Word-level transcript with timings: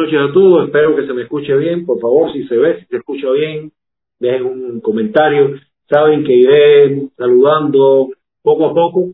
noches 0.00 0.18
a 0.18 0.32
todos. 0.32 0.66
Espero 0.66 0.96
que 0.96 1.06
se 1.06 1.12
me 1.12 1.22
escuche 1.22 1.54
bien. 1.56 1.84
Por 1.84 2.00
favor, 2.00 2.32
si 2.32 2.46
se 2.46 2.56
ve, 2.56 2.80
si 2.80 2.86
se 2.86 2.96
escucha 2.96 3.30
bien, 3.30 3.72
dejen 4.18 4.46
un 4.46 4.80
comentario. 4.80 5.56
Saben 5.88 6.24
que 6.24 6.32
iré 6.32 7.08
saludando 7.16 8.08
poco 8.42 8.66
a 8.66 8.74
poco, 8.74 9.12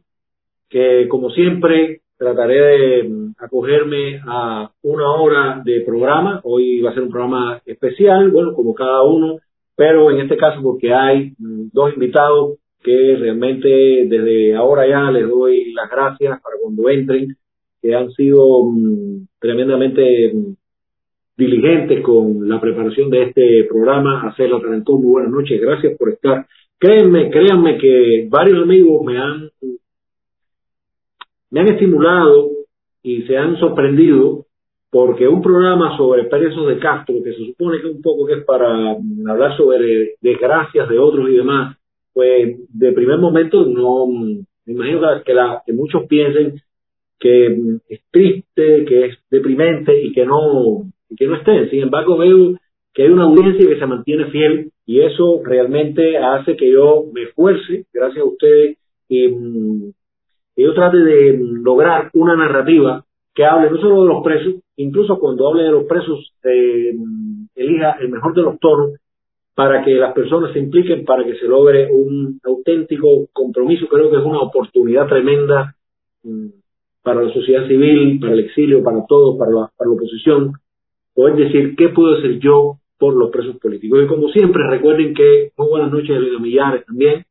que 0.68 1.08
como 1.08 1.30
siempre 1.30 2.02
trataré 2.16 2.60
de 2.60 3.08
mm, 3.08 3.34
acogerme 3.38 4.20
a 4.26 4.70
una 4.82 5.12
hora 5.12 5.62
de 5.64 5.80
programa. 5.80 6.40
Hoy 6.44 6.80
va 6.80 6.90
a 6.90 6.94
ser 6.94 7.02
un 7.02 7.10
programa 7.10 7.60
especial, 7.66 8.30
bueno, 8.30 8.54
como 8.54 8.74
cada 8.74 9.02
uno, 9.04 9.38
pero 9.74 10.10
en 10.10 10.20
este 10.20 10.36
caso 10.36 10.60
porque 10.62 10.92
hay 10.92 11.32
mm, 11.38 11.70
dos 11.72 11.94
invitados 11.94 12.58
que 12.82 13.16
realmente 13.18 13.68
desde 14.06 14.54
ahora 14.54 14.86
ya 14.86 15.10
les 15.10 15.28
doy 15.28 15.72
las 15.72 15.90
gracias 15.90 16.40
para 16.40 16.56
cuando 16.62 16.88
entren 16.88 17.36
que 17.82 17.94
han 17.94 18.10
sido 18.12 18.64
mm, 18.64 19.26
tremendamente 19.40 20.32
diligentes 21.36 22.02
con 22.02 22.48
la 22.48 22.60
preparación 22.60 23.10
de 23.10 23.24
este 23.24 23.64
programa. 23.68 24.28
Hacerlo 24.28 24.60
Tarantón, 24.60 25.02
muy 25.02 25.12
buenas 25.12 25.32
noches, 25.32 25.60
gracias 25.60 25.96
por 25.98 26.10
estar. 26.10 26.46
Créanme, 26.78 27.30
créanme 27.30 27.78
que 27.78 28.26
varios 28.28 28.62
amigos 28.62 29.02
me 29.04 29.18
han, 29.18 29.50
me 31.50 31.60
han 31.60 31.68
estimulado 31.68 32.50
y 33.02 33.22
se 33.22 33.36
han 33.36 33.56
sorprendido 33.58 34.46
porque 34.90 35.28
un 35.28 35.42
programa 35.42 35.96
sobre 35.96 36.24
Pérez 36.24 36.54
de 36.54 36.78
Castro, 36.78 37.16
que 37.22 37.32
se 37.32 37.44
supone 37.46 37.80
que 37.80 37.88
un 37.88 38.00
poco 38.00 38.26
que 38.26 38.34
es 38.34 38.44
para 38.44 38.92
hablar 39.28 39.56
sobre 39.56 40.14
desgracias 40.20 40.88
de 40.88 40.98
otros 40.98 41.28
y 41.28 41.36
demás, 41.36 41.76
pues 42.12 42.56
de 42.70 42.92
primer 42.92 43.18
momento 43.18 43.66
no, 43.66 44.06
me 44.06 44.72
imagino 44.72 45.00
que, 45.24 45.34
la, 45.34 45.62
que 45.66 45.72
muchos 45.72 46.06
piensen 46.06 46.60
que 47.18 47.46
es 47.88 48.00
triste, 48.10 48.84
que 48.86 49.06
es 49.06 49.18
deprimente 49.30 50.02
y 50.02 50.12
que 50.12 50.24
no, 50.24 50.84
que 51.16 51.26
no 51.26 51.36
estén. 51.36 51.70
Sin 51.70 51.82
embargo, 51.82 52.16
veo 52.16 52.56
que 52.94 53.02
hay 53.02 53.10
una 53.10 53.24
audiencia 53.24 53.68
que 53.68 53.78
se 53.78 53.86
mantiene 53.86 54.30
fiel 54.30 54.70
y 54.86 55.00
eso 55.00 55.42
realmente 55.44 56.16
hace 56.16 56.56
que 56.56 56.72
yo 56.72 57.04
me 57.12 57.24
esfuerce, 57.24 57.84
gracias 57.92 58.24
a 58.24 58.28
ustedes, 58.28 58.78
y, 59.08 59.28
mm, 59.28 59.92
que 60.54 60.62
yo 60.62 60.74
trate 60.74 60.96
de 60.96 61.32
mm, 61.34 61.62
lograr 61.62 62.10
una 62.14 62.36
narrativa 62.36 63.04
que 63.34 63.44
hable 63.44 63.70
no 63.70 63.78
solo 63.78 64.02
de 64.02 64.08
los 64.08 64.24
presos, 64.24 64.54
incluso 64.76 65.18
cuando 65.18 65.46
hable 65.46 65.64
de 65.64 65.72
los 65.72 65.84
presos, 65.84 66.32
eh, 66.44 66.94
elija 67.54 67.98
el 68.00 68.08
mejor 68.08 68.34
de 68.34 68.42
los 68.42 68.58
tonos 68.58 68.92
para 69.54 69.84
que 69.84 69.94
las 69.94 70.14
personas 70.14 70.52
se 70.52 70.58
impliquen, 70.58 71.04
para 71.04 71.24
que 71.24 71.34
se 71.36 71.46
logre 71.46 71.90
un 71.90 72.40
auténtico 72.44 73.26
compromiso. 73.32 73.88
Creo 73.88 74.10
que 74.10 74.18
es 74.18 74.24
una 74.24 74.40
oportunidad 74.40 75.06
tremenda 75.06 75.74
mm, 76.22 76.46
para 77.02 77.22
la 77.22 77.32
sociedad 77.32 77.66
civil, 77.68 78.18
para 78.20 78.32
el 78.32 78.40
exilio, 78.40 78.82
para 78.82 79.04
todos, 79.06 79.38
para 79.38 79.50
la, 79.50 79.70
para 79.76 79.90
la 79.90 79.96
oposición, 79.96 80.52
poder 81.16 81.34
decir 81.36 81.74
qué 81.76 81.88
puedo 81.88 82.18
hacer 82.18 82.38
yo 82.38 82.76
por 82.98 83.16
los 83.16 83.30
presos 83.30 83.56
políticos. 83.56 84.04
Y 84.04 84.06
como 84.06 84.28
siempre, 84.28 84.62
recuerden 84.68 85.14
que, 85.14 85.50
muy 85.56 85.68
buenas 85.68 85.90
noches, 85.90 86.10
Elena 86.10 86.38
Millares 86.38 86.84
también, 86.84 87.24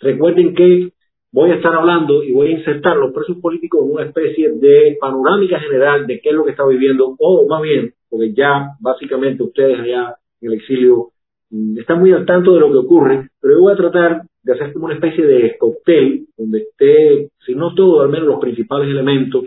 recuerden 0.00 0.54
que 0.54 0.92
voy 1.30 1.50
a 1.50 1.56
estar 1.56 1.74
hablando 1.74 2.22
y 2.24 2.32
voy 2.32 2.48
a 2.48 2.58
insertar 2.58 2.96
los 2.96 3.12
presos 3.12 3.36
políticos 3.36 3.84
en 3.84 3.92
una 3.92 4.04
especie 4.04 4.50
de 4.54 4.96
panorámica 4.98 5.60
general 5.60 6.06
de 6.06 6.20
qué 6.20 6.30
es 6.30 6.34
lo 6.34 6.44
que 6.44 6.52
está 6.52 6.66
viviendo, 6.66 7.14
o 7.18 7.46
más 7.46 7.60
bien, 7.60 7.92
porque 8.08 8.32
ya 8.32 8.70
básicamente 8.80 9.42
ustedes 9.42 9.78
allá 9.78 10.14
en 10.40 10.52
el 10.52 10.58
exilio 10.58 11.10
mm, 11.50 11.78
están 11.78 12.00
muy 12.00 12.12
al 12.12 12.24
tanto 12.24 12.54
de 12.54 12.60
lo 12.60 12.72
que 12.72 12.78
ocurre, 12.78 13.28
pero 13.42 13.54
yo 13.54 13.60
voy 13.60 13.74
a 13.74 13.76
tratar 13.76 14.22
de 14.42 14.52
hacer 14.54 14.72
como 14.72 14.86
una 14.86 14.94
especie 14.94 15.26
de 15.26 15.56
cóctel 15.58 16.28
donde 16.38 16.60
esté, 16.60 17.28
si 17.44 17.54
no 17.54 17.74
todo, 17.74 18.00
al 18.00 18.08
menos 18.08 18.26
los 18.26 18.40
principales 18.40 18.88
elementos, 18.88 19.44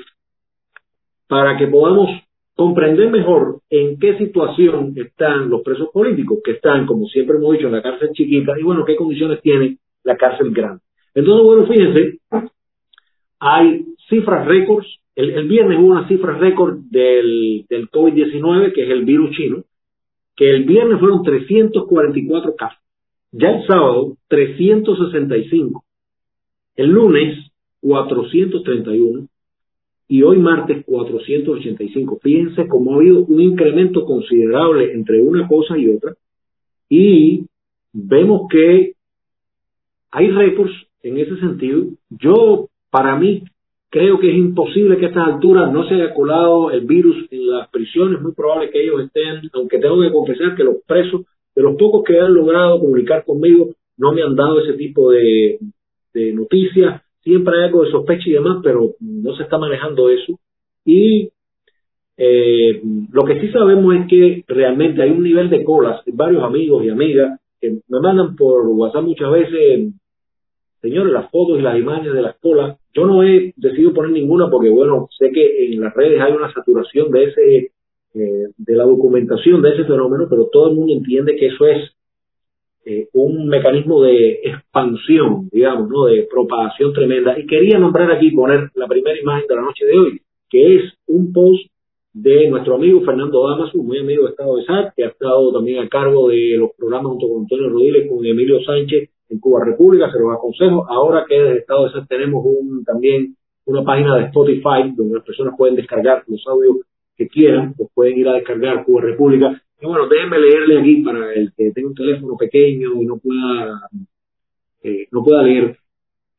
para 1.27 1.57
que 1.57 1.65
podamos 1.65 2.11
comprender 2.61 3.09
mejor 3.09 3.61
en 3.71 3.97
qué 3.97 4.19
situación 4.19 4.93
están 4.95 5.49
los 5.49 5.63
presos 5.63 5.89
políticos, 5.91 6.41
que 6.45 6.51
están, 6.51 6.85
como 6.85 7.07
siempre 7.07 7.37
hemos 7.37 7.53
dicho, 7.53 7.65
en 7.65 7.73
la 7.73 7.81
cárcel 7.81 8.11
chiquita, 8.13 8.53
y 8.59 8.61
bueno, 8.61 8.85
qué 8.85 8.95
condiciones 8.95 9.41
tiene 9.41 9.79
la 10.03 10.15
cárcel 10.15 10.51
grande. 10.51 10.83
Entonces, 11.15 11.43
bueno, 11.43 11.65
fíjense, 11.65 12.19
hay 13.39 13.83
cifras 14.07 14.45
récords. 14.45 14.87
El, 15.15 15.47
viernes 15.47 15.79
hubo 15.79 15.87
una 15.87 16.07
cifra 16.07 16.37
récord 16.37 16.77
del, 16.91 17.65
del 17.67 17.89
COVID-19, 17.89 18.73
que 18.73 18.83
es 18.83 18.89
el 18.91 19.05
virus 19.05 19.35
chino, 19.35 19.63
que 20.35 20.51
el 20.51 20.63
viernes 20.65 20.99
fueron 20.99 21.23
344 21.23 22.55
casos. 22.55 22.79
Ya 23.31 23.49
el 23.49 23.65
sábado, 23.65 24.17
365. 24.27 25.83
El 26.75 26.89
lunes, 26.89 27.39
431. 27.81 29.27
Y 30.11 30.23
hoy 30.23 30.39
martes, 30.39 30.83
485. 30.87 32.19
Fíjense 32.21 32.67
cómo 32.67 32.91
ha 32.91 32.95
habido 32.97 33.23
un 33.23 33.39
incremento 33.39 34.03
considerable 34.03 34.91
entre 34.91 35.21
una 35.21 35.47
cosa 35.47 35.77
y 35.77 35.87
otra. 35.87 36.15
Y 36.89 37.45
vemos 37.93 38.41
que 38.51 38.95
hay 40.11 40.31
récords 40.31 40.73
en 41.01 41.17
ese 41.17 41.37
sentido. 41.37 41.85
Yo, 42.09 42.67
para 42.89 43.15
mí, 43.15 43.45
creo 43.89 44.19
que 44.19 44.31
es 44.31 44.35
imposible 44.35 44.97
que 44.97 45.05
a 45.05 45.07
estas 45.07 45.27
alturas 45.29 45.71
no 45.71 45.87
se 45.87 45.93
haya 45.93 46.13
colado 46.13 46.71
el 46.71 46.81
virus 46.81 47.15
en 47.31 47.49
las 47.49 47.69
prisiones. 47.69 48.17
Es 48.17 48.21
muy 48.21 48.33
probable 48.33 48.69
que 48.69 48.83
ellos 48.83 49.05
estén, 49.05 49.49
aunque 49.53 49.79
tengo 49.79 50.01
que 50.01 50.11
confesar 50.11 50.57
que 50.57 50.65
los 50.65 50.83
presos, 50.85 51.21
de 51.55 51.61
los 51.61 51.77
pocos 51.77 52.03
que 52.03 52.19
han 52.19 52.33
logrado 52.33 52.81
comunicar 52.81 53.23
conmigo, 53.23 53.69
no 53.95 54.11
me 54.11 54.23
han 54.23 54.35
dado 54.35 54.59
ese 54.59 54.73
tipo 54.73 55.09
de 55.09 55.57
noticias. 56.33 57.01
Siempre 57.23 57.55
hay 57.57 57.65
algo 57.65 57.83
de 57.83 57.91
sospecha 57.91 58.29
y 58.29 58.33
demás, 58.33 58.59
pero 58.63 58.95
no 58.99 59.35
se 59.35 59.43
está 59.43 59.57
manejando 59.57 60.09
eso. 60.09 60.39
Y 60.85 61.31
eh, 62.17 62.81
lo 63.11 63.23
que 63.23 63.39
sí 63.39 63.49
sabemos 63.49 63.95
es 63.95 64.07
que 64.07 64.43
realmente 64.47 65.01
hay 65.01 65.11
un 65.11 65.23
nivel 65.23 65.49
de 65.49 65.63
colas, 65.63 66.01
varios 66.07 66.43
amigos 66.43 66.83
y 66.83 66.89
amigas 66.89 67.39
que 67.59 67.79
me 67.87 67.99
mandan 67.99 68.35
por 68.35 68.67
WhatsApp 68.67 69.03
muchas 69.03 69.31
veces 69.31 69.93
señores, 70.81 71.13
las 71.13 71.29
fotos 71.29 71.59
y 71.59 71.61
las 71.61 71.77
imágenes 71.77 72.13
de 72.13 72.21
las 72.21 72.37
colas, 72.39 72.77
yo 72.93 73.05
no 73.05 73.23
he 73.23 73.53
decidido 73.55 73.93
poner 73.93 74.11
ninguna 74.11 74.49
porque, 74.49 74.69
bueno, 74.69 75.07
sé 75.17 75.31
que 75.31 75.73
en 75.73 75.79
las 75.79 75.93
redes 75.93 76.19
hay 76.19 76.33
una 76.33 76.51
saturación 76.51 77.11
de 77.11 77.23
ese, 77.25 77.71
eh, 78.15 78.47
de 78.57 78.75
la 78.75 78.83
documentación 78.83 79.61
de 79.61 79.69
ese 79.73 79.85
fenómeno, 79.85 80.27
pero 80.29 80.49
todo 80.51 80.69
el 80.69 80.75
mundo 80.75 80.93
entiende 80.93 81.35
que 81.35 81.47
eso 81.47 81.67
es 81.67 81.91
eh, 82.85 83.07
un 83.13 83.47
mecanismo 83.47 84.01
de 84.01 84.39
expansión, 84.43 85.49
digamos, 85.51 85.89
¿no? 85.89 86.05
De 86.05 86.27
propagación 86.29 86.93
tremenda. 86.93 87.37
Y 87.39 87.45
quería 87.45 87.77
nombrar 87.77 88.11
aquí, 88.11 88.31
poner 88.31 88.69
la 88.75 88.87
primera 88.87 89.19
imagen 89.19 89.47
de 89.47 89.55
la 89.55 89.61
noche 89.61 89.85
de 89.85 89.97
hoy, 89.97 90.21
que 90.49 90.75
es 90.75 90.93
un 91.07 91.31
post 91.31 91.71
de 92.13 92.49
nuestro 92.49 92.75
amigo 92.75 93.01
Fernando 93.01 93.47
Damaso, 93.47 93.77
muy 93.77 93.99
amigo 93.99 94.23
de 94.25 94.31
Estado 94.31 94.55
de 94.57 94.65
SAT, 94.65 94.93
que 94.95 95.05
ha 95.05 95.09
estado 95.09 95.53
también 95.53 95.79
a 95.79 95.87
cargo 95.87 96.29
de 96.29 96.57
los 96.57 96.71
programas 96.77 97.11
junto 97.11 97.29
con 97.29 97.41
Antonio 97.43 97.69
Rodríguez, 97.69 98.09
con 98.09 98.25
Emilio 98.25 98.61
Sánchez 98.63 99.09
en 99.29 99.39
Cuba 99.39 99.63
República, 99.63 100.11
se 100.11 100.19
los 100.19 100.33
aconsejo. 100.33 100.85
Ahora 100.89 101.25
que 101.27 101.35
desde 101.35 101.59
Estado 101.59 101.85
de 101.85 101.91
SAT 101.91 102.09
tenemos 102.09 102.43
un, 102.45 102.83
también 102.83 103.35
una 103.65 103.83
página 103.83 104.17
de 104.17 104.25
Spotify 104.25 104.91
donde 104.95 105.15
las 105.15 105.23
personas 105.23 105.53
pueden 105.57 105.75
descargar 105.75 106.23
los 106.27 106.45
audios 106.47 106.77
que 107.15 107.27
quieran, 107.27 107.73
pues 107.77 107.89
pueden 107.93 108.17
ir 108.17 108.27
a 108.27 108.33
descargar 108.33 108.83
Cuba 108.83 109.01
República. 109.01 109.61
Bueno, 109.81 110.07
déjenme 110.07 110.39
leerle 110.39 110.79
aquí 110.79 111.01
para 111.01 111.33
el 111.33 111.51
que 111.55 111.71
tenga 111.71 111.89
un 111.89 111.95
teléfono 111.95 112.37
pequeño 112.37 113.01
y 113.01 113.05
no 113.05 113.17
pueda, 113.17 113.81
eh, 114.83 115.07
no 115.11 115.23
pueda 115.23 115.43
leer. 115.43 115.77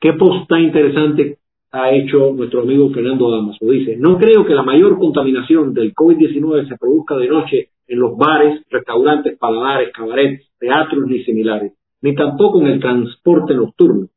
¿Qué 0.00 0.12
post 0.14 0.48
tan 0.48 0.62
interesante 0.62 1.38
ha 1.72 1.90
hecho 1.92 2.32
nuestro 2.32 2.62
amigo 2.62 2.90
Fernando 2.90 3.30
Damaso? 3.30 3.64
Dice, 3.66 3.96
no 3.96 4.18
creo 4.18 4.44
que 4.44 4.54
la 4.54 4.62
mayor 4.62 4.98
contaminación 4.98 5.74
del 5.74 5.94
COVID-19 5.94 6.68
se 6.68 6.76
produzca 6.76 7.16
de 7.16 7.28
noche 7.28 7.68
en 7.88 7.98
los 7.98 8.16
bares, 8.16 8.62
restaurantes, 8.70 9.38
paladares, 9.38 9.92
cabarets, 9.92 10.48
teatros 10.58 11.06
ni 11.06 11.24
similares 11.24 11.72
ni 12.02 12.14
tampoco 12.14 12.60
en 12.60 12.66
el 12.66 12.80
transporte 12.80 13.54
nocturno. 13.54 14.08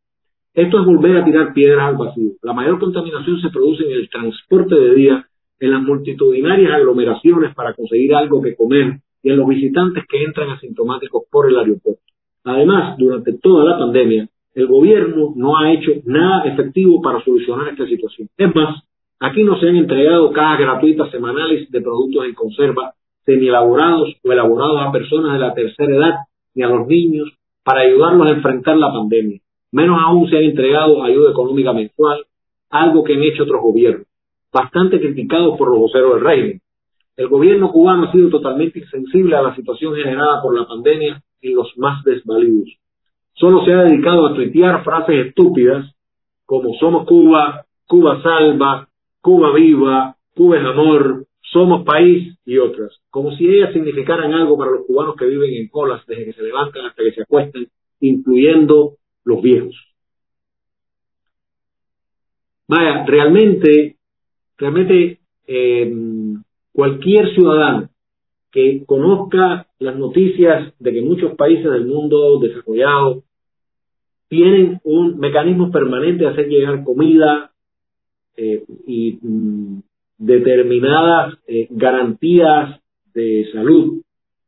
Esto 0.54 0.80
es 0.80 0.86
volver 0.86 1.18
a 1.18 1.24
tirar 1.24 1.54
piedras 1.54 1.88
al 1.88 1.98
vacío. 1.98 2.31
La 2.42 2.54
mayor 2.54 2.80
contaminación 2.80 3.39
se 3.39 3.50
produce 3.50 3.83
en 3.86 3.92
el 3.92 4.10
transporte 4.10 4.75
de 4.75 4.95
día, 4.95 5.27
en 5.60 5.72
las 5.72 5.81
multitudinarias 5.81 6.74
aglomeraciones 6.74 7.54
para 7.56 7.74
conseguir 7.74 8.13
algo 8.16 8.42
que 8.42 8.56
comer 8.56 9.00
y 9.25 9.31
en 9.31 9.38
los 9.38 9.48
visitantes 9.48 10.04
que 10.07 10.24
entran 10.24 10.51
asintomáticos 10.51 11.24
por 11.31 11.50
el 11.50 11.57
aeropuerto. 11.57 12.00
Además, 12.44 12.95
durante 13.00 13.33
toda 13.33 13.63
la 13.66 13.80
pandemia, 13.80 14.30
el 14.54 14.68
gobierno 14.68 15.33
no 15.36 15.57
ha 15.57 15.74
hecho 15.74 15.94
nada 16.06 16.44
efectivo 16.44 17.01
para 17.01 17.24
solucionar 17.24 17.69
esta 17.69 17.88
situación. 17.88 18.30
Es 18.38 18.54
más, 18.54 18.83
aquí 19.19 19.44
no 19.44 19.60
se 19.60 19.68
han 19.68 19.77
entregado 19.77 20.31
cajas 20.31 20.60
gratuitas 20.60 21.10
semanales 21.10 21.72
de 21.72 21.81
productos 21.81 22.24
en 22.24 22.36
conserva 22.36 22.94
semi-elaborados 23.25 24.16
o 24.24 24.31
elaborados 24.31 24.81
a 24.83 24.92
personas 24.92 25.33
de 25.33 25.39
la 25.39 25.56
tercera 25.56 25.95
edad 25.95 26.13
ni 26.54 26.62
a 26.62 26.68
los 26.68 26.86
niños 26.86 27.27
para 27.63 27.81
ayudarlos 27.81 28.27
a 28.27 28.36
enfrentar 28.36 28.77
la 28.77 28.94
pandemia. 28.94 29.39
Menos 29.72 30.00
aún 30.06 30.30
se 30.30 30.38
han 30.38 30.44
entregado 30.44 31.04
ayuda 31.04 31.31
económica 31.31 31.74
mensual, 31.74 32.25
algo 32.69 33.04
que 33.04 33.16
han 33.16 33.24
hecho 33.24 33.42
otros 33.42 33.60
gobiernos, 33.60 34.06
bastante 34.54 35.00
criticados 35.00 35.57
por 35.57 35.72
los 35.72 35.80
voceros 35.80 36.13
del 36.13 36.24
régimen. 36.24 36.62
El 37.17 37.27
gobierno 37.29 37.71
cubano 37.71 38.06
ha 38.06 38.12
sido 38.12 38.29
totalmente 38.29 38.79
insensible 38.79 39.35
a 39.35 39.41
la 39.41 39.56
situación 39.56 39.95
generada 39.95 40.41
por 40.41 40.57
la 40.57 40.67
pandemia 40.67 41.21
y 41.41 41.53
los 41.53 41.77
más 41.77 42.03
desvalidos. 42.03 42.69
Solo 43.33 43.63
se 43.65 43.73
ha 43.73 43.83
dedicado 43.83 44.27
a 44.27 44.33
tuitear 44.33 44.83
frases 44.83 45.27
estúpidas 45.27 45.95
como 46.45 46.73
somos 46.75 47.06
Cuba, 47.07 47.65
Cuba 47.88 48.21
salva, 48.21 48.88
Cuba 49.21 49.53
viva, 49.53 50.15
Cuba 50.35 50.57
es 50.57 50.65
amor, 50.65 51.25
somos 51.41 51.83
país 51.85 52.38
y 52.45 52.57
otras, 52.57 52.91
como 53.09 53.31
si 53.35 53.47
ellas 53.47 53.73
significaran 53.73 54.33
algo 54.33 54.57
para 54.57 54.71
los 54.71 54.85
cubanos 54.85 55.15
que 55.15 55.25
viven 55.25 55.53
en 55.53 55.69
colas 55.69 56.06
desde 56.06 56.25
que 56.25 56.33
se 56.33 56.44
levantan 56.44 56.85
hasta 56.85 57.03
que 57.03 57.13
se 57.13 57.21
acuestan, 57.21 57.67
incluyendo 58.01 58.97
los 59.23 59.41
viejos. 59.41 59.75
Vaya, 62.67 63.06
realmente, 63.06 63.95
realmente 64.57 65.19
eh, 65.47 65.94
cualquier 66.75 67.33
ciudadano 67.33 67.89
que 68.51 68.83
conozca 68.86 69.68
las 69.80 69.95
noticias 69.95 70.74
de 70.77 70.94
que 70.94 71.01
muchos 71.01 71.36
países 71.36 71.72
del 71.72 71.86
mundo 71.86 72.38
desarrollado 72.39 73.24
tienen 74.27 74.81
un 74.83 75.18
mecanismo 75.18 75.72
permanente 75.72 76.25
de 76.25 76.30
hacer 76.31 76.48
llegar 76.48 76.83
comida 76.83 77.51
eh, 78.36 78.63
y 78.86 79.19
mm, 79.22 79.80
determinadas 80.18 81.38
eh, 81.48 81.68
garantías 81.69 82.81
de 83.13 83.48
salud 83.54 84.01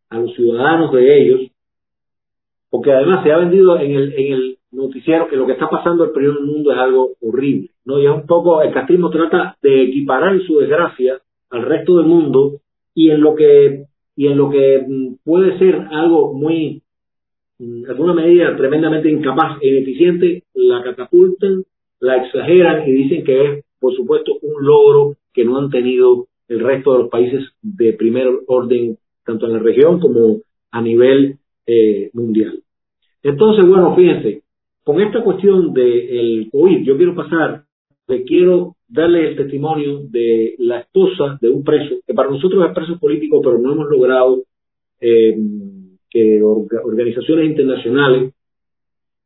a 0.10 0.20
los 0.20 0.34
ciudadanos 0.36 0.92
de 0.92 1.22
ellos, 1.22 1.42
porque 2.70 2.92
además 2.92 3.24
se 3.24 3.32
ha 3.32 3.38
vendido 3.38 3.80
en 3.80 3.92
el, 3.92 4.14
en 4.14 4.34
el 4.34 4.58
noticiero 4.72 5.30
que 5.30 5.38
lo 5.38 5.46
que 5.46 5.54
está 5.54 5.70
pasando 5.70 6.04
el 6.04 6.12
primer 6.12 6.42
mundo 6.42 6.74
es 6.74 6.78
algo 6.78 7.12
horrible, 7.22 7.70
¿no? 7.86 8.00
Y 8.00 8.06
es 8.06 8.12
un 8.12 8.26
poco, 8.26 8.62
el 8.62 8.74
castrismo 8.74 9.10
trata 9.10 9.58
de 9.62 9.84
equiparar 9.84 10.42
su 10.42 10.60
desgracia 10.60 11.22
al 11.50 11.64
resto 11.64 11.98
del 11.98 12.08
mundo 12.08 12.60
y 12.94 13.10
en 13.12 13.22
lo 13.22 13.36
que 13.36 13.86
y 14.16 14.28
en 14.28 14.38
lo 14.38 14.50
que 14.50 14.84
mm, 14.86 15.16
puede 15.24 15.58
ser 15.60 15.76
algo 15.92 16.34
muy 16.34 16.82
en 17.60 17.82
mm, 17.82 17.90
alguna 17.90 18.14
medida 18.14 18.56
tremendamente 18.56 19.10
incapaz 19.10 19.60
e 19.62 19.70
ineficiente 19.70 20.44
la 20.54 20.84
catapultan 20.84 21.64
la 22.00 22.26
exageran 22.26 22.88
y 22.88 22.92
dicen 22.92 23.24
que 23.24 23.46
es 23.46 23.66
por 23.80 23.96
supuesto 23.96 24.34
un 24.42 24.66
logro 24.66 25.16
que 25.34 25.46
no 25.46 25.58
han 25.58 25.70
tenido 25.70 26.28
el 26.48 26.60
resto 26.60 26.94
de 26.94 27.00
los 27.00 27.10
países 27.10 27.44
de 27.62 27.94
primer 27.94 28.28
orden 28.48 28.98
tanto 29.26 29.46
en 29.46 29.54
la 29.54 29.60
región 29.60 30.00
como 30.00 30.38
a 30.72 30.82
nivel 30.82 31.38
eh, 31.66 32.10
mundial. 32.14 32.62
Entonces 33.24 33.66
bueno 33.68 33.96
fíjense 33.96 34.42
con 34.84 35.02
esta 35.02 35.22
cuestión 35.24 35.74
del 35.74 36.50
COVID 36.52 36.84
yo 36.84 36.98
quiero 36.98 37.16
pasar 37.16 37.64
le 38.08 38.24
quiero 38.24 38.77
darle 38.88 39.30
el 39.30 39.36
testimonio 39.36 40.02
de 40.10 40.56
la 40.60 40.80
esposa 40.80 41.38
de 41.42 41.50
un 41.50 41.64
preso, 41.64 41.96
que 42.06 42.14
para 42.14 42.30
nosotros 42.30 42.66
es 42.66 42.74
preso 42.74 43.00
político, 43.00 43.42
pero 43.42 43.58
no 43.58 43.74
hemos 43.74 43.90
logrado 43.90 44.44
eh, 45.00 45.36
que 46.10 46.42
organizaciones 46.42 47.48
internacionales, 47.48 48.34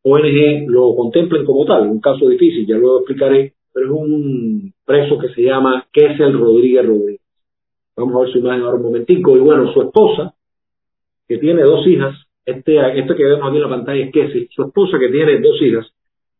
ONG, 0.04 0.68
lo 0.68 0.96
contemplen 0.96 1.46
como 1.46 1.66
tal. 1.66 1.90
Un 1.90 2.02
caso 2.02 2.28
difícil, 2.28 2.66
ya 2.66 2.75
luego 2.75 3.00
explicaré, 3.00 3.54
pero 3.74 3.86
es 3.86 3.92
un 3.92 4.74
preso 4.86 5.18
que 5.19 5.30
se 5.30 5.44
llama 5.44 5.88
Kessel 5.92 6.34
Rodríguez 6.34 6.86
Rodríguez. 6.86 7.22
Vamos 7.96 8.16
a 8.16 8.19
ver 8.22 8.31
su 8.31 8.40
imagen 8.40 8.63
ahora 8.63 8.78
un 8.78 8.84
momentico. 8.84 9.38
Y 9.38 9.42
bueno, 9.42 9.72
su 9.74 9.81
esposa, 9.81 10.34
que 11.28 11.38
tiene 11.38 11.62
dos 11.62 11.86
hijas, 11.86 12.16
este, 12.46 13.00
este 13.00 13.16
que 13.16 13.24
vemos 13.24 13.48
aquí 13.48 13.58
en 13.58 13.62
la 13.62 13.69
pantalla 13.69 14.06
es 14.06 14.12
Kessel, 14.12 14.48
su 14.50 14.63
esposa 14.63 14.98
que 14.98 15.10
tiene 15.10 15.40
dos 15.40 15.62
hijas, 15.62 15.94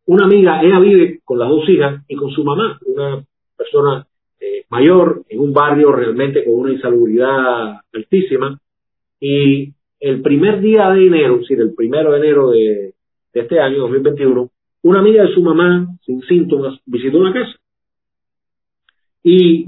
una 0.06 0.26
amiga, 0.26 0.62
ella 0.62 0.80
vive 0.80 1.20
con 1.24 1.40
las 1.40 1.50
dos 1.50 1.68
hijas 1.70 2.04
y 2.08 2.16
con 2.16 2.32
su 2.32 2.44
mamá, 2.44 2.80
una 2.86 3.24
persona 3.56 4.06
eh, 4.40 4.66
mayor, 4.70 5.24
en 5.30 5.40
un 5.40 5.54
barrio 5.54 5.92
realmente 5.92 6.44
con 6.44 6.56
una 6.56 6.74
insalubridad 6.74 7.82
altísima. 7.94 8.60
Y 9.20 9.74
el 10.00 10.22
primer 10.22 10.60
día 10.62 10.90
de 10.90 11.08
enero, 11.08 11.36
es 11.36 11.42
decir, 11.42 11.62
el 11.62 11.74
primero 11.76 12.12
de 12.12 12.18
enero 12.18 12.50
de, 12.50 12.94
este 13.34 13.60
año, 13.60 13.82
2021, 13.84 14.50
una 14.84 15.00
amiga 15.00 15.24
de 15.24 15.34
su 15.34 15.42
mamá, 15.42 15.88
sin 16.06 16.22
síntomas, 16.24 16.80
visitó 16.86 17.24
la 17.24 17.34
casa. 17.34 17.58
Y 19.24 19.68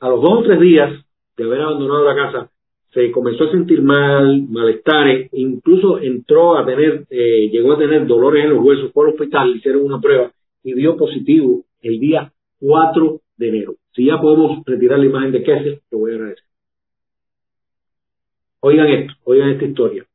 a 0.00 0.08
los 0.08 0.20
dos 0.20 0.40
o 0.40 0.42
tres 0.42 0.60
días 0.60 0.92
de 1.36 1.44
haber 1.44 1.62
abandonado 1.62 2.04
la 2.04 2.14
casa, 2.14 2.50
se 2.96 3.12
comenzó 3.12 3.44
a 3.44 3.50
sentir 3.50 3.82
mal, 3.82 4.44
malestares, 4.48 5.28
incluso 5.34 5.98
entró 5.98 6.56
a 6.56 6.64
tener, 6.64 7.04
eh, 7.10 7.50
llegó 7.52 7.74
a 7.74 7.78
tener 7.78 8.06
dolores 8.06 8.44
en 8.44 8.54
los 8.54 8.64
huesos, 8.64 8.90
por 8.90 9.06
el 9.06 9.12
hospital, 9.12 9.54
hicieron 9.54 9.84
una 9.84 10.00
prueba 10.00 10.32
y 10.62 10.72
dio 10.72 10.96
positivo 10.96 11.66
el 11.82 12.00
día 12.00 12.32
4 12.58 13.20
de 13.36 13.48
enero. 13.50 13.74
Si 13.94 14.06
ya 14.06 14.18
podemos 14.18 14.64
retirar 14.64 14.98
la 14.98 15.04
imagen 15.04 15.30
de 15.30 15.42
Kessel, 15.42 15.80
te 15.90 15.94
voy 15.94 16.12
a 16.12 16.14
agradecer. 16.14 16.44
Oigan 18.60 18.86
esto, 18.86 19.12
oigan 19.24 19.50
esta 19.50 19.66
historia. 19.66 20.06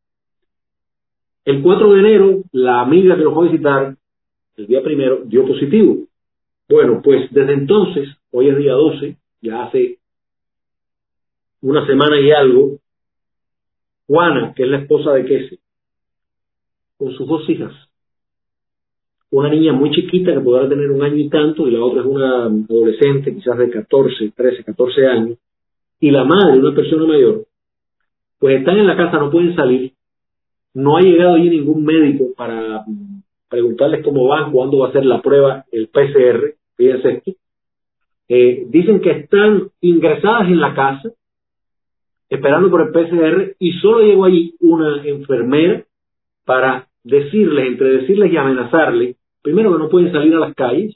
El 1.46 1.62
4 1.62 1.94
de 1.94 2.00
enero, 2.00 2.44
la 2.52 2.82
amiga 2.82 3.16
que 3.16 3.22
lo 3.22 3.36
fue 3.36 3.48
a 3.48 3.52
visitar, 3.52 3.96
el 4.58 4.66
día 4.66 4.82
primero, 4.82 5.22
dio 5.26 5.46
positivo. 5.46 5.98
Bueno, 6.68 7.00
pues 7.04 7.32
desde 7.32 7.54
entonces, 7.54 8.10
hoy 8.32 8.50
es 8.50 8.58
día 8.58 8.74
12, 8.74 9.18
ya 9.40 9.66
hace 9.66 10.00
una 11.62 11.86
semana 11.86 12.20
y 12.20 12.32
algo, 12.32 12.80
Juana, 14.12 14.54
que 14.54 14.64
es 14.64 14.70
la 14.70 14.80
esposa 14.80 15.14
de 15.14 15.24
Kese, 15.24 15.60
con 16.98 17.14
sus 17.14 17.26
dos 17.26 17.50
hijas. 17.50 17.72
Una 19.30 19.48
niña 19.48 19.72
muy 19.72 19.90
chiquita 19.92 20.34
que 20.34 20.42
podrá 20.42 20.68
tener 20.68 20.92
un 20.92 21.02
año 21.02 21.16
y 21.16 21.30
tanto, 21.30 21.66
y 21.66 21.72
la 21.72 21.82
otra 21.82 22.02
es 22.02 22.08
una 22.08 22.44
adolescente, 22.48 23.34
quizás 23.34 23.58
de 23.58 23.70
14, 23.70 24.34
13, 24.36 24.66
14 24.66 25.08
años, 25.08 25.38
y 26.02 26.12
la 26.12 26.26
madre, 26.26 26.60
una 26.60 26.76
persona 26.76 27.06
mayor, 27.06 27.46
pues 28.38 28.60
están 28.60 28.80
en 28.80 28.88
la 28.88 28.98
casa, 28.98 29.18
no 29.18 29.32
pueden 29.32 29.56
salir, 29.56 29.94
no 30.74 30.98
ha 30.98 31.02
llegado 31.02 31.36
allí 31.36 31.50
ningún 31.50 31.86
médico 31.86 32.34
para 32.36 32.84
preguntarles 33.48 34.04
cómo 34.04 34.28
van, 34.28 34.52
cuándo 34.52 34.80
va 34.80 34.90
a 34.90 34.92
ser 34.92 35.06
la 35.06 35.22
prueba, 35.22 35.64
el 35.72 35.88
PCR, 35.88 36.56
fíjense 36.76 37.12
esto. 37.12 37.32
Eh, 38.28 38.66
dicen 38.68 39.00
que 39.00 39.12
están 39.12 39.70
ingresadas 39.80 40.50
en 40.50 40.60
la 40.60 40.74
casa, 40.74 41.12
esperando 42.32 42.72
por 42.72 42.82
el 42.82 42.92
PCR 42.94 43.56
y 43.60 43.74
solo 43.74 44.00
llegó 44.00 44.24
allí 44.24 44.56
una 44.62 45.04
enfermera 45.06 45.84
para 46.46 46.88
decirles, 47.04 47.68
entre 47.68 47.98
decirles 47.98 48.32
y 48.32 48.38
amenazarles, 48.38 49.18
primero 49.42 49.74
que 49.74 49.80
no 49.80 49.90
pueden 49.90 50.14
salir 50.14 50.34
a 50.36 50.40
las 50.40 50.56
calles, 50.56 50.96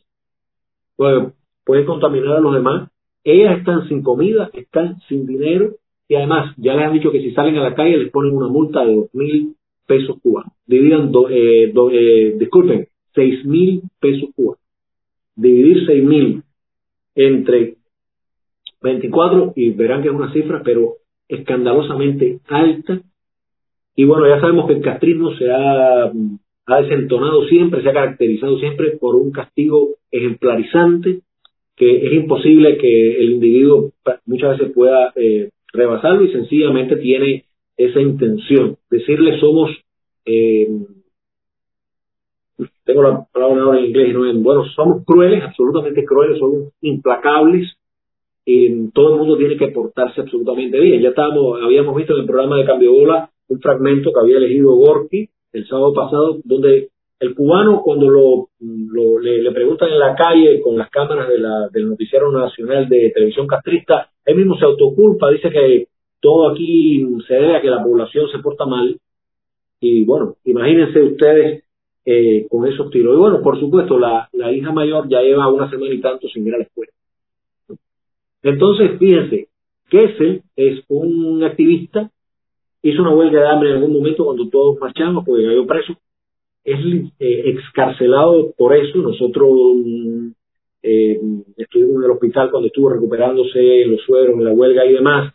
pueden 0.96 1.86
contaminar 1.86 2.38
a 2.38 2.40
los 2.40 2.54
demás, 2.54 2.90
ellas 3.26 3.58
están 3.58 3.86
sin 3.90 4.02
comida, 4.02 4.50
están 4.54 5.02
sin 5.10 5.26
dinero 5.26 5.74
y 6.08 6.16
además 6.16 6.56
ya 6.56 6.74
les 6.74 6.86
han 6.86 6.94
dicho 6.94 7.12
que 7.12 7.20
si 7.20 7.32
salen 7.32 7.58
a 7.58 7.64
la 7.64 7.76
calle 7.76 7.98
les 7.98 8.12
ponen 8.12 8.32
una 8.32 8.48
multa 8.48 8.86
de 8.86 8.96
dos 8.96 9.14
mil 9.14 9.56
pesos 9.86 10.18
cubanos. 10.22 10.54
Dividan, 10.66 11.12
eh, 11.32 11.74
eh, 11.92 12.36
disculpen, 12.40 12.88
seis 13.14 13.44
mil 13.46 13.82
pesos 14.00 14.30
cubanos. 14.36 14.64
Dividir 15.36 15.86
seis 15.86 16.04
mil 16.04 16.44
entre 17.14 17.76
24 18.82 19.52
y 19.58 19.72
verán 19.72 20.02
que 20.02 20.08
es 20.08 20.14
una 20.14 20.32
cifra, 20.32 20.62
pero 20.64 20.94
escandalosamente 21.28 22.40
alta. 22.48 23.02
Y 23.96 24.06
bueno, 24.06 24.28
ya 24.28 24.40
sabemos 24.40 24.68
que 24.68 24.74
el 24.74 24.82
castrismo 24.82 25.34
se 25.36 25.50
ha, 25.50 26.12
desentonado 26.82 27.46
siempre, 27.48 27.82
se 27.82 27.90
ha 27.90 27.94
caracterizado 27.94 28.58
siempre 28.60 28.98
por 28.98 29.16
un 29.16 29.32
castigo 29.32 29.96
ejemplarizante, 30.12 31.22
que 31.76 32.08
es 32.08 32.14
imposible 32.14 32.78
que 32.78 33.18
el 33.20 33.32
individuo 33.34 33.92
muchas 34.26 34.58
veces 34.58 34.74
pueda 34.74 35.14
eh, 35.16 35.50
rebasarlo 35.72 36.24
y 36.24 36.32
sencillamente 36.32 36.98
tiene 36.98 37.46
esa 37.78 38.02
intención. 38.02 38.78
Decirle 38.90 39.40
somos, 39.40 39.72
eh, 40.26 40.68
tengo 42.84 43.04
la 43.04 43.26
palabra 43.32 43.80
en 43.80 43.86
inglés 43.86 44.10
y 44.10 44.14
no 44.14 44.30
en, 44.30 44.44
bueno, 44.44 44.66
somos 44.76 45.04
crueles, 45.06 45.44
absolutamente 45.44 46.06
crueles, 46.06 46.40
somos 46.40 46.74
implacables, 46.82 47.76
todo 48.94 49.14
el 49.14 49.20
mundo 49.20 49.38
tiene 49.38 49.58
que 49.58 49.70
portarse 49.70 50.22
absolutamente 50.22 50.80
bien. 50.80 51.02
Ya 51.02 51.10
estábamos, 51.10 51.60
habíamos 51.62 51.96
visto 51.96 52.14
en 52.14 52.22
el 52.22 52.26
programa 52.28 52.58
de 52.58 52.66
Cambio 52.66 52.94
Bola 52.94 53.30
un 53.48 53.60
fragmento 53.60 54.12
que 54.12 54.20
había 54.20 54.38
elegido 54.38 54.76
Gorky 54.76 55.30
el 55.54 55.68
sábado 55.68 55.94
pasado, 55.94 56.40
donde 56.44 56.90
el 57.20 57.34
cubano 57.34 57.82
cuando 57.82 58.10
lo, 58.10 58.50
le, 59.22 59.52
preguntan 59.52 59.90
en 59.90 60.00
la 60.00 60.16
calle 60.16 60.62
con 60.62 60.78
las 60.78 60.90
cámaras 60.90 61.30
de 61.30 61.40
la, 61.40 61.70
del 61.70 61.90
noticiero 61.90 62.32
nacional 62.32 62.90
de 62.90 63.12
televisión 63.12 63.48
castrista, 63.48 64.10
él 64.26 64.36
mismo 64.36 64.58
se 64.58 64.66
autoculpa, 64.66 65.32
dice 65.32 65.50
que 65.50 65.88
todo 66.20 66.50
aquí 66.52 67.06
se 67.28 67.36
debe 67.36 67.56
a 67.56 67.62
que 67.62 67.70
la 67.70 67.84
población 67.84 68.28
se 68.32 68.40
porta 68.40 68.66
mal. 68.66 68.98
Y 69.80 70.04
bueno, 70.04 70.36
imagínense 70.44 71.02
ustedes 71.02 71.64
eh, 72.06 72.48
con 72.50 72.68
esos 72.68 72.90
tiros. 72.90 73.16
Y 73.16 73.18
bueno, 73.20 73.42
por 73.42 73.60
supuesto, 73.60 73.98
la 73.98 74.52
hija 74.52 74.72
mayor 74.72 75.08
ya 75.08 75.22
lleva 75.22 75.52
una 75.52 75.70
semana 75.70 75.94
y 75.94 76.02
tanto 76.02 76.28
sin 76.28 76.46
ir 76.48 76.56
a 76.56 76.58
la 76.58 76.64
escuela. 76.64 76.92
Entonces, 78.46 79.00
fíjense, 79.00 79.48
Kessel 79.90 80.44
es 80.56 80.84
un 80.88 81.44
activista, 81.44 82.12
hizo 82.84 83.02
una 83.02 83.16
huelga 83.16 83.42
de 83.42 83.48
hambre 83.48 83.70
en 83.70 83.78
algún 83.78 83.94
momento 83.94 84.24
cuando 84.24 84.48
todos 84.50 84.78
marchamos 84.80 85.26
porque 85.26 85.48
cayó 85.48 85.66
preso, 85.66 85.94
es 86.64 86.80
eh, 87.20 87.50
excarcelado 87.50 88.54
por 88.56 88.76
eso. 88.76 89.00
Nosotros 89.00 89.50
eh, 90.84 91.20
estuvimos 91.58 91.96
en 91.98 92.04
el 92.04 92.12
hospital 92.12 92.52
cuando 92.52 92.68
estuvo 92.68 92.90
recuperándose 92.90 93.84
los 93.88 94.02
sueros, 94.02 94.40
la 94.40 94.54
huelga 94.54 94.86
y 94.86 94.94
demás. 94.94 95.34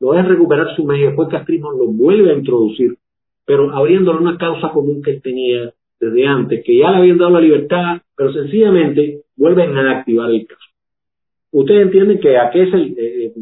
Lo 0.00 0.10
dejan 0.10 0.28
recuperar 0.28 0.74
su 0.74 0.92
y 0.92 1.02
después 1.02 1.28
Castrismo 1.28 1.70
lo 1.70 1.86
vuelve 1.86 2.32
a 2.32 2.38
introducir, 2.38 2.96
pero 3.44 3.70
abriéndole 3.70 4.18
una 4.18 4.36
causa 4.36 4.70
común 4.70 5.00
que 5.00 5.12
él 5.12 5.22
tenía 5.22 5.72
desde 6.00 6.26
antes, 6.26 6.64
que 6.64 6.76
ya 6.76 6.90
le 6.90 6.96
habían 6.96 7.18
dado 7.18 7.30
la 7.30 7.40
libertad, 7.40 8.02
pero 8.16 8.32
sencillamente 8.32 9.22
vuelven 9.36 9.78
a 9.78 10.00
activar 10.00 10.28
el 10.32 10.44
caso. 10.44 10.67
Ustedes 11.50 11.82
entienden 11.82 12.20
que 12.20 12.36
aquí 12.36 12.60
es, 12.60 12.74
el, 12.74 12.98
eh, 12.98 13.26
eh, 13.26 13.32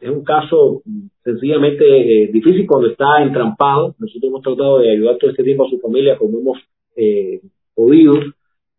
es 0.00 0.10
un 0.10 0.24
caso 0.24 0.82
sencillamente 1.22 1.84
eh, 1.84 2.28
difícil 2.32 2.66
cuando 2.66 2.88
está 2.88 3.22
entrampado. 3.22 3.94
Nosotros 3.98 4.30
hemos 4.30 4.42
tratado 4.42 4.78
de 4.78 4.92
ayudar 4.92 5.18
todo 5.18 5.30
este 5.30 5.44
tiempo 5.44 5.66
a 5.66 5.70
su 5.70 5.78
familia 5.78 6.16
como 6.16 6.38
hemos 6.38 6.58
podido. 7.74 8.14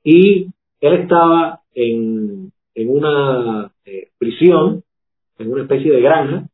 Y 0.04 0.48
él 0.80 0.94
estaba 0.94 1.62
en, 1.74 2.52
en 2.76 2.90
una 2.90 3.72
prisión, 4.18 4.84
en 5.38 5.52
una 5.52 5.64
especie 5.64 5.92
de 5.92 6.02
granja. 6.02 6.48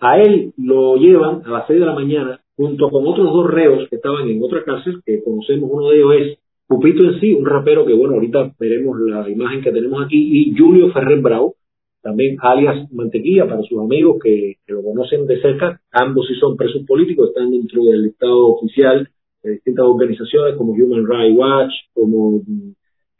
A 0.00 0.20
él 0.20 0.52
lo 0.56 0.96
llevan 0.96 1.42
a 1.44 1.50
las 1.50 1.66
seis 1.66 1.78
de 1.78 1.86
la 1.86 1.94
mañana 1.94 2.40
junto 2.56 2.90
con 2.90 3.06
otros 3.06 3.32
dos 3.32 3.50
reos 3.50 3.88
que 3.88 3.96
estaban 3.96 4.28
en 4.28 4.42
otra 4.42 4.62
cárcel, 4.64 5.00
que 5.06 5.22
conocemos, 5.24 5.70
uno 5.72 5.88
de 5.88 5.96
ellos 5.96 6.14
es 6.14 6.38
Pupito 6.70 7.02
en 7.02 7.18
sí, 7.18 7.34
un 7.34 7.44
rapero 7.44 7.84
que, 7.84 7.92
bueno, 7.94 8.14
ahorita 8.14 8.54
veremos 8.56 8.96
la 9.00 9.28
imagen 9.28 9.60
que 9.60 9.72
tenemos 9.72 10.04
aquí, 10.04 10.16
y 10.16 10.56
Julio 10.56 10.92
Ferrer 10.92 11.20
Bravo, 11.20 11.56
también 12.00 12.36
alias 12.40 12.86
Mantequilla 12.92 13.48
para 13.48 13.60
sus 13.62 13.76
amigos 13.80 14.18
que, 14.22 14.58
lo 14.68 14.80
conocen 14.80 15.26
de 15.26 15.42
cerca, 15.42 15.80
ambos 15.90 16.28
sí 16.28 16.36
son 16.36 16.56
presos 16.56 16.82
políticos, 16.86 17.30
están 17.30 17.50
dentro 17.50 17.82
del 17.86 18.06
Estado 18.06 18.46
oficial 18.46 19.08
de 19.42 19.50
distintas 19.50 19.84
organizaciones 19.84 20.54
como 20.54 20.70
Human 20.74 21.08
Rights 21.08 21.36
Watch, 21.36 21.72
como 21.92 22.40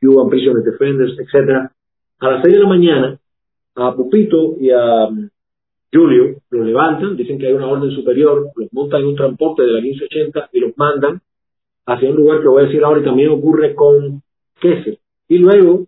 Cuban 0.01 0.29
Prisoners 0.29 0.65
Defenders, 0.65 1.19
etcétera. 1.19 1.73
A 2.21 2.31
las 2.31 2.45
seis 2.45 2.55
de 2.55 2.61
la 2.61 2.69
mañana, 2.69 3.19
a 3.75 3.97
Pupito 3.97 4.59
y 4.61 4.71
a 4.71 5.09
Julio 5.93 6.37
los 6.51 6.67
levantan, 6.67 7.17
dicen 7.17 7.37
que 7.37 7.49
hay 7.49 7.55
una 7.55 7.67
orden 7.67 7.91
superior, 7.91 8.53
los 8.55 8.73
montan 8.73 9.01
en 9.01 9.09
un 9.09 9.17
transporte 9.17 9.63
de 9.63 9.73
la 9.73 9.81
1580 9.81 10.51
y 10.53 10.61
los 10.61 10.79
mandan 10.79 11.21
hacia 11.87 12.11
un 12.11 12.17
lugar 12.17 12.41
que 12.41 12.49
voy 12.49 12.63
a 12.63 12.67
decir 12.67 12.83
ahora 12.85 13.01
y 13.01 13.05
también 13.05 13.31
ocurre 13.31 13.75
con 13.75 14.23
Kessel. 14.61 14.99
Y 15.29 15.39
luego, 15.39 15.87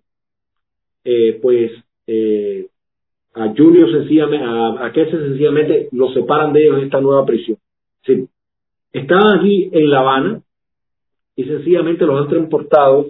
eh, 1.05 1.39
pues, 1.41 1.73
eh, 2.07 2.67
a 3.35 3.53
Julio 3.57 3.91
sencillamente, 3.91 4.45
a, 4.45 4.87
a 4.87 4.93
Kessel 4.93 5.29
sencillamente 5.29 5.89
los 5.93 6.13
separan 6.15 6.53
de 6.53 6.63
ellos 6.63 6.79
en 6.79 6.85
esta 6.85 7.01
nueva 7.01 7.25
prisión. 7.25 7.59
Sí. 8.05 8.27
Estaban 8.93 9.39
aquí 9.39 9.71
en 9.73 9.91
La 9.91 10.01
Habana 10.01 10.43
y 11.37 11.45
sencillamente 11.45 12.05
los 12.05 12.21
han 12.21 12.29
transportado 12.29 13.07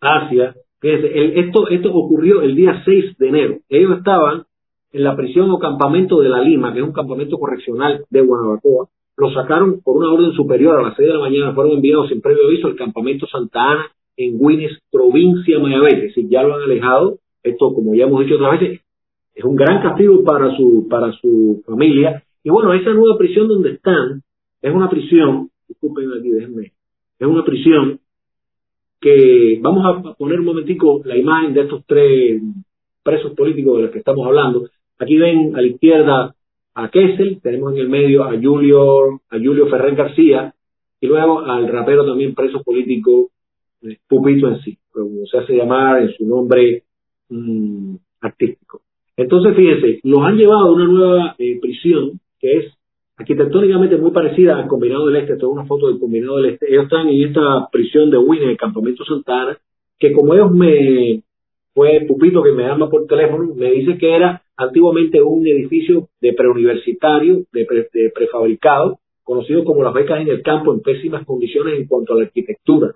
hacia, 0.00 0.54
fíjense, 0.80 1.40
esto, 1.40 1.68
esto 1.68 1.92
ocurrió 1.92 2.42
el 2.42 2.54
día 2.54 2.82
6 2.84 3.16
de 3.18 3.28
enero. 3.28 3.58
Ellos 3.68 3.98
estaban 3.98 4.44
en 4.92 5.04
la 5.04 5.16
prisión 5.16 5.50
o 5.50 5.58
campamento 5.58 6.20
de 6.20 6.28
La 6.28 6.40
Lima, 6.40 6.72
que 6.72 6.80
es 6.80 6.84
un 6.84 6.92
campamento 6.92 7.38
correccional 7.38 8.04
de 8.10 8.20
Guanabacoa, 8.20 8.88
lo 9.16 9.30
sacaron 9.32 9.80
por 9.82 9.96
una 9.96 10.12
orden 10.12 10.32
superior 10.32 10.78
a 10.78 10.82
las 10.82 10.96
6 10.96 11.08
de 11.08 11.14
la 11.14 11.20
mañana, 11.20 11.54
fueron 11.54 11.74
enviados 11.74 12.08
sin 12.08 12.20
previo 12.20 12.46
aviso 12.46 12.66
al 12.66 12.76
campamento 12.76 13.26
Santa 13.26 13.70
Ana 13.70 13.90
en 14.16 14.38
Guinness, 14.38 14.78
provincia 14.90 15.56
de 15.56 15.62
Mayabé, 15.62 15.90
es 15.90 16.02
decir, 16.02 16.28
ya 16.28 16.42
lo 16.42 16.54
han 16.54 16.62
alejado, 16.62 17.18
esto 17.42 17.74
como 17.74 17.94
ya 17.94 18.04
hemos 18.04 18.24
dicho 18.24 18.36
otras 18.36 18.60
veces, 18.60 18.80
es 19.34 19.44
un 19.44 19.56
gran 19.56 19.82
castigo 19.82 20.24
para 20.24 20.56
su, 20.56 20.86
para 20.88 21.12
su 21.12 21.62
familia, 21.66 22.22
y 22.42 22.50
bueno, 22.50 22.72
esa 22.72 22.92
nueva 22.92 23.18
prisión 23.18 23.48
donde 23.48 23.72
están, 23.72 24.22
es 24.62 24.74
una 24.74 24.88
prisión, 24.88 25.50
disculpen 25.68 26.10
aquí, 26.18 26.30
déjenme, 26.30 26.72
es 27.18 27.26
una 27.26 27.44
prisión 27.44 28.00
que, 29.00 29.58
vamos 29.60 29.84
a 29.84 30.14
poner 30.14 30.40
un 30.40 30.46
momentico 30.46 31.02
la 31.04 31.16
imagen 31.16 31.52
de 31.52 31.62
estos 31.62 31.84
tres 31.86 32.40
presos 33.02 33.32
políticos 33.32 33.76
de 33.76 33.82
los 33.84 33.92
que 33.92 33.98
estamos 33.98 34.26
hablando, 34.26 34.68
Aquí 34.98 35.16
ven 35.18 35.54
a 35.54 35.60
la 35.60 35.66
izquierda 35.66 36.34
a 36.76 36.90
Kessel, 36.90 37.40
tenemos 37.42 37.72
en 37.72 37.78
el 37.78 37.88
medio 37.88 38.24
a 38.24 38.38
Julio, 38.38 39.22
a 39.30 39.38
Julio 39.38 39.66
Ferrer 39.68 39.94
García 39.94 40.54
y 41.00 41.06
luego 41.06 41.40
al 41.40 41.66
rapero 41.68 42.04
también 42.04 42.34
preso 42.34 42.62
político 42.62 43.30
eh, 43.80 43.96
Pupito 44.06 44.48
en 44.48 44.60
sí, 44.60 44.76
como 44.92 45.24
se 45.24 45.38
hace 45.38 45.56
llamar 45.56 46.02
en 46.02 46.12
su 46.12 46.26
nombre 46.26 46.82
mm, 47.30 47.94
artístico. 48.20 48.82
Entonces, 49.16 49.56
fíjense, 49.56 50.00
los 50.02 50.20
han 50.22 50.36
llevado 50.36 50.66
a 50.66 50.72
una 50.72 50.84
nueva 50.84 51.34
eh, 51.38 51.58
prisión 51.62 52.20
que 52.38 52.58
es 52.58 52.74
arquitectónicamente 53.16 53.96
muy 53.96 54.10
parecida 54.10 54.58
al 54.58 54.68
Combinado 54.68 55.06
del 55.06 55.16
Este, 55.16 55.32
es 55.32 55.42
una 55.44 55.64
foto 55.64 55.88
del 55.88 55.98
Combinado 55.98 56.36
del 56.36 56.52
Este. 56.52 56.70
Ellos 56.70 56.84
están 56.84 57.08
en 57.08 57.26
esta 57.26 57.70
prisión 57.72 58.10
de 58.10 58.18
Wynne, 58.18 58.44
en 58.44 58.50
el 58.50 58.58
campamento 58.58 59.02
Santana, 59.06 59.56
que 59.98 60.12
como 60.12 60.34
ellos 60.34 60.50
me, 60.50 61.22
fue 61.76 62.06
Pupito 62.08 62.42
que 62.42 62.52
me 62.52 62.62
llama 62.62 62.88
por 62.88 63.06
teléfono, 63.06 63.54
me 63.54 63.70
dice 63.70 63.98
que 63.98 64.16
era 64.16 64.40
antiguamente 64.56 65.20
un 65.20 65.46
edificio 65.46 66.08
de 66.22 66.32
preuniversitario, 66.32 67.42
de, 67.52 67.66
prefabricado, 68.14 68.98
conocido 69.22 69.62
como 69.62 69.82
las 69.82 69.92
becas 69.92 70.22
en 70.22 70.28
el 70.28 70.40
campo, 70.40 70.72
en 70.72 70.80
pésimas 70.80 71.26
condiciones 71.26 71.78
en 71.78 71.86
cuanto 71.86 72.14
a 72.14 72.16
la 72.16 72.22
arquitectura. 72.22 72.92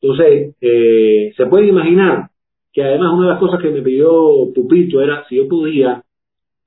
Entonces, 0.00 0.54
eh, 0.60 1.32
se 1.36 1.46
puede 1.46 1.66
imaginar 1.66 2.28
que 2.72 2.84
además 2.84 3.12
una 3.12 3.26
de 3.26 3.32
las 3.32 3.40
cosas 3.40 3.60
que 3.60 3.70
me 3.70 3.82
pidió 3.82 4.52
Pupito 4.54 5.02
era 5.02 5.26
si 5.28 5.34
yo 5.34 5.48
podía 5.48 6.04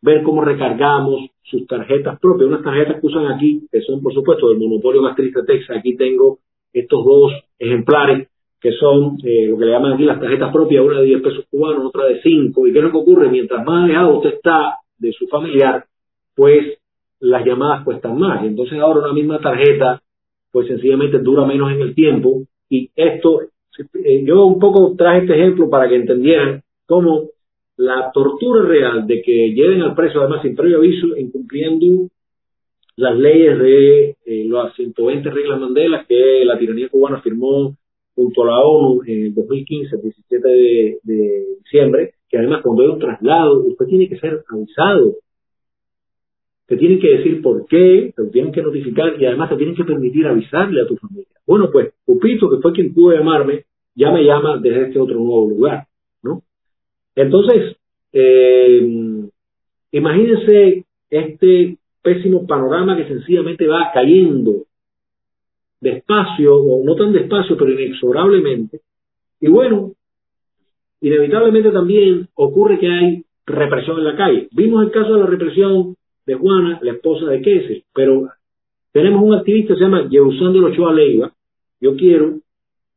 ver 0.01 0.24
cómo 0.24 0.44
recargamos 0.44 1.30
sus 1.44 1.65
tarjetas 1.68 2.20
propias, 2.20 2.50
unas 2.50 2.63
tarjetas 2.63 3.00
que 3.00 3.08
usan 3.08 3.27
aquí, 3.27 3.65
que 3.72 3.80
son 3.80 4.01
por 4.01 4.13
supuesto 4.13 4.50
del 4.50 4.60
monopolio 4.60 5.01
gastrista 5.03 5.46
Texas, 5.46 5.77
aquí 5.77 5.96
tengo 5.96 6.39
estos 6.74 7.06
dos 7.06 7.32
ejemplares 7.58 8.27
que 8.63 8.72
son 8.72 9.17
eh, 9.25 9.48
lo 9.50 9.58
que 9.58 9.65
le 9.65 9.74
llaman 9.74 9.91
aquí 9.91 10.05
las 10.05 10.22
tarjetas 10.22 10.50
propias, 10.53 10.86
una 10.86 11.01
de 11.01 11.08
10 11.08 11.22
pesos 11.22 11.46
cubanos, 11.51 11.86
otra 11.86 12.05
de 12.05 12.22
5. 12.22 12.65
¿Y 12.65 12.72
qué 12.72 12.77
es 12.79 12.84
lo 12.86 12.91
que 12.91 12.98
ocurre? 12.98 13.27
Mientras 13.27 13.65
más 13.65 13.84
alejado 13.84 14.20
usted 14.20 14.36
está 14.36 14.77
de 14.98 15.12
su 15.12 15.27
familiar, 15.27 15.84
pues 16.34 16.79
las 17.20 17.46
llamadas 17.46 17.84
cuestan 17.84 18.17
más. 18.17 18.46
Entonces 18.46 18.79
ahora 18.79 19.01
una 19.01 19.12
misma 19.12 19.39
tarjeta, 19.39 20.01
pues 20.50 20.67
sencillamente 20.70 21.20
dura 21.20 21.46
menos 21.46 21.74
en 21.74 21.82
el 21.82 21.93
tiempo. 21.93 22.43
Y 22.70 22.89
esto, 22.96 23.41
eh, 23.41 24.24
yo 24.24 24.46
un 24.46 24.60
poco 24.60 24.96
traje 24.98 25.24
este 25.24 25.34
ejemplo 25.34 25.70
para 25.70 25.89
que 25.89 25.96
entendieran 25.96 26.63
cómo 26.86 27.32
la 27.75 28.12
tortura 28.13 28.65
real 28.65 29.05
de 29.05 29.22
que 29.24 29.51
lleven 29.53 29.82
al 29.82 29.93
preso, 29.93 30.22
además 30.22 30.41
sin 30.41 30.55
previo 30.55 30.77
aviso, 30.77 31.17
incumpliendo 31.17 32.08
las 32.96 33.17
leyes 33.17 33.60
de 33.60 34.15
eh, 34.25 34.46
las 34.48 34.74
120 34.75 35.29
reglas 35.29 35.60
Mandela 35.60 36.05
que 36.08 36.46
la 36.46 36.58
tiranía 36.58 36.88
cubana 36.88 37.20
firmó 37.20 37.75
junto 38.15 38.43
a 38.43 38.48
la 38.48 38.60
ONU 38.60 39.01
en 39.05 39.25
el 39.25 39.34
2015, 39.34 39.96
el 39.96 40.01
17 40.01 40.48
de, 41.03 41.46
diciembre, 41.63 42.13
que 42.29 42.38
además 42.38 42.62
cuando 42.63 42.84
hay 42.84 42.89
un 42.89 43.00
traslado, 43.00 43.65
usted 43.65 43.86
tiene 43.86 44.08
que 44.10 44.20
ser 44.20 44.43
avisado. 44.50 45.15
Te 46.67 46.77
tienen 46.77 47.00
que 47.00 47.17
decir 47.17 47.41
por 47.41 47.65
qué, 47.67 48.13
te 48.15 48.24
tienen 48.25 48.51
que 48.51 48.62
notificar 48.62 49.20
y 49.20 49.25
además 49.25 49.50
te 49.50 49.58
tienen 49.58 49.75
que 49.75 49.84
permitir 49.84 50.27
avisarle 50.27 50.82
a 50.82 50.88
tu 50.88 50.96
familia. 50.98 51.27
Bueno, 51.46 51.70
pues 51.72 51.93
Pupito, 52.05 52.50
que 52.50 52.62
fue 52.62 52.74
quien 52.74 52.93
pudo 52.93 53.15
llamarme, 53.15 53.65
ya 53.96 54.12
me 54.12 54.24
llama 54.24 54.58
desde 54.58 54.88
este 54.88 55.00
otro 55.00 55.15
nuevo 55.15 55.50
lugar, 55.50 55.88
¿no? 56.24 56.41
Entonces, 57.15 57.75
eh, 58.13 59.29
imagínense 59.91 60.86
este 61.10 61.77
pésimo 62.01 62.48
panorama 62.48 62.98
que 62.98 63.08
sencillamente 63.08 63.67
va 63.67 63.91
cayendo 63.93 64.65
despacio, 65.84 66.56
o 66.56 66.84
no 66.84 66.96
tan 66.96 67.12
despacio, 67.12 67.56
pero 67.58 67.72
inexorablemente. 67.72 68.80
Y 69.40 69.50
bueno, 69.50 69.92
inevitablemente 71.02 71.72
también 71.72 72.28
ocurre 72.36 72.80
que 72.80 72.88
hay 72.88 73.24
represión 73.46 74.00
en 74.00 74.06
la 74.06 74.16
calle. 74.16 74.48
Vimos 74.52 74.84
el 74.84 74.92
caso 74.92 75.13
de 75.13 75.20
la 75.20 75.25
represión 75.28 75.96
de 76.25 76.34
Juana, 76.36 76.80
la 76.82 76.94
esposa 76.94 77.25
de 77.25 77.42
Queses, 77.42 77.84
pero 77.94 78.30
tenemos 78.94 79.22
un 79.22 79.34
activista 79.34 79.74
que 79.74 79.80
se 79.80 79.84
llama 79.84 80.08
Yeusando 80.10 80.66
Ochoa 80.66 80.94
Leiva. 80.94 81.32
Yo 81.82 81.96
quiero 81.96 82.40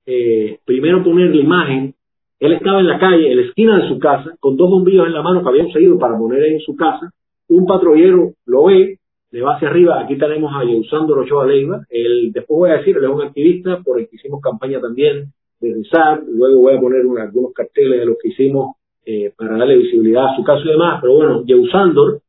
eh, 0.06 0.58
primero 0.64 1.02
poner 1.02 1.34
la 1.34 1.40
imagen. 1.40 1.94
Él 2.38 2.52
estaba 2.52 2.80
en 2.80 2.86
la 2.86 2.98
calle, 2.98 3.30
en 3.30 3.38
la 3.38 3.46
esquina 3.46 3.78
de 3.78 3.88
su 3.88 3.98
casa, 3.98 4.36
con 4.38 4.56
dos 4.56 4.70
bombillos 4.70 5.06
en 5.06 5.14
la 5.14 5.22
mano 5.22 5.42
que 5.42 5.48
habían 5.48 5.72
seguido 5.72 5.98
para 5.98 6.16
poner 6.16 6.44
en 6.44 6.60
su 6.60 6.76
casa. 6.76 7.10
Un 7.48 7.66
patrullero 7.66 8.32
lo 8.44 8.64
ve, 8.64 8.98
de 9.30 9.42
base 9.42 9.66
arriba, 9.66 10.00
aquí 10.00 10.16
tenemos 10.16 10.52
a 10.54 10.64
Yeusando 10.64 11.18
Ochoa 11.18 11.46
Leiva. 11.46 11.84
El, 11.90 12.32
después 12.32 12.58
voy 12.58 12.70
a 12.70 12.78
decir, 12.78 12.96
él 12.96 13.04
es 13.04 13.10
un 13.10 13.22
activista 13.22 13.80
por 13.82 14.00
el 14.00 14.08
que 14.08 14.16
hicimos 14.16 14.40
campaña 14.40 14.80
también 14.80 15.32
de 15.60 15.84
SAR. 15.90 16.22
Luego 16.26 16.60
voy 16.62 16.74
a 16.74 16.80
poner 16.80 17.00
algunos 17.00 17.52
carteles 17.52 18.00
de 18.00 18.06
los 18.06 18.16
que 18.22 18.28
hicimos 18.28 18.76
eh, 19.04 19.32
para 19.36 19.56
darle 19.56 19.76
visibilidad 19.76 20.26
a 20.26 20.36
su 20.36 20.44
caso 20.44 20.64
y 20.64 20.70
demás. 20.70 21.00
Pero 21.00 21.14
bueno, 21.14 21.44
Yeusandor, 21.44 22.20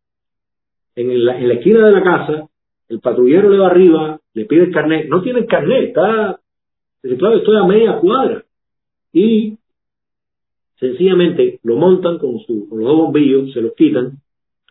en 0.96 1.25
la, 1.25 1.39
en 1.39 1.48
la 1.48 1.54
esquina 1.54 1.86
de 1.86 1.92
la 1.92 2.04
casa, 2.04 2.50
el 2.89 3.00
patrullero 3.00 3.50
le 3.50 3.60
va 3.60 3.68
arriba, 3.68 4.20
le 4.34 4.46
pide 4.46 4.63
el 4.63 4.72
carnet. 4.72 5.08
No 5.08 5.22
tiene 5.22 5.39
el 5.39 5.46
carnet, 5.46 5.89
está 5.89 6.39
claro, 7.16 7.38
estoy 7.38 7.58
a 7.58 7.63
media 7.63 8.00
cuadra. 8.00 8.44
Y 9.13 9.58
sencillamente 10.80 11.60
lo 11.63 11.75
montan 11.77 12.18
con, 12.18 12.39
su, 12.39 12.68
con 12.68 12.80
los 12.80 12.88
dos 12.88 12.98
bombillos, 12.98 13.54
se 13.54 13.62
los 13.62 13.74
quitan 13.74 14.18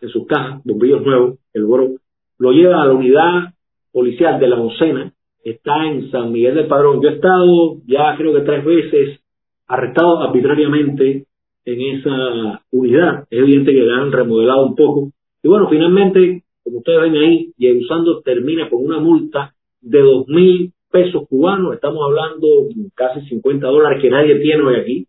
en 0.00 0.08
sus 0.08 0.26
cajas, 0.26 0.62
bombillos 0.64 1.02
nuevos, 1.02 1.38
el 1.54 1.64
boro, 1.64 1.94
lo 2.38 2.52
lleva 2.52 2.82
a 2.82 2.86
la 2.86 2.94
unidad 2.94 3.54
policial 3.92 4.38
de 4.38 4.48
la 4.48 4.56
Oncena, 4.56 5.12
está 5.42 5.86
en 5.86 6.10
San 6.10 6.32
Miguel 6.32 6.54
del 6.54 6.66
Padrón. 6.66 7.00
Yo 7.00 7.08
he 7.08 7.14
estado 7.14 7.76
ya 7.86 8.14
creo 8.16 8.34
que 8.34 8.40
tres 8.40 8.64
veces 8.64 9.20
arrestado 9.66 10.20
arbitrariamente 10.20 11.26
en 11.64 11.80
esa 11.98 12.62
unidad. 12.70 13.24
Es 13.30 13.38
evidente 13.38 13.72
que 13.72 13.82
la 13.82 14.02
han 14.02 14.12
remodelado 14.12 14.66
un 14.66 14.74
poco. 14.74 15.10
Y 15.42 15.48
bueno, 15.48 15.68
finalmente, 15.68 16.42
como 16.62 16.78
ustedes 16.78 17.00
ven 17.00 17.16
ahí, 17.16 17.52
usando 17.80 18.20
termina 18.22 18.68
con 18.68 18.84
una 18.84 18.98
multa 18.98 19.54
de 19.80 20.00
dos 20.00 20.26
mil 20.28 20.72
pesos 20.90 21.28
cubanos. 21.28 21.74
Estamos 21.74 22.02
hablando 22.04 22.46
casi 22.94 23.20
50 23.28 23.66
dólares 23.66 24.00
que 24.00 24.10
nadie 24.10 24.40
tiene 24.40 24.62
hoy 24.62 24.76
aquí. 24.76 25.06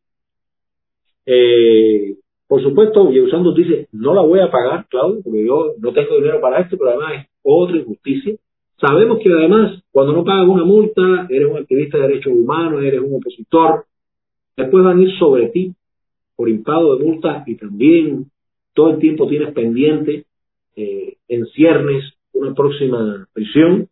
Eh, 1.26 2.16
por 2.48 2.63
supuesto, 2.63 3.04
usando 3.04 3.51
dice, 3.51 3.88
no 3.92 4.13
la 4.13 4.22
voy 4.22 4.39
a 4.39 4.50
pagar, 4.50 4.88
Claudio, 4.88 5.22
porque 5.22 5.46
yo 5.46 5.74
no 5.80 5.92
tengo 5.92 6.16
dinero 6.16 6.39
para 6.39 6.62
esto, 6.62 6.77
pero 6.77 6.92
además 6.92 7.13
es 7.16 7.30
otra 7.44 7.77
injusticia. 7.77 8.36
Sabemos 8.80 9.20
que 9.22 9.34
además, 9.34 9.84
cuando 9.92 10.13
no 10.13 10.24
pagas 10.24 10.48
una 10.48 10.63
multa, 10.63 11.27
eres 11.30 11.50
un 11.50 11.58
activista 11.58 11.98
de 11.98 12.08
derechos 12.08 12.34
humanos, 12.34 12.84
eres 12.84 13.01
un 13.01 13.16
opositor, 13.16 13.86
después 14.56 14.84
van 14.84 15.00
a 15.00 15.01
ir 15.01 15.12
sobre 15.18 15.50
ti 15.50 15.74
por 16.36 16.48
impago 16.48 16.96
de 16.96 17.04
multas 17.04 17.46
y 17.48 17.56
también 17.56 18.27
todo 18.74 18.92
el 18.92 19.00
tiempo 19.00 19.27
tienes 19.27 19.54
pendiente 19.54 20.25
eh, 20.75 21.16
en 21.27 21.46
ciernes 21.48 22.13
una 22.34 22.54
próxima 22.54 23.27
prisión 23.34 23.89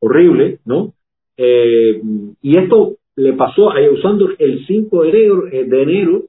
horrible, 0.00 0.58
¿no? 0.64 0.94
Eh, 1.36 2.00
y 2.40 2.58
esto 2.58 2.96
le 3.14 3.34
pasó 3.34 3.70
a 3.70 3.76
usando 3.92 4.30
el 4.38 4.66
5 4.66 5.02
de 5.02 5.08
enero, 5.10 5.46
eh, 5.48 5.64
de 5.64 5.82
enero 5.82 6.22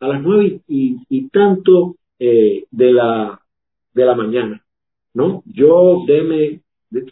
a 0.00 0.08
las 0.08 0.22
nueve 0.22 0.60
y, 0.68 1.28
tanto 1.28 1.96
eh, 2.18 2.64
de 2.70 2.92
la 2.92 3.40
de 3.94 4.04
la 4.04 4.14
mañana, 4.14 4.62
¿no? 5.14 5.42
Yo 5.46 6.04
déme 6.06 6.60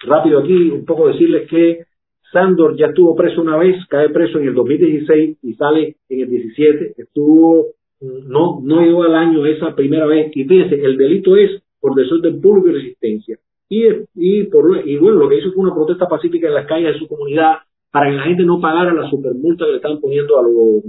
rápido 0.06 0.40
aquí 0.40 0.70
un 0.70 0.84
poco 0.84 1.08
decirles 1.08 1.48
que 1.48 1.84
Sandor 2.32 2.76
ya 2.76 2.86
estuvo 2.86 3.14
preso 3.14 3.40
una 3.40 3.56
vez, 3.56 3.76
cae 3.88 4.10
preso 4.10 4.38
en 4.38 4.48
el 4.48 4.54
2016 4.54 5.38
y 5.42 5.54
sale 5.54 5.96
en 6.08 6.20
el 6.20 6.28
17, 6.28 6.94
estuvo 6.98 7.66
no 8.00 8.60
no 8.62 8.82
llegó 8.82 9.04
al 9.04 9.14
año 9.14 9.46
esa 9.46 9.74
primera 9.74 10.06
vez 10.06 10.30
y 10.34 10.44
fíjense, 10.44 10.74
el 10.74 10.96
delito 10.96 11.36
es 11.36 11.62
por 11.80 11.94
desorden 11.94 12.40
público 12.40 12.68
y 12.68 12.72
resistencia. 12.72 13.38
Y, 13.68 13.84
y, 14.14 14.44
por, 14.44 14.86
y 14.86 14.96
bueno, 14.98 15.18
lo 15.18 15.28
que 15.28 15.38
hizo 15.38 15.52
fue 15.52 15.64
una 15.64 15.74
protesta 15.74 16.06
pacífica 16.06 16.48
en 16.48 16.54
las 16.54 16.66
calles 16.66 16.94
de 16.94 16.98
su 16.98 17.08
comunidad 17.08 17.58
para 17.90 18.10
que 18.10 18.16
la 18.16 18.24
gente 18.24 18.44
no 18.44 18.60
pagara 18.60 18.92
la 18.92 19.08
supermulta 19.08 19.64
que 19.64 19.70
le 19.70 19.76
estaban 19.76 20.00
poniendo 20.00 20.38
a 20.38 20.42
los 20.42 20.82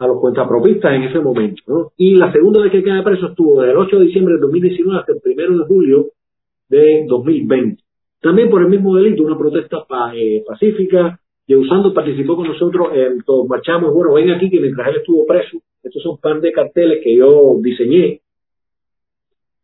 a 0.00 0.06
los 0.06 0.18
cuentapropistas 0.18 0.94
en 0.94 1.02
ese 1.04 1.20
momento. 1.20 1.62
¿no? 1.66 1.92
Y 1.98 2.14
la 2.14 2.32
segunda 2.32 2.62
vez 2.62 2.72
que 2.72 2.82
queda 2.82 3.04
preso 3.04 3.28
estuvo 3.28 3.60
del 3.60 3.76
8 3.76 3.98
de 3.98 4.06
diciembre 4.06 4.34
de 4.34 4.40
2019 4.40 4.98
hasta 4.98 5.12
el 5.12 5.50
1 5.50 5.58
de 5.58 5.64
julio 5.66 6.06
de 6.70 7.04
2020. 7.06 7.82
También 8.20 8.48
por 8.48 8.62
el 8.62 8.68
mismo 8.68 8.96
delito, 8.96 9.22
una 9.22 9.38
protesta 9.38 9.84
eh, 10.14 10.42
pacífica. 10.46 11.20
Participó 11.94 12.36
con 12.36 12.46
nosotros 12.46 12.88
en 12.94 13.22
todos 13.24 13.46
marchamos. 13.48 13.92
Bueno, 13.92 14.14
ven 14.14 14.30
aquí 14.30 14.48
que 14.48 14.60
mientras 14.60 14.88
él 14.88 14.96
estuvo 14.98 15.26
preso, 15.26 15.58
estos 15.82 16.00
son 16.00 16.18
pan 16.18 16.40
de 16.40 16.52
carteles 16.52 17.00
que 17.02 17.16
yo 17.16 17.56
diseñé, 17.60 18.20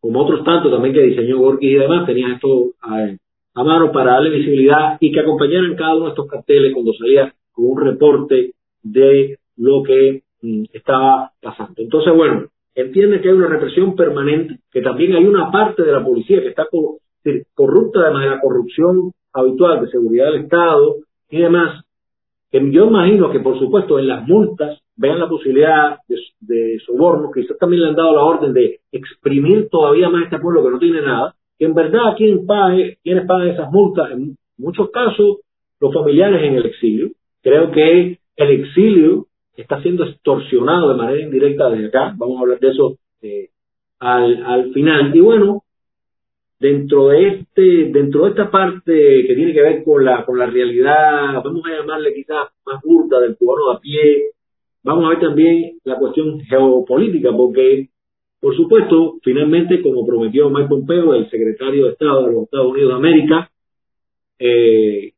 como 0.01 0.21
otros 0.21 0.45
tantos 0.45 0.73
también 0.73 0.93
que 0.93 1.03
diseñó 1.03 1.39
Gorky 1.39 1.69
y 1.69 1.75
demás, 1.75 2.05
tenían 2.05 2.33
esto 2.33 2.73
a, 2.83 3.07
a 3.55 3.65
mano 3.65 3.93
para 3.93 4.15
darle 4.15 4.31
visibilidad 4.31 4.99
y 4.99 5.13
que 5.13 5.21
acompañaran 5.21 5.77
cada 5.77 5.95
uno 5.95 6.07
de 6.07 6.11
estos 6.11 6.27
carteles 6.27 6.75
cuando 6.75 6.93
salía 6.93 7.33
con 7.53 7.67
un 7.67 7.81
reporte 7.81 8.51
de 8.83 9.39
lo 9.57 9.85
que 9.85 10.23
estaba 10.73 11.33
pasando. 11.41 11.75
Entonces, 11.77 12.15
bueno, 12.15 12.47
entiende 12.75 13.21
que 13.21 13.29
hay 13.29 13.35
una 13.35 13.49
represión 13.49 13.97
permanente, 13.97 14.59
que 14.71 14.83
también 14.83 15.15
hay 15.15 15.25
una 15.25 15.51
parte 15.51 15.83
de 15.83 15.93
la 15.93 16.05
policía 16.05 16.41
que 16.41 16.49
está 16.49 16.67
corrupta 17.55 18.01
además 18.01 18.23
de 18.25 18.31
la 18.31 18.41
corrupción 18.41 19.13
habitual 19.33 19.81
de 19.81 19.91
seguridad 19.91 20.27
del 20.27 20.43
Estado 20.43 20.97
y 21.31 21.39
demás, 21.39 21.85
yo 22.53 22.87
imagino 22.87 23.31
que 23.31 23.41
por 23.41 23.59
supuesto 23.59 23.99
en 23.99 24.09
las 24.09 24.27
multas 24.27 24.81
vean 24.97 25.19
la 25.19 25.29
posibilidad 25.29 25.99
de, 26.09 26.17
de 26.41 26.79
soborno, 26.87 27.31
quizás 27.31 27.59
también 27.59 27.83
le 27.83 27.89
han 27.89 27.97
dado 27.97 28.15
la 28.15 28.23
orden 28.23 28.53
de 28.53 28.81
exprimir 28.93 29.69
todavía 29.69 30.09
más 30.09 30.25
este 30.25 30.39
pueblo 30.39 30.65
que 30.65 30.71
no 30.71 30.79
tiene 30.79 31.03
nada, 31.03 31.35
que 31.59 31.67
en 31.67 31.75
verdad 31.75 32.17
quien 32.17 32.47
pague, 32.47 32.99
quienes 33.03 33.27
pagan 33.27 33.49
esas 33.49 33.71
multas, 33.71 34.11
en 34.13 34.37
muchos 34.59 34.91
casos 34.91 35.39
los 35.81 35.93
familiares 35.93 36.43
en 36.43 36.55
el 36.55 36.67
exilio. 36.67 37.11
Creo 37.43 37.71
que 37.71 38.19
el 38.37 38.51
exilio 38.51 39.27
está 39.57 39.81
siendo 39.83 40.05
extorsionado 40.05 40.91
de 40.91 40.97
manera 40.97 41.23
indirecta 41.23 41.71
desde 41.71 41.89
acá. 41.89 42.15
Vamos 42.17 42.39
a 42.39 42.41
hablar 42.43 42.61
de 42.61 42.69
eso 42.69 42.99
eh, 43.23 43.49
al, 43.99 44.45
al 44.45 44.73
final. 44.73 45.15
Y 45.15 45.21
bueno, 45.21 45.63
dentro 46.59 47.09
de 47.09 47.29
este, 47.29 47.91
dentro 47.91 48.25
de 48.25 48.31
esta 48.31 48.51
parte 48.51 48.93
que 49.27 49.35
tiene 49.35 49.53
que 49.53 49.63
ver 49.63 49.85
con 49.85 50.05
la, 50.05 50.25
con 50.25 50.39
la 50.39 50.47
realidad, 50.47 51.43
vamos 51.45 51.63
a 51.67 51.81
llamarle 51.81 52.15
quizás 52.15 52.49
más 52.65 52.83
burda 52.83 53.21
del 53.21 53.37
cubano 53.37 53.71
a 53.73 53.81
pie, 53.81 54.31
vamos 54.83 55.05
a 55.05 55.09
ver 55.11 55.21
también 55.21 55.79
la 55.85 55.99
cuestión 55.99 56.41
geopolítica, 56.41 57.31
porque, 57.33 57.89
por 58.41 58.57
supuesto, 58.57 59.19
finalmente, 59.23 59.83
como 59.83 60.07
prometió 60.07 60.49
Mike 60.49 60.69
Pompeo, 60.69 61.15
el 61.15 61.29
secretario 61.31 61.87
de 61.87 61.93
Estado 61.93 62.27
de 62.27 62.33
los 62.33 62.45
Estados 62.45 62.73
Unidos 62.73 62.91
de 62.91 62.97
América, 62.97 63.51
eh, 64.39 65.13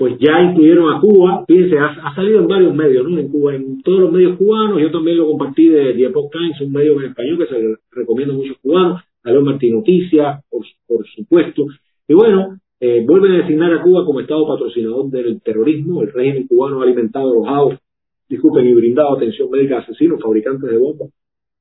pues 0.00 0.16
ya 0.18 0.40
incluyeron 0.40 0.94
a 0.94 0.98
Cuba, 0.98 1.44
fíjense, 1.46 1.76
ha, 1.78 2.14
salido 2.14 2.40
en 2.40 2.48
varios 2.48 2.74
medios, 2.74 3.06
¿no? 3.06 3.18
En 3.18 3.28
Cuba, 3.28 3.54
en 3.54 3.82
todos 3.82 4.00
los 4.00 4.10
medios 4.10 4.38
cubanos, 4.38 4.80
yo 4.80 4.90
también 4.90 5.18
lo 5.18 5.26
compartí 5.26 5.68
de 5.68 5.92
The 5.92 6.04
Epoch 6.06 6.32
Times, 6.32 6.58
un 6.62 6.72
medio 6.72 6.98
en 6.98 7.10
español 7.10 7.36
que 7.36 7.46
se 7.54 7.76
recomienda 7.90 8.32
a 8.32 8.38
muchos 8.38 8.56
cubanos, 8.62 9.02
salió 9.22 9.42
Martín 9.42 9.74
Noticias, 9.74 10.42
por, 10.48 10.64
por 10.86 11.06
supuesto, 11.06 11.66
y 12.08 12.14
bueno, 12.14 12.58
eh, 12.80 13.04
vuelven 13.06 13.32
a 13.32 13.36
designar 13.42 13.74
a 13.74 13.82
Cuba 13.82 14.06
como 14.06 14.20
Estado 14.20 14.48
patrocinador 14.48 15.10
del 15.10 15.42
terrorismo, 15.42 16.00
el 16.00 16.10
régimen 16.10 16.46
cubano 16.46 16.80
ha 16.80 16.84
alimentado, 16.84 17.32
alojado, 17.32 17.78
disculpen, 18.26 18.68
y 18.68 18.72
brindado 18.72 19.18
atención 19.18 19.50
médica 19.50 19.76
a 19.76 19.80
asesinos, 19.80 20.22
fabricantes 20.22 20.70
de 20.70 20.78
bombas 20.78 21.10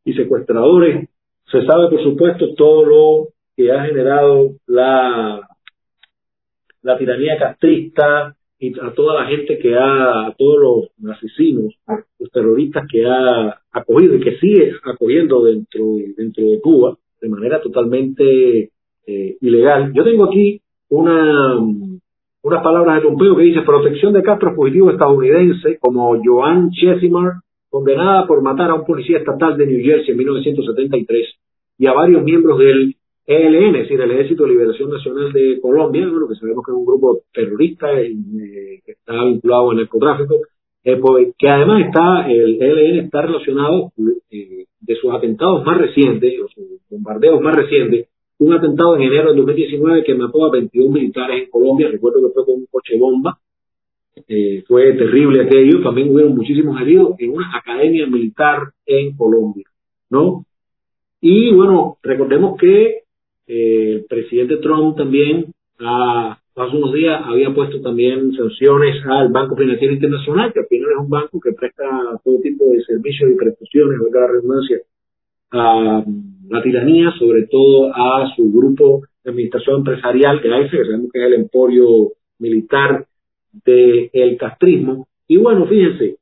y 0.06 0.13
secuestradores. 0.13 1.10
Se 1.52 1.65
sabe, 1.65 1.89
por 1.89 2.02
supuesto, 2.04 2.54
todo 2.56 2.86
lo 2.86 3.28
que 3.58 3.69
ha 3.69 3.84
generado 3.84 4.52
la 4.65 5.48
la 6.81 6.97
tiranía 6.97 7.37
castrista 7.37 8.35
y 8.59 8.77
a 8.79 8.91
toda 8.93 9.21
la 9.21 9.27
gente 9.27 9.57
que 9.57 9.75
ha, 9.75 10.27
a 10.27 10.35
todos 10.37 10.91
los 10.99 11.15
asesinos, 11.15 11.73
los 12.19 12.29
terroristas 12.31 12.85
que 12.91 13.05
ha 13.05 13.61
acogido 13.71 14.15
y 14.15 14.19
que 14.19 14.37
sigue 14.37 14.73
acogiendo 14.83 15.43
dentro, 15.43 15.85
dentro 16.17 16.43
de 16.43 16.59
Cuba 16.59 16.97
de 17.21 17.29
manera 17.29 17.61
totalmente 17.61 18.71
eh, 19.07 19.37
ilegal. 19.41 19.93
Yo 19.93 20.03
tengo 20.03 20.25
aquí 20.25 20.61
una, 20.89 21.57
unas 21.57 22.63
palabras 22.63 22.95
de 22.95 23.07
Pompeo 23.07 23.35
que 23.35 23.43
dice 23.43 23.61
protección 23.61 24.13
de 24.13 24.23
Castro 24.23 24.53
fugitivo 24.55 24.91
estadounidense 24.91 25.77
como 25.79 26.17
Joan 26.23 26.69
Chesimar, 26.71 27.33
condenada 27.69 28.25
por 28.27 28.41
matar 28.41 28.71
a 28.71 28.75
un 28.75 28.85
policía 28.85 29.19
estatal 29.19 29.57
de 29.57 29.67
New 29.67 29.83
Jersey 29.83 30.11
en 30.11 30.17
1973 30.17 31.27
y 31.77 31.87
a 31.87 31.93
varios 31.93 32.23
miembros 32.23 32.57
del 32.59 32.95
ELN, 33.29 33.75
es 33.75 33.83
decir, 33.83 34.01
el 34.01 34.09
Ejército 34.09 34.43
de 34.43 34.49
Liberación 34.49 34.89
Nacional 34.89 35.31
de 35.31 35.59
Colombia, 35.61 36.07
bueno, 36.09 36.27
que 36.27 36.33
sabemos 36.33 36.65
que 36.65 36.71
es 36.71 36.77
un 36.77 36.85
grupo 36.85 37.21
terrorista 37.31 38.01
eh, 38.01 38.11
que 38.83 38.91
está 38.91 39.23
vinculado 39.23 39.69
al 39.69 39.77
narcotráfico, 39.77 40.37
eh, 40.83 40.97
pues, 40.97 41.35
que 41.37 41.47
además 41.47 41.85
está, 41.85 42.27
el 42.27 42.59
ELN 42.59 43.05
está 43.05 43.21
relacionado 43.21 43.91
eh, 44.31 44.65
de 44.81 44.95
sus 44.95 45.13
atentados 45.13 45.63
más 45.63 45.77
recientes, 45.77 46.41
o 46.43 46.47
sus 46.47 46.81
bombardeos 46.89 47.39
más 47.39 47.55
recientes, 47.55 48.07
un 48.39 48.51
atentado 48.51 48.95
en 48.95 49.03
enero 49.03 49.31
de 49.31 49.37
2019 49.37 50.03
que 50.03 50.15
mató 50.15 50.45
a 50.45 50.51
21 50.51 50.91
militares 50.91 51.43
en 51.43 51.49
Colombia, 51.51 51.87
recuerdo 51.91 52.27
que 52.27 52.33
fue 52.33 52.45
con 52.45 52.55
un 52.55 52.65
coche 52.71 52.97
bomba, 52.97 53.37
fue 54.67 54.93
terrible 54.93 55.43
aquello, 55.43 55.83
también 55.83 56.11
hubieron 56.11 56.35
muchísimos 56.35 56.81
heridos 56.81 57.13
en 57.19 57.31
una 57.31 57.55
academia 57.55 58.07
militar 58.07 58.71
en 58.87 59.15
Colombia, 59.15 59.65
¿no? 60.09 60.45
Y 61.21 61.53
bueno, 61.53 61.97
recordemos 62.01 62.57
que 62.57 63.03
eh, 63.49 63.93
el 63.95 64.05
presidente 64.05 64.57
Trump 64.57 64.95
también 64.95 65.51
hace 65.79 66.77
unos 66.77 66.93
días 66.93 67.19
había 67.25 67.51
puesto 67.51 67.81
también 67.81 68.31
sanciones 68.33 69.03
al 69.07 69.29
Banco 69.29 69.55
Financiero 69.55 69.93
Internacional, 69.93 70.53
que 70.53 70.59
al 70.59 70.67
final 70.67 70.91
es 70.91 70.97
un 70.99 71.09
banco 71.09 71.39
que 71.39 71.53
presta 71.53 71.83
todo 72.23 72.39
tipo 72.41 72.69
de 72.69 72.83
servicios 72.83 73.31
y 73.31 73.35
prestaciones, 73.35 73.99
de 73.99 74.19
la 74.19 74.27
redundancia, 74.27 74.77
a 75.51 76.03
la 76.47 76.62
tiranía, 76.62 77.12
sobre 77.17 77.47
todo 77.47 77.91
a 77.91 78.31
su 78.35 78.51
grupo 78.51 79.01
de 79.23 79.31
administración 79.31 79.77
empresarial, 79.77 80.41
que 80.41 80.49
que 80.49 80.85
sabemos 80.85 81.12
que 81.12 81.19
es 81.19 81.25
el 81.25 81.33
emporio 81.33 81.88
militar 82.38 83.07
del 83.65 84.38
castrismo. 84.38 85.07
Y 85.27 85.38
bueno, 85.38 85.65
fíjense, 85.65 86.17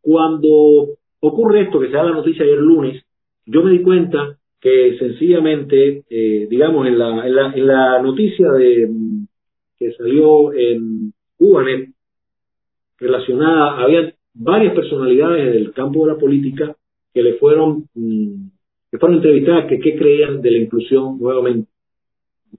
cuando 0.00 0.88
ocurre 1.20 1.62
esto, 1.62 1.78
que 1.78 1.86
se 1.86 1.92
da 1.92 2.02
la 2.02 2.12
noticia 2.12 2.44
ayer 2.44 2.58
lunes, 2.58 3.04
yo 3.46 3.62
me 3.62 3.70
di 3.70 3.82
cuenta 3.82 4.38
que 4.64 4.96
sencillamente, 4.98 6.04
eh, 6.08 6.46
digamos, 6.48 6.86
en 6.86 6.98
la, 6.98 7.26
en 7.26 7.34
la, 7.36 7.52
en 7.52 7.66
la 7.66 8.02
noticia 8.02 8.50
de, 8.52 8.88
que 9.78 9.92
salió 9.92 10.54
en, 10.54 11.12
Cubanet 11.36 11.90
relacionada, 12.98 13.82
había 13.82 14.14
varias 14.32 14.74
personalidades 14.74 15.52
del 15.52 15.72
campo 15.74 16.06
de 16.06 16.12
la 16.14 16.18
política 16.18 16.74
que 17.12 17.22
le 17.22 17.34
fueron, 17.34 17.88
mm, 17.94 18.48
que 18.90 18.98
fueron 18.98 19.18
entrevistadas 19.18 19.66
que 19.66 19.80
qué 19.80 19.96
creían 19.96 20.40
de 20.40 20.50
la 20.52 20.58
inclusión 20.58 21.18
nuevamente 21.18 21.68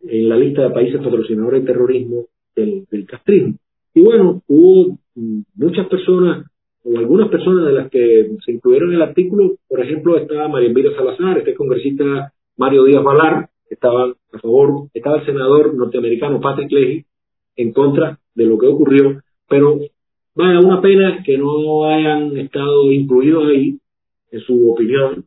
en 0.03 0.29
la 0.29 0.37
lista 0.37 0.61
de 0.61 0.75
países 0.75 1.01
patrocinadores 1.01 1.61
de 1.61 1.73
terrorismo 1.73 2.27
del, 2.55 2.85
del 2.91 3.05
castrismo. 3.07 3.55
Y 3.95 4.01
bueno, 4.01 4.43
hubo 4.47 4.99
mm, 5.15 5.41
muchas 5.55 5.87
personas 5.87 6.45
o 6.85 6.99
algunas 6.99 7.29
personas 7.29 7.65
de 7.65 7.71
las 7.71 7.89
que 7.89 8.29
se 8.45 8.51
incluyeron 8.51 8.89
en 8.89 8.95
el 8.97 9.01
artículo, 9.01 9.55
por 9.67 9.81
ejemplo, 9.81 10.17
estaba 10.17 10.47
María 10.47 10.69
Elvira 10.69 10.95
Salazar, 10.95 11.39
este 11.39 11.55
congresista 11.55 12.31
Mario 12.57 12.83
Díaz 12.83 13.03
Valar, 13.03 13.49
estaba 13.67 14.13
a 14.31 14.39
favor, 14.39 14.87
estaba 14.93 15.17
el 15.17 15.25
senador 15.25 15.73
norteamericano 15.73 16.39
Patrick 16.39 16.71
Leahy 16.71 17.05
en 17.55 17.73
contra 17.73 18.19
de 18.35 18.45
lo 18.45 18.59
que 18.59 18.67
ocurrió, 18.67 19.19
pero 19.49 19.79
vaya, 20.35 20.59
una 20.59 20.79
pena 20.79 21.23
que 21.25 21.39
no 21.39 21.85
hayan 21.85 22.37
estado 22.37 22.91
incluidos 22.91 23.47
ahí, 23.47 23.79
en 24.31 24.39
su 24.41 24.71
opinión, 24.71 25.25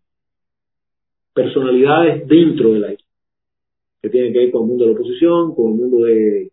personalidades 1.35 2.29
dentro 2.29 2.73
de 2.73 2.79
la 2.79 2.93
isla, 2.93 3.07
que 4.01 4.11
tienen 4.11 4.33
que 4.33 4.39
ver 4.39 4.51
con 4.53 4.63
el 4.63 4.69
mundo 4.69 4.85
de 4.85 4.93
la 4.93 4.97
oposición, 4.97 5.55
con 5.57 5.73
el 5.73 5.77
mundo 5.77 6.07
de, 6.07 6.51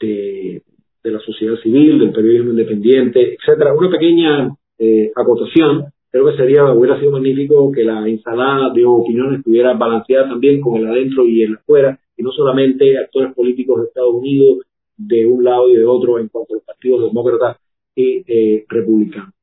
de, 0.00 0.62
de 1.02 1.10
la 1.10 1.20
sociedad 1.20 1.56
civil, 1.62 1.98
del 1.98 2.12
periodismo 2.12 2.50
independiente, 2.50 3.34
etcétera. 3.34 3.74
Una 3.74 3.90
pequeña 3.90 4.56
eh, 4.78 5.10
acotación, 5.14 5.86
creo 6.10 6.26
que 6.26 6.36
sería, 6.36 6.72
hubiera 6.72 6.98
sido 6.98 7.12
magnífico 7.12 7.72
que 7.72 7.84
la 7.84 8.06
ensalada 8.06 8.70
de 8.72 8.84
opiniones 8.84 9.38
estuviera 9.38 9.74
balanceada 9.74 10.28
también 10.28 10.60
con 10.60 10.76
el 10.76 10.86
adentro 10.86 11.26
y 11.26 11.42
el 11.42 11.54
afuera, 11.54 11.98
y 12.16 12.22
no 12.22 12.32
solamente 12.32 12.98
actores 12.98 13.34
políticos 13.34 13.80
de 13.80 13.86
Estados 13.88 14.14
Unidos 14.14 14.58
de 14.96 15.26
un 15.26 15.42
lado 15.42 15.68
y 15.68 15.76
de 15.76 15.86
otro 15.86 16.18
en 16.18 16.28
cuanto 16.28 16.52
a 16.52 16.56
los 16.56 16.64
partidos 16.64 17.02
demócratas 17.04 17.56
y 17.94 18.22
eh, 18.26 18.64
republicanos. 18.68 19.34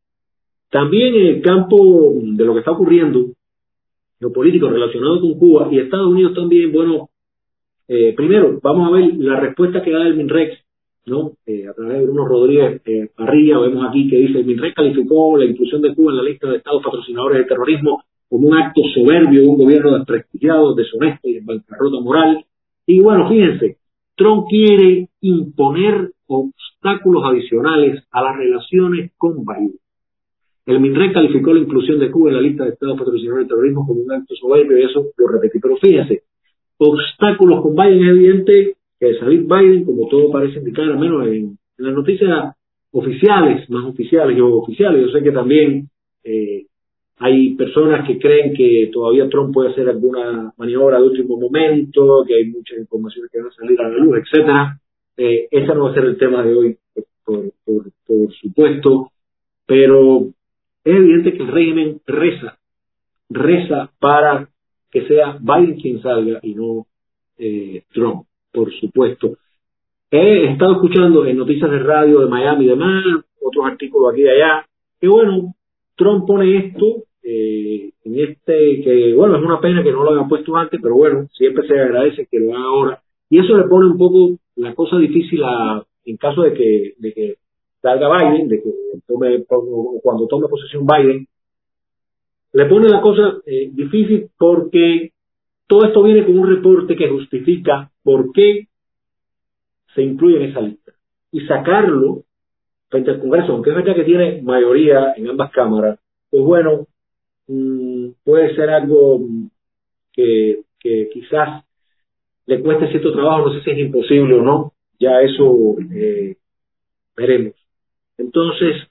También 0.70 1.16
en 1.16 1.26
el 1.28 1.42
campo 1.42 2.14
de 2.22 2.46
lo 2.46 2.54
que 2.54 2.60
está 2.60 2.72
ocurriendo, 2.72 3.32
lo 4.20 4.32
político 4.32 4.70
relacionado 4.70 5.22
con 5.22 5.38
Cuba 5.40 5.70
y 5.72 5.80
Estados 5.80 6.08
Unidos 6.08 6.34
también, 6.34 6.72
bueno, 6.72 7.10
eh, 7.88 8.14
primero 8.16 8.60
vamos 8.62 8.88
a 8.88 8.96
ver 8.96 9.14
la 9.18 9.40
respuesta 9.40 9.82
que 9.82 9.92
da 9.92 10.06
el 10.06 10.16
MINREX 10.16 10.67
¿no? 11.08 11.32
Eh, 11.46 11.68
a 11.68 11.74
través 11.74 12.00
de 12.00 12.06
Bruno 12.06 12.28
Rodríguez 12.28 12.82
eh, 12.86 13.10
Parrilla, 13.16 13.60
vemos 13.60 13.86
aquí 13.88 14.10
que 14.10 14.18
dice, 14.18 14.44
MINREX 14.44 14.76
calificó 14.76 15.38
la 15.38 15.46
inclusión 15.46 15.82
de 15.82 15.96
Cuba 15.96 16.12
en 16.12 16.18
la 16.18 16.24
lista 16.24 16.50
de 16.50 16.58
estados 16.58 16.84
patrocinadores 16.84 17.40
de 17.40 17.46
terrorismo 17.46 18.04
como 18.30 18.50
un 18.50 18.58
acto 18.58 18.82
soberbio 18.94 19.42
de 19.42 19.48
un 19.48 19.58
gobierno 19.58 19.96
desprestigiado, 19.96 20.76
deshonesto 20.76 21.30
y 21.30 21.38
en 21.38 21.46
bancarrota 21.46 22.02
moral. 22.02 22.46
Y 22.86 23.00
bueno, 23.00 23.30
fíjense, 23.30 23.78
Trump 24.16 24.48
quiere 24.50 25.08
imponer 25.22 26.12
obstáculos 26.28 27.24
adicionales 27.26 28.04
a 28.12 28.22
las 28.22 28.36
relaciones 28.36 29.12
con 29.18 29.46
Biden. 29.46 29.80
El 30.66 30.82
MINREX 30.82 31.14
calificó 31.14 31.54
la 31.54 31.62
inclusión 31.62 32.00
de 32.00 32.12
Cuba 32.12 32.30
en 32.30 32.36
la 32.36 32.42
lista 32.42 32.66
de 32.66 32.72
estados 32.72 33.00
patrocinadores 33.00 33.48
de 33.48 33.50
terrorismo 33.54 33.88
como 33.88 34.02
un 34.02 34.12
acto 34.12 34.36
soberbio 34.36 34.78
y 34.78 34.84
eso 34.84 35.06
lo 35.16 35.28
repetí. 35.30 35.60
Pero 35.60 35.78
fíjense, 35.78 36.24
obstáculos 36.78 37.62
con 37.62 37.74
Biden 37.74 38.04
es 38.04 38.10
evidente 38.10 38.77
que 39.00 39.14
salir 39.16 39.42
Biden, 39.44 39.86
como 39.86 40.08
todo 40.08 40.32
parece 40.32 40.60
indicar, 40.60 40.86
al 40.86 41.00
menos 41.00 41.28
en, 41.28 41.58
las 41.78 41.94
noticias 41.94 42.56
oficiales, 42.92 43.70
más 43.70 43.86
oficiales 43.86 44.38
y 44.38 44.42
oficiales, 44.42 45.06
yo 45.06 45.12
sé 45.12 45.24
que 45.24 45.32
también 45.32 45.90
eh, 46.24 46.66
hay 47.20 47.56
personas 47.56 48.08
que 48.08 48.18
creen 48.18 48.54
que 48.54 48.90
todavía 48.92 49.30
Trump 49.30 49.54
puede 49.54 49.72
hacer 49.72 49.88
alguna 49.90 50.54
maniobra 50.58 51.00
de 51.00 51.08
último 51.08 51.40
momento, 51.40 52.24
que 52.28 52.36
hay 52.36 52.46
muchas 52.46 52.80
informaciones 52.80 53.32
que 53.32 53.40
van 53.40 53.48
a 53.48 53.52
salir 53.52 53.80
a 53.80 53.90
la 53.90 53.98
luz, 53.98 54.18
etcétera. 54.18 54.80
Eh, 55.18 55.48
no 55.52 55.84
va 55.84 55.92
a 55.92 55.94
ser 55.94 56.06
el 56.06 56.18
tema 56.18 56.44
de 56.44 56.54
hoy, 56.54 56.78
por, 57.26 57.52
por, 57.66 57.92
por 58.06 58.34
supuesto, 58.34 59.12
pero 59.66 60.28
es 60.84 60.96
evidente 60.96 61.34
que 61.34 61.44
el 61.44 61.52
régimen 61.52 62.02
reza, 62.06 62.58
reza 63.30 63.92
para 64.00 64.50
que 64.92 65.08
sea 65.08 65.38
Biden 65.42 65.80
quien 65.80 66.02
salga 66.02 66.40
y 66.44 66.54
no 66.56 66.86
eh, 67.38 67.84
Trump 67.92 68.27
por 68.58 68.74
supuesto. 68.74 69.38
He 70.10 70.52
estado 70.52 70.74
escuchando 70.74 71.26
en 71.26 71.38
noticias 71.38 71.70
de 71.70 71.80
radio 71.80 72.22
de 72.22 72.28
Miami 72.28 72.66
y 72.66 72.70
demás, 72.70 73.04
otros 73.40 73.66
artículos 73.66 74.12
aquí 74.12 74.24
y 74.24 74.28
allá, 74.28 74.66
que 75.00 75.08
bueno, 75.08 75.54
Trump 75.96 76.26
pone 76.26 76.58
esto 76.58 77.04
eh, 77.22 77.92
en 78.04 78.20
este, 78.20 78.82
que 78.84 79.14
bueno, 79.14 79.38
es 79.38 79.44
una 79.44 79.62
pena 79.62 79.84
que 79.84 79.92
no 79.92 80.04
lo 80.04 80.12
hayan 80.12 80.28
puesto 80.28 80.56
antes, 80.56 80.80
pero 80.82 80.96
bueno, 80.96 81.28
siempre 81.34 81.68
se 81.68 81.80
agradece 81.80 82.28
que 82.32 82.40
lo 82.40 82.56
haga 82.56 82.66
ahora. 82.66 83.02
Y 83.30 83.40
eso 83.40 83.56
le 83.56 83.66
pone 83.66 83.92
un 83.92 83.98
poco 83.98 84.38
la 84.56 84.74
cosa 84.74 84.98
difícil 84.98 85.42
en 86.06 86.18
caso 86.18 86.42
de 86.42 86.54
que, 86.54 86.94
de 86.98 87.14
que 87.14 87.36
salga 87.82 88.10
Biden, 88.10 88.48
de 88.48 88.64
que 88.64 88.72
tome, 89.06 89.44
cuando 90.02 90.28
tome 90.28 90.48
posesión 90.48 90.88
Biden, 90.88 91.28
le 92.54 92.66
pone 92.66 92.90
la 92.90 93.02
cosa 93.02 93.38
eh, 93.46 93.70
difícil 93.72 94.30
porque 94.38 95.12
todo 95.68 95.86
esto 95.86 96.02
viene 96.02 96.26
con 96.26 96.40
un 96.40 96.48
reporte 96.48 96.96
que 96.96 97.10
justifica 97.10 97.92
por 98.08 98.32
qué 98.32 98.70
se 99.94 100.02
incluye 100.02 100.38
en 100.38 100.50
esa 100.50 100.62
lista. 100.62 100.94
Y 101.30 101.42
sacarlo 101.42 102.24
frente 102.88 103.12
al 103.12 103.20
Congreso, 103.20 103.52
aunque 103.52 103.72
es 103.72 103.76
verdad 103.76 103.96
que 103.96 104.06
tiene 104.06 104.42
mayoría 104.44 105.12
en 105.18 105.28
ambas 105.28 105.52
cámaras, 105.52 106.00
pues 106.30 106.42
bueno, 106.42 106.88
mm, 107.48 108.12
puede 108.24 108.56
ser 108.56 108.70
algo 108.70 109.20
que, 110.14 110.62
quizás 111.12 111.66
le 112.46 112.62
cueste 112.62 112.88
cierto 112.92 113.12
trabajo, 113.12 113.48
no 113.48 113.54
sé 113.54 113.62
si 113.66 113.72
es 113.72 113.80
imposible 113.80 114.36
o 114.36 114.42
no, 114.42 114.72
ya 114.98 115.20
eso 115.20 115.76
eh, 115.94 116.38
veremos. 117.18 117.56
Entonces, 118.18 118.88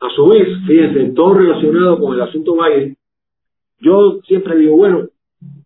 a 0.00 0.10
su 0.16 0.26
vez, 0.26 0.48
fíjense, 0.66 1.12
todo 1.14 1.34
relacionado 1.34 2.00
con 2.00 2.14
el 2.14 2.22
asunto 2.22 2.56
Biden, 2.56 2.96
yo 3.78 4.18
siempre 4.26 4.56
digo, 4.56 4.76
bueno, 4.76 5.08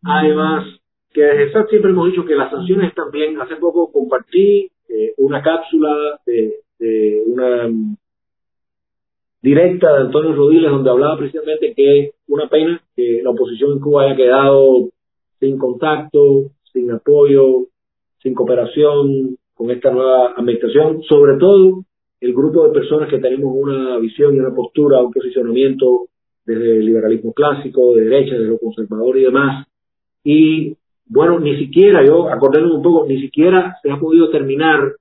Además, 0.05 0.67
que 1.13 1.23
desde 1.23 1.53
SAT 1.53 1.69
siempre 1.71 1.91
hemos 1.91 2.07
dicho 2.09 2.25
que 2.25 2.35
las 2.35 2.51
sanciones 2.51 2.89
están 2.89 3.11
bien. 3.11 3.41
Hace 3.41 3.57
poco 3.57 3.91
compartí 3.93 4.71
eh, 4.89 5.15
una 5.19 5.43
cápsula 5.43 6.21
de, 6.27 6.61
de, 6.79 7.23
una 7.27 7.71
directa 9.41 9.93
de 9.93 10.01
Antonio 10.03 10.35
Rodiles 10.35 10.71
donde 10.71 10.91
hablaba 10.91 11.19
precisamente 11.19 11.75
que 11.75 12.13
una 12.29 12.49
pena 12.49 12.81
que 12.95 13.21
la 13.23 13.31
oposición 13.31 13.73
en 13.73 13.81
Cuba 13.81 14.05
haya 14.05 14.17
quedado 14.17 14.89
sin 15.41 15.59
contacto, 15.59 16.51
sin 16.73 16.91
apoyo, 16.91 17.67
sin 18.23 18.35
cooperación 18.35 19.37
con 19.55 19.71
esta 19.71 19.91
nueva 19.91 20.33
administración, 20.37 21.03
sobre 21.03 21.37
todo 21.39 21.85
el 22.21 22.33
grupo 22.33 22.65
de 22.67 22.73
personas 22.73 23.09
que 23.11 23.19
tenemos 23.19 23.53
una 23.53 23.99
visión 23.99 24.37
y 24.37 24.39
una 24.39 24.55
postura, 24.55 25.03
un 25.03 25.13
posicionamiento 25.13 26.07
desde 26.47 26.77
el 26.79 26.87
liberalismo 26.87 27.33
clásico, 27.33 27.95
de 27.95 28.05
derecha, 28.05 28.35
de 28.35 28.45
lo 28.45 28.59
conservador 28.59 29.19
y 29.19 29.23
demás, 29.23 29.67
y 30.25 30.77
bueno, 31.13 31.39
ni 31.39 31.59
siquiera, 31.59 32.03
yo 32.05 32.29
acordándome 32.31 32.77
un 32.77 32.83
poco, 32.83 33.07
ni 33.07 33.21
siquiera 33.21 33.77
se 33.83 33.91
ha 33.91 33.99
podido 33.99 34.31
terminar 34.31 34.95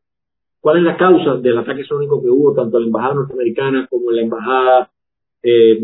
cuál 0.60 0.78
es 0.78 0.84
la 0.84 0.97
causa 0.97 1.38
del 1.38 1.58
ataque 1.58 1.86
sónico 1.86 2.21
que 2.21 2.30
hubo 2.30 2.54
tanto 2.54 2.78
en 2.78 2.84
la 2.84 2.88
embajada 2.88 3.15
norteamericana 3.15 3.88
como 3.89 4.10
en 4.10 4.15
la 4.17 4.21
embajada 4.21 4.89
eh, 5.41 5.80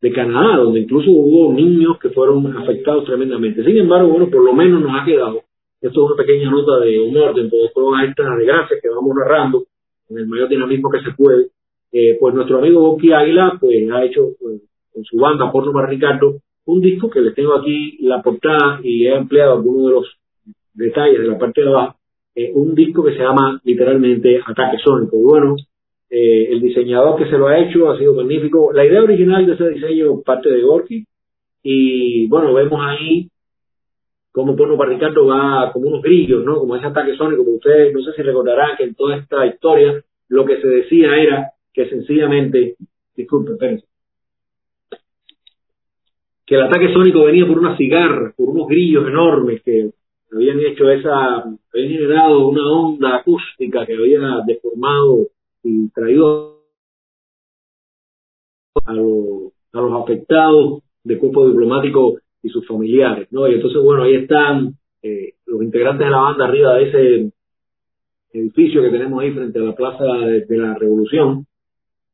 de 0.00 0.12
Canadá, 0.12 0.56
donde 0.56 0.80
incluso 0.80 1.12
hubo 1.12 1.52
niños 1.52 1.96
que 2.00 2.10
fueron 2.10 2.44
afectados 2.56 3.04
tremendamente. 3.04 3.62
Sin 3.64 3.76
embargo, 3.76 4.08
bueno, 4.08 4.28
por 4.28 4.42
lo 4.44 4.52
menos 4.52 4.82
nos 4.82 5.00
ha 5.00 5.04
quedado, 5.04 5.42
esto 5.80 6.04
es 6.04 6.10
una 6.10 6.16
pequeñña 6.16 6.50
nota 6.50 6.80
de 6.80 6.98
humor 6.98 7.36
dentro 7.36 7.56
de 7.56 7.70
todas 7.72 8.02
estas 8.08 8.36
desgracias 8.36 8.80
que 8.82 8.88
vamos 8.88 9.14
narrando, 9.14 9.62
en 10.08 10.18
el 10.18 10.26
mayor 10.26 10.48
dinamismo 10.48 10.90
que 10.90 11.02
se 11.02 11.12
puede, 11.12 11.50
eh, 11.92 12.16
pues 12.18 12.34
nuestro 12.34 12.58
amigo 12.58 12.80
Boqui 12.80 13.12
Águila, 13.12 13.58
pues 13.60 13.88
ha 13.92 14.04
hecho 14.04 14.30
pues, 14.40 14.60
con 14.92 15.04
su 15.04 15.18
banda 15.18 15.52
Porto 15.52 15.72
para 15.72 15.86
Ricardo 15.86 16.40
un 16.68 16.82
disco 16.82 17.08
que 17.08 17.22
les 17.22 17.34
tengo 17.34 17.54
aquí 17.54 17.96
la 18.02 18.22
portada 18.22 18.80
y 18.82 19.06
he 19.06 19.14
empleado 19.14 19.54
algunos 19.54 19.86
de 19.86 19.90
los 19.90 20.06
detalles 20.74 21.20
de 21.20 21.26
la 21.26 21.38
parte 21.38 21.62
de 21.62 21.68
abajo, 21.68 21.96
eh, 22.34 22.52
un 22.54 22.74
disco 22.74 23.02
que 23.02 23.12
se 23.12 23.20
llama 23.20 23.58
literalmente 23.64 24.38
Ataque 24.46 24.76
Sónico. 24.84 25.16
Bueno, 25.16 25.56
eh, 26.10 26.48
el 26.50 26.60
diseñador 26.60 27.16
que 27.16 27.30
se 27.30 27.38
lo 27.38 27.48
ha 27.48 27.58
hecho 27.58 27.90
ha 27.90 27.98
sido 27.98 28.12
magnífico. 28.12 28.70
La 28.74 28.84
idea 28.84 29.02
original 29.02 29.46
de 29.46 29.54
ese 29.54 29.68
diseño 29.70 30.20
parte 30.20 30.50
de 30.50 30.60
Gorky 30.60 31.06
y 31.62 32.26
bueno, 32.28 32.52
vemos 32.52 32.80
ahí 32.82 33.28
como 34.30 34.54
Porno 34.54 34.76
para 34.76 34.90
Ricardo 34.90 35.26
va 35.26 35.72
como 35.72 35.88
unos 35.88 36.02
grillos, 36.02 36.44
¿no? 36.44 36.58
Como 36.58 36.76
ese 36.76 36.86
ataque 36.86 37.16
sónico, 37.16 37.44
porque 37.44 37.56
ustedes 37.56 37.94
no 37.94 38.02
sé 38.02 38.12
si 38.12 38.20
recordarán 38.20 38.76
que 38.76 38.84
en 38.84 38.94
toda 38.94 39.16
esta 39.16 39.46
historia 39.46 40.04
lo 40.28 40.44
que 40.44 40.60
se 40.60 40.68
decía 40.68 41.16
era 41.16 41.52
que 41.72 41.88
sencillamente, 41.88 42.76
disculpen, 43.16 43.54
espérense, 43.54 43.87
que 46.48 46.54
el 46.54 46.62
ataque 46.62 46.92
sónico 46.94 47.24
venía 47.24 47.46
por 47.46 47.58
una 47.58 47.76
cigarra, 47.76 48.32
por 48.34 48.48
unos 48.48 48.68
grillos 48.68 49.06
enormes 49.06 49.62
que 49.62 49.90
habían 50.32 50.58
hecho 50.60 50.90
esa, 50.90 51.42
habían 51.42 51.90
generado 51.90 52.48
una 52.48 52.66
onda 52.70 53.16
acústica 53.16 53.84
que 53.84 53.92
había 53.92 54.20
deformado 54.46 55.26
y 55.62 55.90
traído 55.90 56.62
a, 58.86 58.94
los 58.94 60.02
afectados 60.02 60.82
de 61.04 61.18
cuerpo 61.18 61.48
diplomático 61.48 62.18
y 62.42 62.48
sus 62.48 62.66
familiares, 62.66 63.28
¿no? 63.30 63.46
Y 63.46 63.54
entonces, 63.54 63.82
bueno, 63.82 64.04
ahí 64.04 64.14
están 64.14 64.74
eh, 65.02 65.34
los 65.44 65.62
integrantes 65.62 66.06
de 66.06 66.10
la 66.10 66.20
banda 66.20 66.46
arriba 66.46 66.74
de 66.76 66.88
ese 66.88 67.32
edificio 68.32 68.82
que 68.82 68.90
tenemos 68.90 69.20
ahí 69.22 69.32
frente 69.32 69.58
a 69.58 69.62
la 69.62 69.74
Plaza 69.74 70.04
de, 70.04 70.56
la 70.56 70.74
Revolución, 70.74 71.46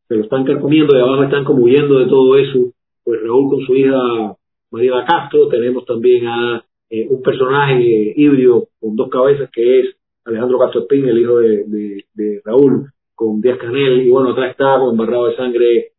se 0.08 0.16
lo 0.16 0.24
están 0.24 0.44
carcomiendo 0.44 0.96
y 0.96 1.00
abajo 1.00 1.22
están 1.22 1.44
como 1.44 1.64
huyendo 1.64 2.00
de 2.00 2.06
todo 2.06 2.36
eso, 2.36 2.73
pues 3.04 3.20
Raúl 3.22 3.50
con 3.50 3.66
su 3.66 3.74
hija 3.74 4.36
María 4.70 5.04
Castro, 5.06 5.48
tenemos 5.48 5.84
también 5.84 6.26
a 6.26 6.64
eh, 6.90 7.06
un 7.08 7.22
personaje 7.22 8.14
híbrido 8.16 8.68
con 8.80 8.96
dos 8.96 9.08
cabezas 9.08 9.50
que 9.52 9.80
es 9.80 9.96
Alejandro 10.24 10.58
Castro 10.58 10.80
Espín, 10.82 11.06
el 11.06 11.18
hijo 11.18 11.38
de, 11.38 12.40
Raúl, 12.44 12.90
con 13.14 13.40
Díaz 13.40 13.58
Canel, 13.58 14.02
y 14.02 14.10
bueno, 14.10 14.30
atrás 14.30 14.52
está 14.52 14.78
con 14.78 14.90
embarrado 14.90 15.28
de 15.28 15.36
sangre 15.36 15.92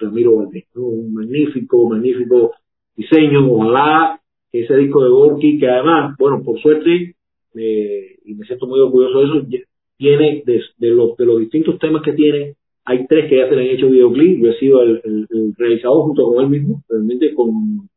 Ramiro 0.00 0.36
Valdés, 0.36 0.66
un 0.74 1.14
magnífico, 1.14 1.88
magnífico 1.88 2.52
diseño, 2.96 3.50
ojalá 3.50 4.20
ese 4.52 4.76
disco 4.76 5.02
de 5.02 5.10
Gorky, 5.10 5.58
que 5.58 5.68
además, 5.68 6.16
bueno, 6.18 6.42
por 6.44 6.60
suerte, 6.60 7.14
eh, 7.54 8.18
y 8.24 8.34
me 8.34 8.44
siento 8.46 8.66
muy 8.66 8.80
orgulloso 8.80 9.20
de 9.20 9.24
eso, 9.26 9.64
tiene 9.96 10.42
de, 10.44 10.88
los, 10.88 11.16
de 11.16 11.26
los 11.26 11.38
distintos 11.40 11.78
temas 11.78 12.02
que 12.02 12.12
tiene, 12.12 12.56
hay 12.84 13.06
tres 13.06 13.28
que 13.28 13.36
ya 13.36 13.48
se 13.48 13.56
le 13.56 13.62
han 13.62 13.76
hecho 13.76 13.88
videoclip, 13.88 14.42
yo 14.42 14.50
he 14.50 14.58
sido 14.58 14.82
el, 14.82 15.00
el, 15.04 15.54
realizador 15.56 16.04
junto 16.04 16.24
con 16.24 16.44
él 16.44 16.50
mismo, 16.50 16.82
realmente 16.88 17.34
con, 17.34 17.88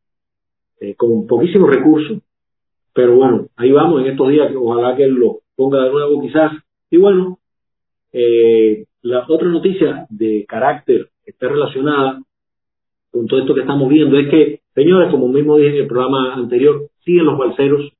eh, 0.79 0.95
con 0.95 1.25
poquísimos 1.27 1.69
recursos, 1.69 2.19
pero 2.93 3.15
bueno, 3.15 3.47
ahí 3.55 3.71
vamos 3.71 4.01
en 4.01 4.11
estos 4.11 4.29
días, 4.29 4.53
ojalá 4.55 4.95
que 4.95 5.03
él 5.03 5.13
lo 5.13 5.39
ponga 5.55 5.83
de 5.83 5.91
nuevo 5.91 6.21
quizás, 6.21 6.51
y 6.91 6.97
bueno, 6.97 7.39
eh, 8.11 8.85
la 9.01 9.25
otra 9.27 9.49
noticia 9.49 10.05
de 10.09 10.45
carácter 10.47 11.09
que 11.23 11.31
está 11.31 11.47
relacionada 11.47 12.21
con 13.11 13.27
todo 13.27 13.39
esto 13.39 13.53
que 13.53 13.61
estamos 13.61 13.89
viendo 13.89 14.17
es 14.17 14.29
que, 14.29 14.59
señores, 14.75 15.11
como 15.11 15.27
mismo 15.27 15.57
dije 15.57 15.69
en 15.69 15.81
el 15.83 15.87
programa 15.87 16.33
anterior, 16.33 16.89
siguen 17.03 17.25
los 17.25 17.37
balseros 17.37 17.91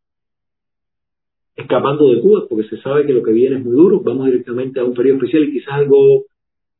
escapando 1.55 2.09
de 2.11 2.21
Cuba, 2.21 2.45
porque 2.49 2.67
se 2.67 2.77
sabe 2.81 3.05
que 3.05 3.13
lo 3.13 3.21
que 3.21 3.31
viene 3.31 3.57
es 3.57 3.65
muy 3.65 3.73
duro, 3.73 4.01
vamos 4.01 4.25
directamente 4.25 4.79
a 4.79 4.85
un 4.85 4.93
periodo 4.93 5.17
especial 5.17 5.43
y 5.43 5.51
quizás 5.53 5.73
algo 5.73 6.25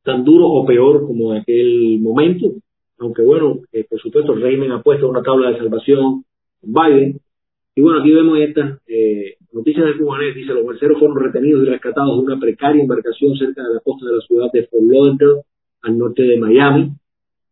tan 0.04 0.24
duro 0.24 0.46
o 0.46 0.64
peor 0.66 1.06
como 1.06 1.34
en 1.34 1.40
aquel 1.40 1.98
momento, 2.00 2.52
aunque 2.98 3.22
bueno, 3.22 3.60
eh, 3.72 3.84
por 3.88 4.00
supuesto 4.00 4.34
el 4.34 4.42
régimen 4.42 4.72
ha 4.72 4.82
puesto 4.82 5.08
una 5.08 5.22
tabla 5.22 5.50
de 5.50 5.58
salvación 5.58 6.24
Biden, 6.62 7.18
y 7.74 7.80
bueno, 7.80 8.00
aquí 8.00 8.12
vemos 8.12 8.38
estas 8.38 8.80
eh, 8.86 9.36
noticias 9.52 9.86
de 9.86 9.98
Cubanet, 9.98 10.34
dice, 10.34 10.54
los 10.54 10.64
balseros 10.64 10.98
fueron 10.98 11.18
retenidos 11.18 11.62
y 11.62 11.70
rescatados 11.70 12.18
de 12.18 12.24
una 12.24 12.38
precaria 12.38 12.82
embarcación 12.82 13.36
cerca 13.36 13.62
de 13.62 13.74
la 13.74 13.80
costa 13.80 14.06
de 14.06 14.16
la 14.16 14.20
ciudad 14.20 14.52
de 14.52 14.66
Fort 14.66 14.84
Lauderdale, 14.84 15.42
al 15.82 15.98
norte 15.98 16.22
de 16.22 16.38
Miami. 16.38 16.92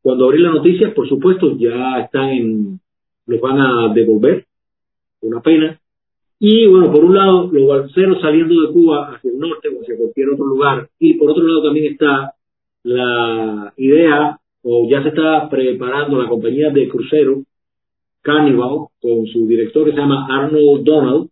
Cuando 0.00 0.26
abrí 0.26 0.40
la 0.40 0.52
noticia, 0.52 0.94
por 0.94 1.08
supuesto, 1.08 1.56
ya 1.58 2.00
están 2.00 2.28
en, 2.30 2.80
los 3.26 3.40
van 3.40 3.60
a 3.60 3.92
devolver, 3.92 4.46
una 5.22 5.40
pena, 5.40 5.80
y 6.44 6.66
bueno, 6.66 6.90
por 6.90 7.04
un 7.04 7.14
lado, 7.14 7.48
los 7.52 7.68
balseros 7.68 8.20
saliendo 8.20 8.60
de 8.62 8.72
Cuba 8.72 9.14
hacia 9.14 9.30
el 9.30 9.38
norte 9.38 9.68
o 9.68 9.80
hacia 9.80 9.96
cualquier 9.96 10.30
otro 10.30 10.44
lugar. 10.44 10.88
Y 10.98 11.14
por 11.14 11.30
otro 11.30 11.44
lado 11.46 11.62
también 11.62 11.92
está 11.92 12.34
la 12.84 13.72
idea, 13.76 14.38
o 14.62 14.88
ya 14.88 15.02
se 15.02 15.08
está 15.08 15.48
preparando 15.48 16.20
la 16.20 16.28
compañía 16.28 16.70
de 16.70 16.88
crucero 16.88 17.42
Carnival, 18.22 18.86
con 19.00 19.26
su 19.26 19.46
director 19.48 19.84
que 19.84 19.92
se 19.92 19.96
llama 19.96 20.26
Arnold 20.30 20.84
Donald, 20.84 21.28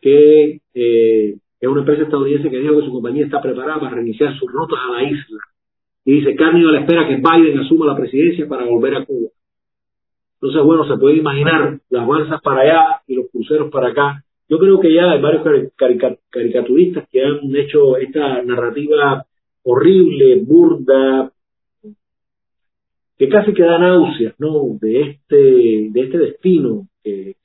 que 0.00 0.60
eh, 0.74 1.36
es 1.60 1.68
una 1.68 1.80
empresa 1.80 2.02
estadounidense 2.02 2.50
que 2.50 2.58
dijo 2.58 2.78
que 2.78 2.86
su 2.86 2.92
compañía 2.92 3.24
está 3.24 3.40
preparada 3.40 3.80
para 3.80 3.96
reiniciar 3.96 4.36
sus 4.38 4.50
rutas 4.50 4.78
a 4.88 4.92
la 4.92 5.02
isla. 5.04 5.38
Y 6.04 6.12
dice, 6.14 6.34
Carnival 6.34 6.76
espera 6.76 7.06
que 7.06 7.16
Biden 7.16 7.58
asuma 7.58 7.86
la 7.86 7.96
presidencia 7.96 8.48
para 8.48 8.64
volver 8.64 8.96
a 8.96 9.04
Cuba. 9.04 9.28
Entonces, 10.40 10.62
bueno, 10.62 10.86
se 10.88 10.96
puede 10.96 11.16
imaginar 11.16 11.78
las 11.90 12.06
balsas 12.06 12.40
para 12.42 12.62
allá 12.62 13.02
y 13.06 13.14
los 13.14 13.30
cruceros 13.30 13.70
para 13.70 13.88
acá 13.88 14.24
yo 14.48 14.58
creo 14.58 14.80
que 14.80 14.92
ya 14.92 15.10
hay 15.10 15.20
varios 15.20 15.42
caricaturistas 16.30 17.06
que 17.10 17.22
han 17.22 17.54
hecho 17.54 17.98
esta 17.98 18.42
narrativa 18.42 19.26
horrible, 19.70 20.40
burda, 20.46 21.30
que 23.18 23.28
casi 23.28 23.52
que 23.52 23.62
da 23.62 23.78
náuseas, 23.78 24.34
¿no? 24.38 24.78
De 24.80 25.00
este, 25.02 25.36
de 25.90 26.00
este 26.00 26.18
destino 26.18 26.88
que, 27.02 27.36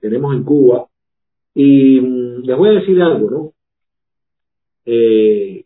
tenemos 0.00 0.34
en 0.34 0.44
Cuba. 0.44 0.86
Y 1.54 2.00
mm, 2.00 2.42
les 2.44 2.56
voy 2.56 2.68
a 2.68 2.80
decir 2.80 3.00
algo, 3.00 3.30
¿no? 3.30 3.52
Eh, 4.84 5.64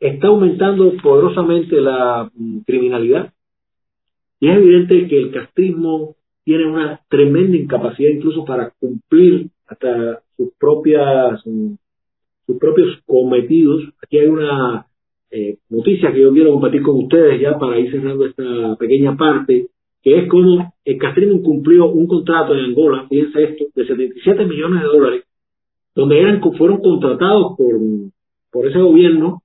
está 0.00 0.28
aumentando 0.28 0.92
poderosamente 1.02 1.80
la 1.80 2.30
mm, 2.34 2.60
criminalidad 2.60 3.32
y 4.40 4.48
es 4.48 4.56
evidente 4.56 5.08
que 5.08 5.18
el 5.18 5.32
castrismo 5.32 6.16
tiene 6.44 6.66
una 6.66 7.00
tremenda 7.08 7.56
incapacidad 7.56 8.10
incluso 8.10 8.44
para 8.44 8.70
cumplir 8.78 9.48
hasta 9.66 10.22
sus 10.36 10.52
propias 10.58 11.42
sus 11.42 12.58
propios 12.58 13.00
cometidos. 13.06 13.82
Aquí 14.02 14.18
hay 14.18 14.26
una 14.26 14.86
eh, 15.30 15.58
noticia 15.70 16.12
que 16.12 16.20
yo 16.20 16.32
quiero 16.32 16.52
compartir 16.52 16.82
con 16.82 16.96
ustedes 16.96 17.40
ya 17.40 17.58
para 17.58 17.78
ir 17.78 17.90
cerrando 17.90 18.26
esta 18.26 18.76
pequeña 18.78 19.16
parte, 19.16 19.68
que 20.02 20.18
es 20.18 20.28
como 20.28 20.74
el 20.84 20.98
Castrino 20.98 21.42
cumplió 21.42 21.86
un 21.86 22.06
contrato 22.06 22.54
en 22.54 22.60
Angola, 22.60 23.06
fíjense 23.08 23.42
esto, 23.42 23.64
de 23.74 23.86
77 23.86 24.44
millones 24.44 24.82
de 24.82 24.86
dólares, 24.86 25.24
donde 25.94 26.20
eran 26.20 26.40
fueron 26.56 26.80
contratados 26.80 27.56
por, 27.56 27.74
por 28.52 28.66
ese 28.68 28.78
gobierno 28.80 29.42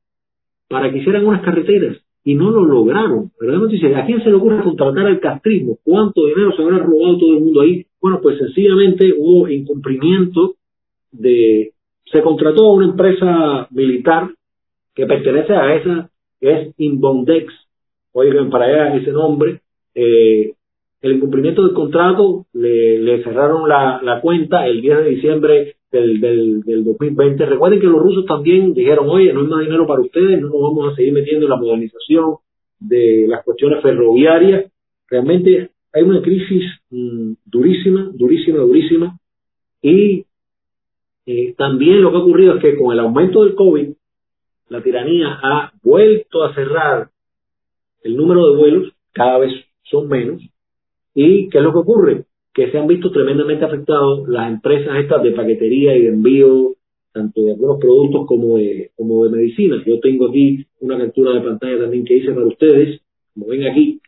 para 0.68 0.92
que 0.92 1.00
hicieran 1.00 1.26
unas 1.26 1.42
carreteras 1.42 1.98
y 2.24 2.36
no 2.36 2.52
lo 2.52 2.64
lograron. 2.64 3.32
Pero 3.40 3.68
dice, 3.68 3.96
¿a 3.96 4.06
quién 4.06 4.22
se 4.24 4.30
le 4.30 4.36
ocurre 4.36 4.64
contratar 4.64 5.08
al 5.08 5.20
castrismo? 5.20 5.78
¿Cuánto 5.84 6.28
dinero 6.28 6.52
se 6.56 6.62
habrá 6.62 6.78
robado 6.78 7.18
todo 7.18 7.34
el 7.38 7.44
mundo 7.44 7.62
ahí? 7.62 7.86
Bueno, 8.02 8.20
pues 8.22 8.38
sencillamente 8.38 9.12
hubo 9.18 9.48
incumplimiento 9.48 10.56
de... 11.12 11.72
Se 12.12 12.22
contrató 12.22 12.66
a 12.66 12.74
una 12.74 12.86
empresa 12.86 13.68
militar 13.72 14.32
que 15.00 15.06
pertenece 15.06 15.54
a 15.54 15.76
esa, 15.76 16.10
que 16.42 16.52
es 16.52 16.74
Inbondex. 16.78 17.54
Oigan, 18.12 18.50
para 18.50 18.66
allá 18.66 18.98
ese 18.98 19.12
nombre. 19.12 19.62
Eh, 19.96 20.52
el 21.02 21.14
incumplimiento 21.14 21.64
del 21.64 21.74
contrato, 21.74 22.48
le, 22.52 23.24
cerraron 23.24 23.70
la, 23.70 24.02
la, 24.04 24.20
cuenta 24.20 24.68
el 24.68 24.82
10 24.82 24.98
de 24.98 25.10
diciembre 25.10 25.76
del, 25.90 26.20
del, 26.20 26.64
del 26.64 26.84
2020. 26.84 27.46
Recuerden 27.46 27.80
que 27.80 27.88
los 27.88 28.02
rusos 28.02 28.26
también 28.26 28.74
dijeron, 28.74 29.08
oye, 29.08 29.32
no 29.32 29.40
hay 29.40 29.48
más 29.48 29.62
dinero 29.62 29.88
para 29.88 30.02
ustedes, 30.02 30.42
no 30.42 30.50
nos 30.50 30.62
vamos 30.62 30.92
a 30.92 30.96
seguir 30.98 31.14
metiendo 31.14 31.46
en 31.46 31.50
la 31.52 31.56
modernización 31.56 32.36
de 32.80 33.26
las 33.30 33.46
cuestiones 33.46 33.82
ferroviarias. 33.82 34.70
Realmente 35.10 35.70
hay 35.94 36.04
una 36.04 36.22
crisis 36.22 36.64
mm, 36.90 37.32
durísima, 37.46 38.12
durísima, 38.14 38.58
durísima. 38.58 39.18
Y 39.82 40.26
eh, 41.26 41.54
también 41.58 42.02
lo 42.02 42.12
que 42.12 42.18
ha 42.18 42.22
ocurrido 42.22 42.56
es 42.56 42.62
que 42.62 42.76
con 42.76 42.92
el 42.92 43.00
aumento 43.00 43.46
del 43.46 43.56
COVID, 43.56 43.94
la 44.70 44.82
tiranía 44.82 45.40
ha 45.42 45.72
vuelto 45.84 46.44
a 46.44 46.54
cerrar 46.54 47.10
el 48.04 48.16
número 48.16 48.50
de 48.50 48.58
vuelos, 48.58 48.94
cada 49.12 49.40
vez 49.40 49.52
son 49.84 50.08
menos. 50.08 50.42
¿Y 51.14 51.50
qué 51.50 51.58
es 51.58 51.64
lo 51.64 51.74
que 51.74 51.80
ocurre? 51.80 52.26
Que 52.54 52.72
se 52.72 52.78
han 52.78 52.88
visto 52.88 53.12
tremendamente 53.12 53.66
afectados 53.66 54.28
las 54.28 54.52
empresas 54.52 54.96
estas 54.98 55.24
de 55.24 55.32
paquetería 55.32 55.98
y 55.98 56.04
de 56.04 56.10
envío, 56.10 56.76
tanto 57.12 57.42
de 57.42 57.52
algunos 57.52 57.80
productos 57.80 58.28
como 58.28 58.58
de, 58.58 58.92
como 58.96 59.26
de 59.26 59.32
medicinas. 59.32 59.84
Yo 59.86 60.00
tengo 60.00 60.30
aquí 60.30 60.66
una 60.80 60.98
captura 60.98 61.34
de 61.34 61.42
pantalla 61.42 61.80
también 61.80 62.06
que 62.06 62.18
hice 62.18 62.32
para 62.32 62.46
ustedes, 62.46 63.02
como 63.34 63.48
ven 63.48 63.68
aquí, 63.68 64.00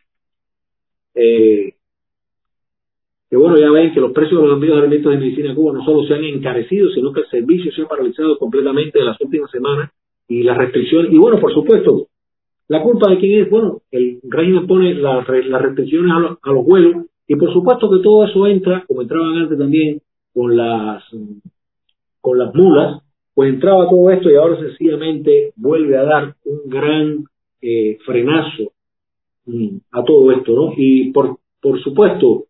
eh, 1.14 1.74
que 3.28 3.36
bueno, 3.36 3.58
ya 3.58 3.70
ven 3.70 3.92
que 3.92 4.00
los 4.00 4.12
precios 4.12 4.40
de 4.40 4.46
los 4.46 4.56
envíos 4.56 4.76
de 4.76 4.82
alimentos 4.82 5.12
de 5.12 5.18
medicina 5.18 5.50
en 5.50 5.54
Cuba 5.56 5.72
no 5.72 5.84
solo 5.84 6.04
se 6.04 6.14
han 6.14 6.24
encarecido, 6.24 6.90
sino 6.90 7.12
que 7.12 7.20
el 7.20 7.26
servicio 7.28 7.72
se 7.72 7.82
ha 7.82 7.88
paralizado 7.88 8.38
completamente 8.38 8.98
en 8.98 9.06
las 9.06 9.20
últimas 9.20 9.50
semanas 9.50 9.90
y 10.32 10.42
las 10.42 10.56
restricciones, 10.56 11.12
y 11.12 11.18
bueno, 11.18 11.38
por 11.38 11.52
supuesto, 11.52 12.08
la 12.68 12.82
culpa 12.82 13.10
de 13.10 13.18
quién 13.18 13.42
es, 13.42 13.50
bueno, 13.50 13.82
el 13.90 14.18
régimen 14.22 14.66
pone 14.66 14.94
las 14.94 15.26
restricciones 15.26 16.10
a, 16.42 16.50
los 16.50 16.64
vuelos 16.64 17.06
y 17.28 17.36
por 17.36 17.52
supuesto 17.52 17.90
que 17.90 18.02
todo 18.02 18.24
eso 18.24 18.46
entra, 18.46 18.84
como 18.86 19.02
entraban 19.02 19.36
antes 19.36 19.58
también 19.58 20.00
con 20.32 20.56
las 20.56 21.04
con 22.20 22.38
las 22.38 22.54
mulas, 22.54 23.02
pues 23.34 23.52
entraba 23.52 23.90
todo 23.90 24.10
esto 24.10 24.30
y 24.30 24.36
ahora 24.36 24.58
sencillamente 24.58 25.52
vuelve 25.56 25.98
a 25.98 26.04
dar 26.04 26.34
un 26.44 26.70
gran 26.70 27.24
eh, 27.60 27.98
frenazo 28.06 28.72
mm, 29.46 29.76
a 29.90 30.04
todo 30.04 30.32
esto, 30.32 30.52
¿no? 30.54 30.72
Y 30.76 31.10
por, 31.12 31.38
por 31.60 31.82
supuesto, 31.82 32.44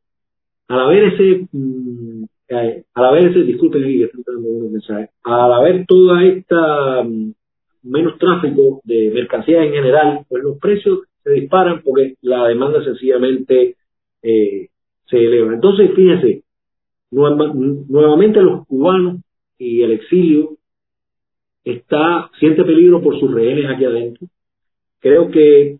al 0.69 0.81
haber 0.81 1.15
ese, 1.15 1.49
mm, 1.51 2.25
eh, 2.49 2.85
al 2.95 3.05
haber 3.05 3.31
ese, 3.31 3.43
disculpen 3.43 3.83
que 3.83 4.05
están 4.05 4.23
dando 4.27 4.49
unos 4.49 4.71
mensajes, 4.71 5.11
al 5.25 5.53
haber 5.53 5.87
toda 5.87 6.25
esta 6.25 7.03
mm, 7.03 7.33
menos 7.83 8.19
tráfico 8.19 8.81
de 8.85 9.11
mercancías 9.13 9.65
en 9.65 9.73
general, 9.73 10.25
pues 10.29 10.43
los 10.43 10.59
precios 10.59 11.01
se 11.23 11.31
disparan 11.33 11.83
porque 11.83 12.15
la 12.23 12.47
demanda 12.49 12.83
sencillamente 12.85 13.77
eh, 14.23 14.69
se 15.07 15.17
eleva. 15.17 15.55
Entonces, 15.55 15.91
fíjense, 15.95 16.43
nuevamente 17.11 18.43
los 18.43 18.67
cubanos 18.67 19.21
y 19.59 19.83
el 19.83 19.93
exilio 19.93 20.57
está 21.65 22.31
siente 22.39 22.65
peligro 22.65 23.03
por 23.03 23.19
sus 23.19 23.33
rehenes 23.33 23.67
aquí 23.71 23.85
adentro. 23.85 24.27
Creo 25.01 25.31
que 25.31 25.73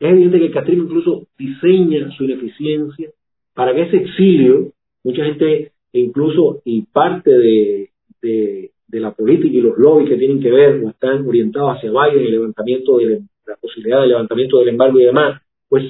es 0.00 0.08
evidente 0.10 0.38
que 0.38 0.46
el 0.46 0.52
Castrismo 0.52 0.84
incluso 0.84 1.26
diseña 1.38 2.10
su 2.16 2.24
ineficiencia 2.24 3.10
para 3.54 3.74
que 3.74 3.82
ese 3.82 3.96
exilio, 3.98 4.72
mucha 5.04 5.24
gente 5.24 5.72
incluso 5.92 6.62
y 6.64 6.82
parte 6.82 7.30
de, 7.30 8.69
de 8.90 9.00
la 9.00 9.12
política 9.12 9.56
y 9.56 9.60
los 9.60 9.78
lobbies 9.78 10.10
que 10.10 10.16
tienen 10.16 10.40
que 10.40 10.50
ver 10.50 10.82
o 10.84 10.90
están 10.90 11.26
orientados 11.26 11.76
hacia 11.76 11.90
Biden, 11.90 12.26
el 12.26 12.32
levantamiento 12.32 12.98
de 12.98 13.22
la 13.46 13.56
posibilidad 13.56 14.02
de 14.02 14.08
levantamiento 14.08 14.58
del 14.58 14.70
embargo 14.70 14.98
y 14.98 15.04
demás, 15.04 15.40
pues 15.68 15.84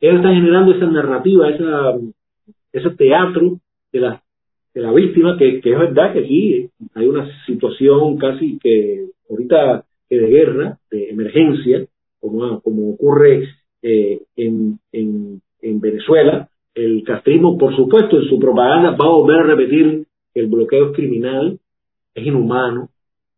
él 0.00 0.16
está 0.16 0.28
generando 0.32 0.72
esa 0.72 0.86
narrativa, 0.86 1.50
esa, 1.50 1.98
ese 2.72 2.90
teatro 2.90 3.58
de 3.92 4.00
la, 4.00 4.22
de 4.74 4.80
la 4.80 4.92
víctima, 4.92 5.36
que, 5.38 5.58
es 5.58 5.78
verdad 5.78 6.12
que 6.12 6.20
aquí 6.20 6.70
hay 6.94 7.06
una 7.06 7.28
situación 7.46 8.16
casi 8.16 8.58
que 8.58 9.06
ahorita 9.28 9.84
que 10.08 10.18
de 10.18 10.26
guerra, 10.28 10.78
de 10.90 11.10
emergencia, 11.10 11.86
como, 12.20 12.60
como 12.60 12.90
ocurre 12.90 13.48
eh, 13.82 14.20
en, 14.36 14.78
en, 14.92 15.40
en 15.60 15.80
Venezuela, 15.80 16.48
el 16.74 17.04
castrismo, 17.04 17.56
por 17.56 17.74
supuesto, 17.76 18.18
en 18.18 18.28
su 18.28 18.38
propaganda 18.38 18.90
va 18.90 19.06
a 19.06 19.16
volver 19.16 19.40
a 19.40 19.42
repetir 19.44 20.04
el 20.34 20.46
bloqueo 20.48 20.92
criminal, 20.92 21.58
es 22.14 22.26
inhumano, 22.26 22.88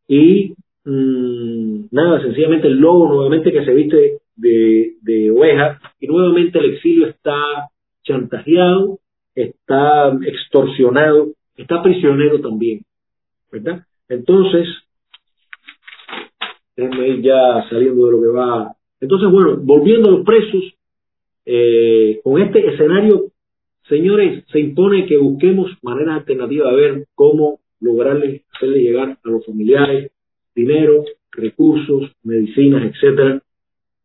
y 0.09 0.55
mmm, 0.85 1.87
nada, 1.91 2.23
sencillamente 2.23 2.69
el 2.69 2.77
lobo 2.77 3.09
nuevamente 3.09 3.53
que 3.53 3.65
se 3.65 3.75
viste 3.75 4.19
de, 4.37 5.31
oveja, 5.31 5.81
y 6.01 6.07
nuevamente 6.07 6.59
el 6.59 6.75
exilio 6.75 7.07
está 7.09 7.71
chantajeado, 8.05 8.99
está 9.35 10.17
extorsionado, 10.25 11.33
está 11.57 11.83
prisionero 11.83 12.41
también, 12.41 12.83
¿verdad? 13.51 13.85
Entonces, 14.09 14.67
ya 16.77 17.69
saliendo 17.69 18.07
de 18.07 18.13
lo 18.13 18.21
que 18.21 18.29
va. 18.29 18.73
Entonces, 19.01 19.31
bueno, 19.31 19.57
volviendo 19.57 20.09
a 20.09 20.13
los 20.13 20.25
presos, 20.25 20.75
eh, 21.45 22.21
con 22.23 22.41
este 22.43 22.67
escenario, 22.75 23.31
señores, 23.89 24.45
se 24.51 24.61
impone 24.61 25.07
que 25.07 25.17
busquemos 25.17 25.71
maneras 25.83 26.19
alternativas 26.19 26.71
de 26.71 26.77
ver 26.77 27.07
cómo 27.15 27.61
lograrle 27.81 28.43
hacerle 28.57 28.81
llegar 28.81 29.11
a 29.11 29.29
los 29.29 29.45
familiares 29.45 30.11
dinero, 30.57 31.05
recursos, 31.31 32.11
medicinas, 32.25 32.91
etcétera. 32.91 33.43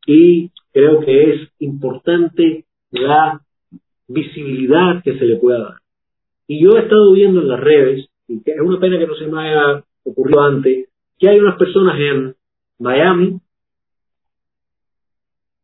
Y 0.05 0.51
creo 0.73 0.99
que 0.99 1.33
es 1.33 1.49
importante 1.59 2.65
la 2.91 3.41
visibilidad 4.07 5.01
que 5.03 5.17
se 5.17 5.25
le 5.25 5.37
pueda 5.37 5.59
dar. 5.59 5.77
Y 6.47 6.61
yo 6.61 6.71
he 6.75 6.81
estado 6.81 7.13
viendo 7.13 7.41
en 7.41 7.47
las 7.47 7.59
redes, 7.59 8.09
y 8.27 8.41
es 8.45 8.61
una 8.61 8.79
pena 8.79 8.99
que 8.99 9.07
no 9.07 9.15
se 9.15 9.27
me 9.27 9.41
haya 9.41 9.83
ocurrido 10.03 10.41
antes, 10.41 10.89
que 11.17 11.29
hay 11.29 11.39
unas 11.39 11.57
personas 11.57 11.97
en 11.99 12.35
Miami 12.77 13.39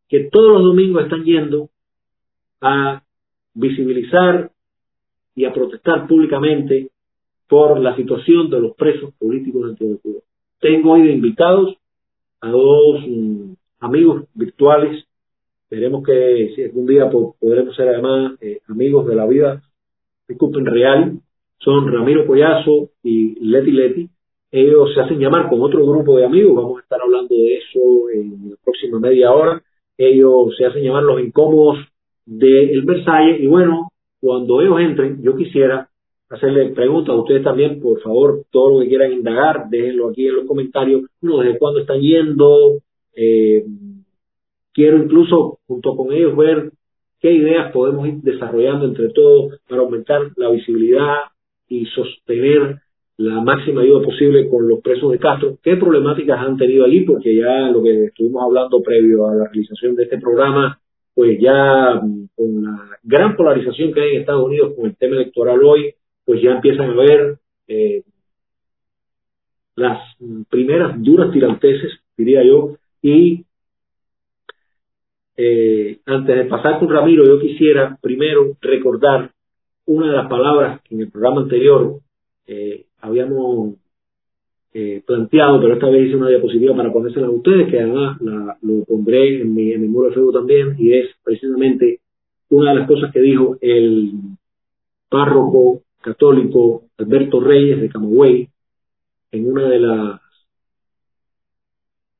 que 0.08 0.30
todos 0.32 0.52
los 0.52 0.62
domingos 0.62 1.04
están 1.04 1.24
yendo 1.24 1.68
a 2.62 3.02
visibilizar 3.52 4.50
y 5.34 5.44
a 5.44 5.52
protestar 5.52 6.06
públicamente 6.06 6.90
por 7.48 7.80
la 7.80 7.96
situación 7.96 8.50
de 8.50 8.60
los 8.60 8.76
presos 8.76 9.12
políticos 9.18 9.66
dentro 9.66 9.86
de 9.88 9.98
Cuba. 9.98 10.20
Tengo 10.60 10.92
hoy 10.92 11.02
de 11.02 11.12
invitados 11.12 11.76
a 12.40 12.50
dos 12.50 13.00
mm, 13.06 13.52
amigos 13.80 14.24
virtuales. 14.34 15.04
Veremos 15.70 16.04
que 16.04 16.52
si 16.54 16.64
algún 16.64 16.86
día 16.86 17.10
podremos 17.10 17.74
ser 17.74 17.88
además 17.88 18.34
eh, 18.40 18.60
amigos 18.68 19.06
de 19.06 19.14
la 19.14 19.26
vida, 19.26 19.62
disculpen, 20.28 20.66
real. 20.66 21.18
Son 21.58 21.90
Ramiro 21.92 22.26
Collazo 22.26 22.90
y 23.02 23.34
Leti 23.40 23.72
Leti. 23.72 24.08
Ellos 24.50 24.94
se 24.94 25.00
hacen 25.00 25.18
llamar 25.18 25.48
con 25.48 25.60
otro 25.60 25.84
grupo 25.84 26.16
de 26.16 26.24
amigos. 26.24 26.54
Vamos 26.54 26.78
a 26.78 26.82
estar 26.82 27.00
hablando 27.02 27.34
de 27.34 27.56
eso 27.56 28.10
en 28.14 28.50
la 28.50 28.56
próxima 28.64 29.00
media 29.00 29.32
hora. 29.32 29.62
Ellos 29.96 30.54
se 30.56 30.64
hacen 30.66 30.84
llamar 30.84 31.02
los 31.02 31.20
incómodos 31.20 31.78
del 32.24 32.82
Versalles. 32.82 33.40
Y 33.40 33.46
bueno, 33.46 33.88
cuando 34.20 34.60
ellos 34.62 34.80
entren, 34.80 35.22
yo 35.22 35.36
quisiera 35.36 35.88
hacerle 36.30 36.70
preguntas 36.70 37.14
a 37.14 37.18
ustedes 37.20 37.42
también, 37.42 37.80
por 37.80 38.00
favor, 38.00 38.44
todo 38.50 38.74
lo 38.74 38.80
que 38.80 38.88
quieran 38.88 39.12
indagar, 39.12 39.68
déjenlo 39.70 40.08
aquí 40.08 40.26
en 40.26 40.36
los 40.36 40.46
comentarios, 40.46 41.02
uno 41.22 41.38
desde 41.38 41.58
cuándo 41.58 41.80
están 41.80 42.00
yendo, 42.00 42.78
eh, 43.14 43.64
quiero 44.72 44.98
incluso 44.98 45.58
junto 45.66 45.96
con 45.96 46.12
ellos 46.12 46.36
ver 46.36 46.70
qué 47.20 47.32
ideas 47.32 47.72
podemos 47.72 48.06
ir 48.06 48.16
desarrollando 48.22 48.86
entre 48.86 49.08
todos 49.10 49.58
para 49.68 49.82
aumentar 49.82 50.22
la 50.36 50.50
visibilidad 50.50 51.16
y 51.68 51.86
sostener 51.86 52.76
la 53.16 53.40
máxima 53.40 53.82
ayuda 53.82 54.04
posible 54.04 54.48
con 54.48 54.68
los 54.68 54.80
presos 54.80 55.10
de 55.10 55.18
Castro. 55.18 55.58
¿Qué 55.62 55.76
problemáticas 55.76 56.38
han 56.38 56.56
tenido 56.56 56.84
allí? 56.84 57.00
Porque 57.00 57.34
ya 57.34 57.68
lo 57.70 57.82
que 57.82 58.04
estuvimos 58.04 58.44
hablando 58.44 58.80
previo 58.80 59.26
a 59.26 59.34
la 59.34 59.44
realización 59.46 59.96
de 59.96 60.04
este 60.04 60.18
programa, 60.18 60.78
pues 61.14 61.40
ya 61.40 62.00
con 62.36 62.62
la 62.62 62.88
gran 63.02 63.34
polarización 63.34 63.92
que 63.92 64.00
hay 64.00 64.10
en 64.14 64.20
Estados 64.20 64.46
Unidos 64.46 64.74
con 64.76 64.86
el 64.86 64.96
tema 64.96 65.16
electoral 65.16 65.60
hoy, 65.64 65.92
pues 66.28 66.42
ya 66.42 66.50
empiezan 66.50 66.90
a 66.90 66.94
ver 66.94 67.38
eh, 67.68 68.02
las 69.76 69.98
primeras 70.50 71.02
duras 71.02 71.32
tiranteses, 71.32 71.90
diría 72.18 72.44
yo, 72.44 72.76
y 73.00 73.46
eh, 75.38 76.00
antes 76.04 76.36
de 76.36 76.44
pasar 76.44 76.80
con 76.80 76.90
Ramiro, 76.90 77.24
yo 77.24 77.40
quisiera 77.40 77.96
primero 78.02 78.58
recordar 78.60 79.30
una 79.86 80.10
de 80.10 80.16
las 80.18 80.28
palabras 80.28 80.82
que 80.82 80.96
en 80.96 81.00
el 81.00 81.10
programa 81.10 81.40
anterior 81.40 82.00
eh, 82.46 82.84
habíamos 83.00 83.76
planteado, 85.06 85.60
pero 85.60 85.74
esta 85.74 85.88
vez 85.88 86.06
hice 86.06 86.16
una 86.16 86.28
diapositiva 86.28 86.76
para 86.76 86.92
ponérsela 86.92 87.26
a 87.26 87.30
ustedes, 87.30 87.68
que 87.68 87.80
además 87.80 88.18
lo 88.20 88.84
pondré 88.84 89.40
en 89.40 89.52
mi, 89.52 89.72
en 89.72 89.80
mi 89.80 89.88
muro 89.88 90.08
de 90.08 90.14
Facebook 90.14 90.34
también, 90.34 90.76
y 90.78 90.92
es 90.92 91.08
precisamente 91.24 92.00
una 92.50 92.72
de 92.72 92.80
las 92.80 92.86
cosas 92.86 93.12
que 93.12 93.20
dijo 93.20 93.56
el 93.60 94.12
párroco 95.08 95.82
católico 96.00 96.84
Alberto 96.98 97.40
Reyes 97.40 97.80
de 97.80 97.88
Camagüey, 97.88 98.48
en 99.32 99.50
una 99.50 99.68
de 99.68 99.78
las 99.80 100.20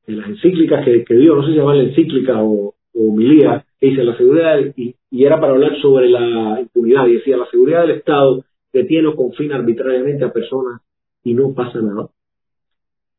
de 0.05 0.15
las 0.15 0.27
encíclicas 0.27 0.83
que, 0.83 1.03
que 1.03 1.13
dio, 1.15 1.35
no 1.35 1.43
sé 1.43 1.49
si 1.49 1.53
se 1.53 1.59
llama 1.59 1.75
la 1.75 1.83
encíclica 1.83 2.41
o, 2.41 2.73
o 2.93 3.15
milía, 3.15 3.63
que 3.79 3.87
dice 3.87 4.03
la 4.03 4.17
seguridad, 4.17 4.59
y, 4.75 4.95
y, 5.11 5.23
era 5.23 5.39
para 5.39 5.53
hablar 5.53 5.79
sobre 5.81 6.09
la 6.09 6.59
impunidad, 6.59 7.07
y 7.07 7.13
decía, 7.13 7.37
la 7.37 7.49
seguridad 7.49 7.81
del 7.81 7.97
Estado 7.97 8.43
detiene 8.73 9.07
o 9.07 9.15
confina 9.15 9.55
arbitrariamente 9.55 10.25
a 10.25 10.33
personas 10.33 10.81
y 11.23 11.33
no 11.33 11.53
pasa 11.53 11.79
nada. 11.81 12.09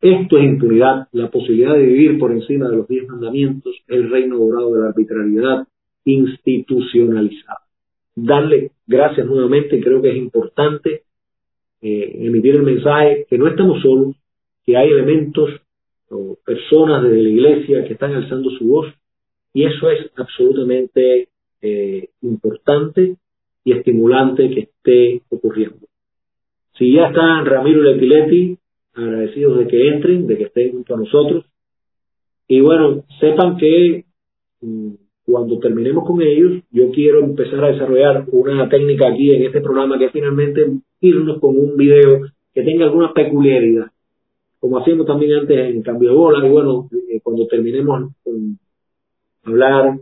Esto 0.00 0.38
es 0.38 0.44
impunidad, 0.44 1.08
la 1.12 1.30
posibilidad 1.30 1.74
de 1.74 1.86
vivir 1.86 2.18
por 2.18 2.32
encima 2.32 2.68
de 2.68 2.76
los 2.76 2.88
diez 2.88 3.06
mandamientos, 3.06 3.76
el 3.86 4.10
reino 4.10 4.38
dorado 4.38 4.74
de 4.74 4.80
la 4.80 4.88
arbitrariedad 4.88 5.68
institucionalizada 6.04 7.69
darle 8.24 8.72
gracias 8.86 9.26
nuevamente. 9.26 9.80
Creo 9.80 10.02
que 10.02 10.10
es 10.10 10.16
importante 10.16 11.02
eh, 11.82 12.16
emitir 12.26 12.56
el 12.56 12.62
mensaje 12.62 13.26
que 13.28 13.38
no 13.38 13.48
estamos 13.48 13.80
solos, 13.82 14.16
que 14.64 14.76
hay 14.76 14.90
elementos 14.90 15.50
o 16.10 16.36
personas 16.44 17.02
desde 17.02 17.22
la 17.22 17.28
iglesia 17.28 17.84
que 17.84 17.92
están 17.92 18.12
alzando 18.14 18.50
su 18.50 18.66
voz 18.66 18.86
y 19.52 19.64
eso 19.64 19.90
es 19.90 20.10
absolutamente 20.16 21.28
eh, 21.62 22.08
importante 22.22 23.16
y 23.64 23.72
estimulante 23.72 24.50
que 24.50 24.60
esté 24.60 25.22
ocurriendo. 25.28 25.86
Si 26.78 26.94
ya 26.94 27.08
están 27.08 27.44
Ramiro 27.46 27.80
y 27.80 27.92
Letiletti, 27.92 28.58
agradecidos 28.94 29.58
de 29.58 29.66
que 29.66 29.88
entren, 29.88 30.26
de 30.26 30.38
que 30.38 30.44
estén 30.44 30.72
junto 30.72 30.94
a 30.94 30.98
nosotros. 30.98 31.44
Y 32.48 32.60
bueno, 32.60 33.04
sepan 33.20 33.56
que 33.58 34.04
mm, 34.60 34.94
cuando 35.30 35.58
terminemos 35.58 36.06
con 36.06 36.20
ellos, 36.22 36.62
yo 36.70 36.90
quiero 36.90 37.20
empezar 37.20 37.64
a 37.64 37.68
desarrollar 37.68 38.24
una 38.32 38.68
técnica 38.68 39.08
aquí 39.08 39.32
en 39.32 39.44
este 39.44 39.60
programa 39.60 39.98
que 39.98 40.06
es 40.06 40.12
finalmente 40.12 40.66
irnos 41.00 41.38
con 41.40 41.56
un 41.56 41.76
video 41.76 42.22
que 42.52 42.62
tenga 42.62 42.86
alguna 42.86 43.12
peculiaridad, 43.12 43.86
como 44.58 44.78
hacíamos 44.78 45.06
también 45.06 45.38
antes 45.38 45.74
en 45.74 45.82
cambio 45.82 46.10
de 46.10 46.14
bola, 46.16 46.46
y 46.46 46.50
bueno, 46.50 46.88
eh, 46.92 47.20
cuando 47.22 47.46
terminemos 47.46 48.12
con 48.24 48.58
hablar, 49.44 49.98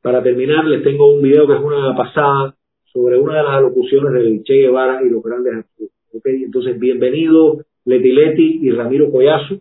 para 0.00 0.22
terminar 0.22 0.64
les 0.66 0.82
tengo 0.84 1.12
un 1.12 1.22
video 1.22 1.46
que 1.46 1.54
es 1.54 1.60
una 1.60 1.96
pasada 1.96 2.54
sobre 2.92 3.18
una 3.18 3.38
de 3.38 3.42
las 3.42 3.54
alocuciones 3.54 4.12
del 4.12 4.44
Che 4.44 4.54
Guevara 4.54 5.02
y 5.04 5.10
los 5.10 5.22
grandes 5.22 5.64
¿okay? 6.12 6.44
Entonces, 6.44 6.78
bienvenido 6.78 7.58
Leti 7.84 8.12
Leti 8.12 8.60
y 8.62 8.70
Ramiro 8.70 9.10
Collazo. 9.10 9.58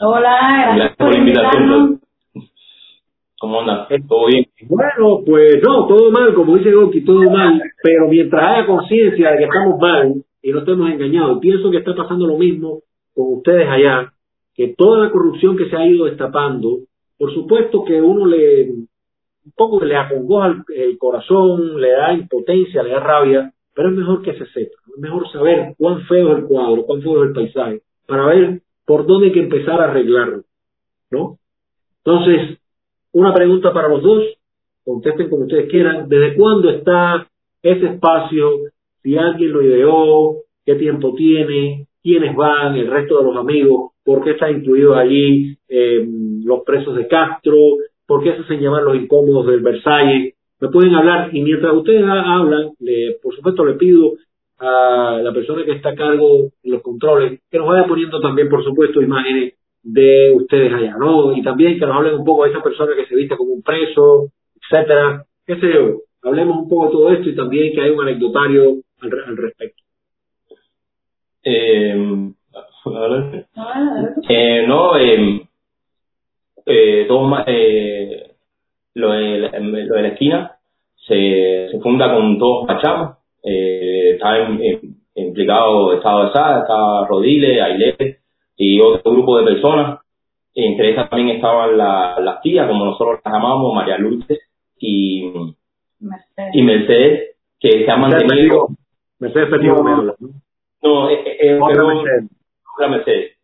Hola, 0.00 0.74
gracias 0.74 0.96
por 0.96 1.14
invitarnos. 1.14 2.00
¿Cómo 3.40 3.62
anda? 3.62 3.88
¿Todo 4.06 4.26
bien? 4.26 4.44
Bueno, 4.68 5.22
pues 5.24 5.62
no, 5.62 5.86
todo 5.86 6.10
mal, 6.10 6.34
como 6.34 6.58
dice 6.58 6.72
Goki, 6.72 7.00
todo 7.06 7.22
mal, 7.30 7.58
pero 7.82 8.06
mientras 8.06 8.42
haya 8.42 8.66
conciencia 8.66 9.30
de 9.30 9.38
que 9.38 9.44
estamos 9.44 9.80
mal 9.80 10.22
y 10.42 10.52
no 10.52 10.58
estemos 10.58 10.90
engañados, 10.90 11.38
pienso 11.40 11.70
que 11.70 11.78
está 11.78 11.94
pasando 11.94 12.26
lo 12.26 12.36
mismo 12.36 12.82
con 13.14 13.38
ustedes 13.38 13.66
allá, 13.66 14.12
que 14.54 14.74
toda 14.76 15.06
la 15.06 15.10
corrupción 15.10 15.56
que 15.56 15.70
se 15.70 15.76
ha 15.76 15.86
ido 15.86 16.04
destapando, 16.04 16.80
por 17.16 17.32
supuesto 17.32 17.82
que 17.82 17.98
uno 18.02 18.26
le, 18.26 18.72
un 18.72 19.52
poco 19.56 19.82
le 19.82 19.96
acongoja 19.96 20.62
el, 20.76 20.98
corazón, 20.98 21.80
le 21.80 21.92
da 21.92 22.12
impotencia, 22.12 22.82
le 22.82 22.90
da 22.90 23.00
rabia, 23.00 23.54
pero 23.74 23.88
es 23.88 23.96
mejor 23.96 24.20
que 24.20 24.34
se 24.34 24.44
sepa, 24.48 24.76
es 24.86 24.98
mejor 25.00 25.32
saber 25.32 25.74
cuán 25.78 26.02
feo 26.02 26.32
es 26.32 26.38
el 26.40 26.44
cuadro, 26.44 26.84
cuán 26.84 27.00
feo 27.00 27.22
es 27.22 27.28
el 27.28 27.34
paisaje, 27.34 27.80
para 28.06 28.26
ver 28.26 28.60
por 28.84 29.06
dónde 29.06 29.28
hay 29.28 29.32
que 29.32 29.44
empezar 29.44 29.80
a 29.80 29.84
arreglarlo, 29.84 30.42
¿no? 31.10 31.38
Entonces, 32.04 32.59
una 33.12 33.32
pregunta 33.34 33.72
para 33.72 33.88
los 33.88 34.02
dos, 34.02 34.24
contesten 34.84 35.28
como 35.28 35.44
ustedes 35.44 35.68
quieran. 35.70 36.08
¿Desde 36.08 36.34
cuándo 36.34 36.70
está 36.70 37.26
ese 37.62 37.86
espacio? 37.86 38.50
Si 39.02 39.16
alguien 39.16 39.52
lo 39.52 39.62
ideó, 39.62 40.36
qué 40.64 40.74
tiempo 40.76 41.14
tiene, 41.14 41.86
quiénes 42.02 42.34
van, 42.34 42.76
el 42.76 42.88
resto 42.88 43.18
de 43.18 43.24
los 43.24 43.36
amigos, 43.36 43.92
por 44.04 44.22
qué 44.22 44.32
están 44.32 44.56
incluidos 44.56 44.96
allí 44.96 45.56
eh, 45.68 46.06
los 46.44 46.62
presos 46.64 46.96
de 46.96 47.06
Castro, 47.06 47.56
por 48.06 48.22
qué 48.22 48.34
se 48.34 48.42
hacen 48.42 48.60
llamar 48.60 48.82
los 48.82 48.96
incómodos 48.96 49.46
del 49.46 49.60
Versalles. 49.60 50.34
Me 50.60 50.68
pueden 50.68 50.94
hablar 50.94 51.30
y 51.32 51.40
mientras 51.42 51.74
ustedes 51.74 52.04
hablan, 52.04 52.72
por 53.22 53.34
supuesto 53.34 53.64
le 53.64 53.74
pido 53.74 54.12
a 54.58 55.20
la 55.22 55.32
persona 55.32 55.64
que 55.64 55.72
está 55.72 55.90
a 55.90 55.94
cargo 55.94 56.50
de 56.62 56.70
los 56.70 56.82
controles 56.82 57.40
que 57.50 57.58
nos 57.58 57.66
vaya 57.66 57.86
poniendo 57.86 58.20
también, 58.20 58.48
por 58.50 58.62
supuesto, 58.62 59.00
imágenes 59.00 59.54
de 59.82 60.32
ustedes 60.34 60.72
allá, 60.72 60.96
¿no? 60.98 61.36
Y 61.36 61.42
también 61.42 61.78
que 61.78 61.86
nos 61.86 61.96
hablen 61.96 62.14
un 62.14 62.24
poco 62.24 62.44
de 62.44 62.50
esa 62.50 62.62
persona 62.62 62.94
que 62.94 63.06
se 63.06 63.16
viste 63.16 63.36
como 63.36 63.52
un 63.52 63.62
preso, 63.62 64.28
etcétera, 64.60 65.24
qué 65.46 65.56
sé 65.56 65.72
yo. 65.72 66.00
Hablemos 66.22 66.58
un 66.58 66.68
poco 66.68 66.86
de 66.86 66.92
todo 66.92 67.12
esto 67.12 67.28
y 67.30 67.36
también 67.36 67.72
que 67.72 67.80
hay 67.80 67.90
un 67.90 68.02
anecdotario 68.02 68.76
al 69.00 69.36
respecto. 69.36 69.82
Eh, 71.42 72.30
eh, 74.28 74.64
no, 74.66 74.98
eh, 74.98 75.42
eh, 76.66 77.04
todo, 77.08 77.28
lo, 77.28 77.44
de, 77.44 78.32
lo 78.94 79.12
de 79.12 80.02
la 80.02 80.08
esquina 80.08 80.60
se, 81.06 81.70
funda 81.82 82.12
con 82.14 82.38
todos 82.38 82.66
Pachamos. 82.66 83.16
Eh, 83.42 84.12
está 84.14 84.46
implicado 85.14 85.94
Estado 85.94 86.26
de 86.26 86.32
Sá, 86.32 86.60
está 86.60 87.06
Rodile, 87.08 87.62
Ailé 87.62 88.19
y 88.60 88.78
otro 88.78 89.12
grupo 89.12 89.38
de 89.38 89.44
personas. 89.44 90.00
Entre 90.54 90.90
esas 90.90 91.08
también 91.08 91.36
estaban 91.36 91.78
las 91.78 92.42
tías, 92.42 92.68
como 92.68 92.84
nosotros 92.84 93.20
las 93.24 93.34
llamamos, 93.34 93.74
María 93.74 93.96
Lourdes 93.96 94.38
y 94.78 95.32
Mercedes, 96.00 96.54
y 96.54 96.62
Mercedes 96.62 97.36
que 97.58 97.84
se 97.84 97.90
han 97.90 98.00
mantenido. 98.00 98.68
Mercedes 99.18 99.48
no, 100.82 101.10
eh, 101.10 101.36
eh, 101.40 101.58
otra 101.60 102.88
Mercedes. 102.88 103.36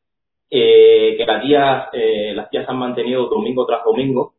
Eh, 0.51 1.14
que 1.17 1.25
las 1.27 1.43
tías, 1.43 1.89
eh, 1.93 2.33
las 2.35 2.51
tías 2.51 2.69
han 2.69 2.79
mantenido 2.79 3.27
domingo 3.27 3.67
tras 3.67 3.85
domingo, 3.85 4.35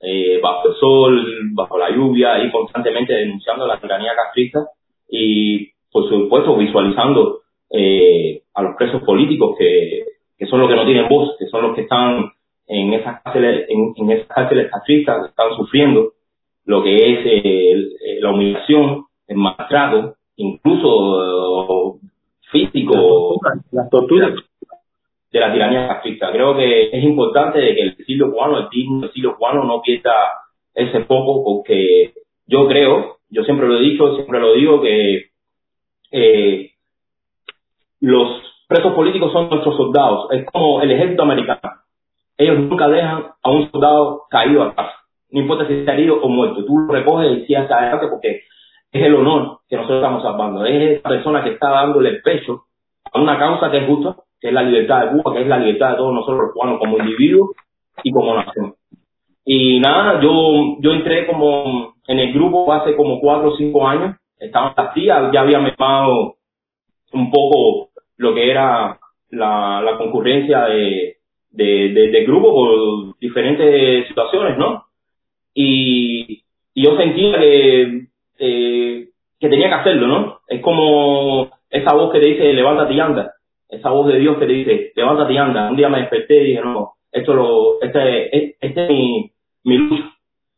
eh, 0.00 0.40
bajo 0.42 0.68
el 0.68 0.74
sol, 0.76 1.26
bajo 1.52 1.78
la 1.78 1.90
lluvia, 1.90 2.42
y 2.42 2.50
constantemente 2.50 3.12
denunciando 3.12 3.66
la 3.66 3.80
tiranía 3.80 4.14
castrista 4.14 4.66
y, 5.08 5.70
por 5.90 6.08
supuesto, 6.08 6.56
visualizando 6.56 7.40
eh, 7.70 8.42
a 8.54 8.62
los 8.62 8.76
presos 8.76 9.02
políticos 9.02 9.56
que, 9.58 10.11
que 10.42 10.48
son 10.48 10.58
los 10.58 10.68
que 10.68 10.74
no 10.74 10.84
tienen 10.84 11.08
voz, 11.08 11.36
que 11.38 11.46
son 11.46 11.62
los 11.62 11.76
que 11.76 11.82
están 11.82 12.32
en 12.66 12.92
esas 12.94 13.22
cárceles, 13.22 13.64
en, 13.68 13.94
en 13.96 14.10
esas 14.10 14.26
cárceles 14.26 14.72
castristas, 14.72 15.28
están 15.28 15.54
sufriendo 15.56 16.14
lo 16.64 16.82
que 16.82 16.96
es 16.96 17.20
eh, 17.24 18.18
la 18.20 18.30
humillación, 18.32 19.04
el 19.28 19.36
maltrato, 19.36 20.16
incluso 20.34 22.00
físico, 22.50 23.38
las 23.70 23.88
torturas 23.88 24.34
de 25.30 25.38
la 25.38 25.52
tiranía 25.52 25.86
fascista. 25.86 26.32
Creo 26.32 26.56
que 26.56 26.88
es 26.88 27.04
importante 27.04 27.60
de 27.60 27.76
que 27.76 27.82
el 27.82 27.88
exilio 27.90 28.32
cubano, 28.32 28.58
el 28.58 28.68
digno 28.68 29.06
exilio 29.06 29.36
cubano 29.36 29.62
no 29.62 29.80
pierda 29.80 30.12
ese 30.74 31.04
foco 31.04 31.44
porque 31.44 32.14
yo 32.48 32.66
creo, 32.66 33.18
yo 33.30 33.44
siempre 33.44 33.68
lo 33.68 33.76
he 33.76 33.82
dicho, 33.82 34.16
siempre 34.16 34.40
lo 34.40 34.54
digo, 34.54 34.82
que 34.82 35.26
eh, 36.10 36.72
los 38.00 38.51
presos 38.72 38.94
políticos 38.94 39.32
son 39.32 39.50
nuestros 39.50 39.76
soldados. 39.76 40.28
Es 40.30 40.46
como 40.50 40.80
el 40.80 40.90
ejército 40.90 41.22
americano. 41.22 41.60
Ellos 42.38 42.58
nunca 42.60 42.88
dejan 42.88 43.26
a 43.42 43.50
un 43.50 43.70
soldado 43.70 44.22
caído 44.30 44.62
a 44.62 44.74
casa. 44.74 44.94
No 45.30 45.40
importa 45.40 45.66
si 45.66 45.74
está 45.74 45.94
herido 45.94 46.20
o 46.22 46.28
muerto. 46.28 46.64
Tú 46.64 46.78
lo 46.78 46.92
recoges 46.92 47.38
y 47.38 47.46
sigas 47.46 47.70
adelante 47.70 48.08
porque 48.08 48.42
es 48.92 49.02
el 49.02 49.14
honor 49.14 49.60
que 49.68 49.76
nosotros 49.76 49.98
estamos 49.98 50.22
salvando. 50.22 50.64
Es 50.64 50.98
esa 50.98 51.08
persona 51.08 51.44
que 51.44 51.50
está 51.50 51.70
dándole 51.70 52.08
el 52.10 52.22
pecho 52.22 52.62
a 53.12 53.20
una 53.20 53.38
causa 53.38 53.70
que 53.70 53.78
es 53.78 53.86
justa, 53.86 54.16
que 54.40 54.48
es 54.48 54.54
la 54.54 54.62
libertad 54.62 55.04
de 55.04 55.10
Cuba, 55.10 55.34
que 55.34 55.42
es 55.42 55.48
la 55.48 55.58
libertad 55.58 55.90
de 55.90 55.96
todos 55.96 56.14
nosotros 56.14 56.38
los 56.38 56.52
cubanos 56.52 56.78
como 56.78 56.98
individuos 56.98 57.50
y 58.02 58.10
como 58.10 58.34
nación. 58.34 58.74
Y 59.44 59.80
nada, 59.80 60.20
yo, 60.20 60.76
yo 60.80 60.92
entré 60.92 61.26
como 61.26 61.94
en 62.06 62.18
el 62.18 62.32
grupo 62.32 62.72
hace 62.72 62.96
como 62.96 63.20
cuatro 63.20 63.50
o 63.50 63.56
cinco 63.56 63.86
años, 63.86 64.16
estaban 64.38 64.72
las 64.76 64.94
tías, 64.94 65.30
ya 65.32 65.40
había 65.40 65.58
mezclado 65.58 66.36
un 67.12 67.30
poco 67.30 67.91
lo 68.22 68.34
que 68.34 68.50
era 68.50 68.98
la, 69.30 69.94
concurrencia 69.98 70.66
de, 70.66 71.16
de, 71.50 71.88
de, 71.88 72.24
grupo 72.24 72.54
por 72.54 73.18
diferentes 73.18 74.06
situaciones, 74.06 74.56
¿no? 74.56 74.84
Y, 75.54 76.44
yo 76.74 76.96
sentía 76.96 77.38
que 77.38 78.06
eh, 78.38 79.08
que 79.38 79.48
tenía 79.48 79.68
que 79.68 79.74
hacerlo, 79.74 80.06
¿no? 80.06 80.38
Es 80.48 80.62
como 80.62 81.50
esa 81.68 81.94
voz 81.94 82.12
que 82.12 82.20
te 82.20 82.28
dice, 82.28 82.52
levántate 82.52 82.94
y 82.94 83.00
anda. 83.00 83.32
Esa 83.68 83.90
voz 83.90 84.06
de 84.06 84.18
Dios 84.18 84.38
que 84.38 84.46
te 84.46 84.52
dice, 84.52 84.92
levántate 84.94 85.32
y 85.32 85.36
anda. 85.36 85.68
Un 85.68 85.76
día 85.76 85.88
me 85.88 85.98
desperté 85.98 86.40
y 86.40 86.44
dije, 86.44 86.60
no, 86.62 86.92
esto 87.10 87.34
lo, 87.34 87.82
este, 87.82 88.56
este 88.64 88.84
es 88.84 88.88
mi, 88.88 89.30
mi 89.64 89.76
lucha, 89.78 90.12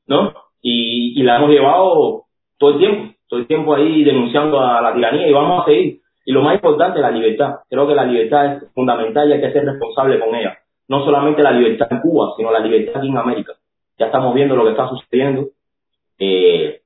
¿no? 0.07 0.35
Y 0.61 1.23
la 1.23 1.37
hemos 1.37 1.51
llevado 1.51 2.25
todo 2.59 2.71
el 2.71 2.79
tiempo, 2.79 3.15
todo 3.27 3.41
el 3.41 3.47
tiempo 3.47 3.75
ahí 3.75 4.05
denunciando 4.05 4.61
a 4.61 4.81
la 4.81 4.95
tiranía 4.95 5.29
y 5.29 5.33
vamos 5.33 5.63
a 5.63 5.67
seguir. 5.67 6.04
Y 6.25 6.33
lo 6.33 6.43
más 6.43 6.55
importante, 6.55 7.01
la 7.01 7.11
libertad. 7.11 7.57
Creo 7.69 7.87
que 7.87 7.95
la 7.95 8.05
libertad 8.05 8.57
es 8.57 8.73
fundamental 8.75 9.29
y 9.29 9.33
hay 9.35 9.41
que 9.41 9.53
ser 9.53 9.65
responsable 9.65 10.19
con 10.19 10.35
ella. 10.35 10.59
No 10.89 11.05
solamente 11.05 11.43
la 11.43 11.53
libertad 11.53 11.89
en 11.91 12.01
Cuba, 12.01 12.33
sino 12.37 12.51
la 12.51 12.61
libertad 12.61 12.97
aquí 12.97 13.09
en 13.09 13.17
América. 13.17 13.53
Ya 13.99 14.07
estamos 14.07 14.35
viendo 14.35 14.57
lo 14.57 14.65
que 14.65 14.71
está 14.71 14.89
sucediendo. 14.89 15.49
Eh, 16.19 16.81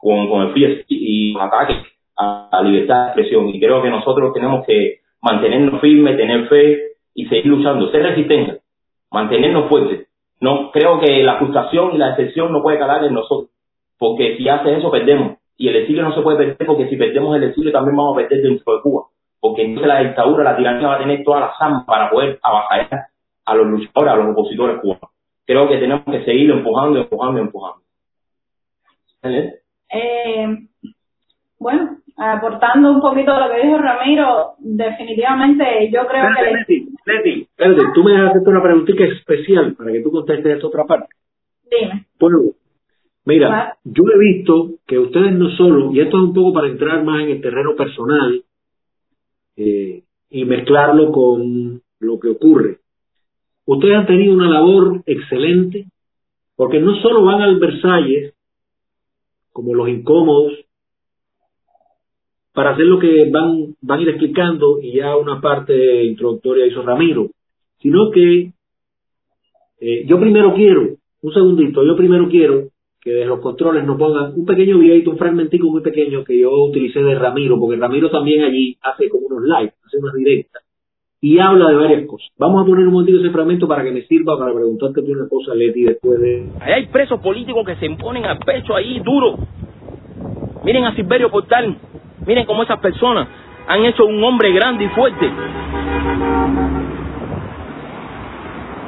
con, 0.00 0.28
con 0.28 0.42
el 0.42 0.52
FIES 0.54 0.86
y 0.88 1.36
ataques 1.38 1.76
a 2.16 2.48
la 2.52 2.62
libertad 2.62 3.02
de 3.02 3.06
expresión. 3.08 3.48
Y 3.48 3.60
creo 3.60 3.82
que 3.82 3.90
nosotros 3.90 4.32
tenemos 4.32 4.66
que 4.66 5.00
mantenernos 5.20 5.80
firmes, 5.80 6.16
tener 6.16 6.48
fe 6.48 6.78
y 7.14 7.26
seguir 7.26 7.46
luchando, 7.46 7.90
ser 7.90 8.02
resistentes, 8.02 8.62
mantenernos 9.10 9.68
fuertes. 9.68 10.08
No 10.40 10.70
creo 10.70 10.98
que 11.00 11.22
la 11.22 11.36
frustración 11.36 11.94
y 11.94 11.98
la 11.98 12.16
decepción 12.16 12.52
no 12.52 12.62
puede 12.62 12.78
calar 12.78 13.04
en 13.04 13.12
nosotros, 13.12 13.50
porque 13.98 14.36
si 14.36 14.48
hace 14.48 14.76
eso 14.76 14.90
perdemos. 14.90 15.36
Y 15.60 15.68
el 15.68 15.76
exilio 15.76 16.02
no 16.02 16.14
se 16.14 16.22
puede 16.22 16.38
perder 16.38 16.66
porque 16.66 16.88
si 16.88 16.96
perdemos 16.96 17.36
el 17.36 17.44
exilio 17.44 17.70
también 17.70 17.94
vamos 17.94 18.14
a 18.14 18.20
perder 18.22 18.42
dentro 18.42 18.76
de 18.76 18.80
Cuba. 18.80 19.02
Porque 19.38 19.60
entonces 19.60 19.88
la 19.88 20.00
dictadura, 20.00 20.42
la 20.42 20.56
tiranía 20.56 20.88
va 20.88 20.94
a 20.94 21.00
tener 21.00 21.22
todas 21.22 21.42
las 21.42 21.52
armas 21.60 21.84
para 21.84 22.08
poder 22.08 22.38
abajar 22.42 22.88
a 23.44 23.54
los 23.54 23.66
luchadores, 23.66 24.10
a 24.10 24.16
los 24.16 24.28
opositores 24.30 24.80
cubanos. 24.80 25.10
Creo 25.44 25.68
que 25.68 25.76
tenemos 25.76 26.04
que 26.06 26.24
seguir 26.24 26.50
empujando, 26.50 27.00
empujando, 27.00 27.40
empujando. 27.42 27.82
Eh, 29.92 30.48
bueno, 31.58 31.98
aportando 32.16 32.92
un 32.92 33.02
poquito 33.02 33.30
a 33.30 33.46
lo 33.46 33.54
que 33.54 33.60
dijo 33.60 33.76
Ramiro, 33.76 34.54
definitivamente 34.60 35.90
yo 35.92 36.06
creo 36.06 36.24
que... 36.36 36.56
Leti, 36.56 36.88
Leti, 37.04 37.42
espérate, 37.42 37.82
tú 37.92 38.02
me 38.02 38.18
hacer 38.18 38.40
una 38.48 38.62
preguntita 38.62 39.04
especial 39.04 39.74
para 39.74 39.92
que 39.92 40.00
tú 40.00 40.10
contestes 40.10 40.54
esta 40.54 40.66
otra 40.66 40.84
parte. 40.86 41.14
Dime. 41.70 42.06
Bueno, 42.18 42.38
mira, 43.24 43.76
yo 43.84 44.04
he 44.12 44.18
visto 44.18 44.74
que 44.86 44.98
ustedes 44.98 45.32
no 45.32 45.50
solo, 45.56 45.92
y 45.92 46.00
esto 46.00 46.16
es 46.16 46.22
un 46.24 46.34
poco 46.34 46.52
para 46.52 46.68
entrar 46.68 47.04
más 47.04 47.22
en 47.22 47.30
el 47.30 47.40
terreno 47.40 47.76
personal 47.76 48.42
eh, 49.56 50.02
y 50.30 50.44
mezclarlo 50.44 51.12
con 51.12 51.82
lo 52.00 52.20
que 52.20 52.28
ocurre, 52.28 52.78
ustedes 53.66 53.96
han 53.96 54.06
tenido 54.06 54.34
una 54.34 54.48
labor 54.48 55.02
excelente 55.06 55.86
porque 56.56 56.80
no 56.80 56.94
solo 57.00 57.24
van 57.24 57.42
al 57.42 57.58
Versalles 57.58 58.34
como 59.52 59.74
los 59.74 59.88
incómodos, 59.88 60.52
para 62.52 62.70
hacer 62.70 62.86
lo 62.86 62.98
que 62.98 63.30
van, 63.30 63.74
van 63.80 63.98
a 63.98 64.02
ir 64.02 64.08
explicando 64.08 64.80
y 64.80 64.96
ya 64.96 65.16
una 65.16 65.40
parte 65.40 66.04
introductoria 66.04 66.66
hizo 66.66 66.82
Ramiro, 66.82 67.30
sino 67.78 68.10
que 68.10 68.52
eh, 69.80 70.04
yo 70.06 70.18
primero 70.18 70.54
quiero, 70.54 70.96
un 71.22 71.32
segundito, 71.32 71.84
yo 71.84 71.96
primero 71.96 72.28
quiero 72.28 72.68
que 73.00 73.10
de 73.10 73.24
los 73.24 73.40
controles 73.40 73.84
nos 73.84 73.98
pongan 73.98 74.34
un 74.36 74.44
pequeño 74.44 74.78
videito, 74.78 75.10
un 75.10 75.18
fragmentico 75.18 75.68
muy 75.68 75.80
pequeño 75.80 76.22
que 76.22 76.38
yo 76.38 76.50
utilicé 76.50 77.02
de 77.02 77.14
Ramiro, 77.14 77.58
porque 77.58 77.76
Ramiro 77.76 78.10
también 78.10 78.44
allí 78.44 78.76
hace 78.82 79.08
como 79.08 79.26
unos 79.26 79.44
live, 79.44 79.72
hace 79.86 79.98
unas 79.98 80.14
directas, 80.14 80.62
y 81.22 81.38
habla 81.38 81.70
de 81.70 81.76
varias 81.76 82.06
cosas. 82.06 82.28
Vamos 82.38 82.62
a 82.62 82.66
poner 82.66 82.86
un 82.86 82.92
momentito 82.92 83.20
ese 83.20 83.30
fragmento 83.30 83.66
para 83.66 83.84
que 83.84 83.90
me 83.90 84.02
sirva 84.02 84.38
para 84.38 84.52
preguntarte 84.52 85.00
una 85.00 85.28
cosa, 85.28 85.54
Leti, 85.54 85.84
después 85.84 86.20
de... 86.20 86.46
hay 86.60 86.86
presos 86.86 87.20
políticos 87.20 87.64
que 87.66 87.76
se 87.76 87.86
imponen 87.86 88.24
al 88.26 88.38
pecho 88.38 88.74
ahí 88.74 89.00
duro. 89.00 89.38
Miren 90.62 90.84
a 90.84 90.94
Silverio 90.94 91.30
Portal, 91.30 91.76
miren 92.26 92.44
cómo 92.44 92.64
esas 92.64 92.80
personas 92.80 93.28
han 93.66 93.84
hecho 93.84 94.04
un 94.04 94.22
hombre 94.22 94.52
grande 94.52 94.84
y 94.84 94.88
fuerte. 94.88 95.30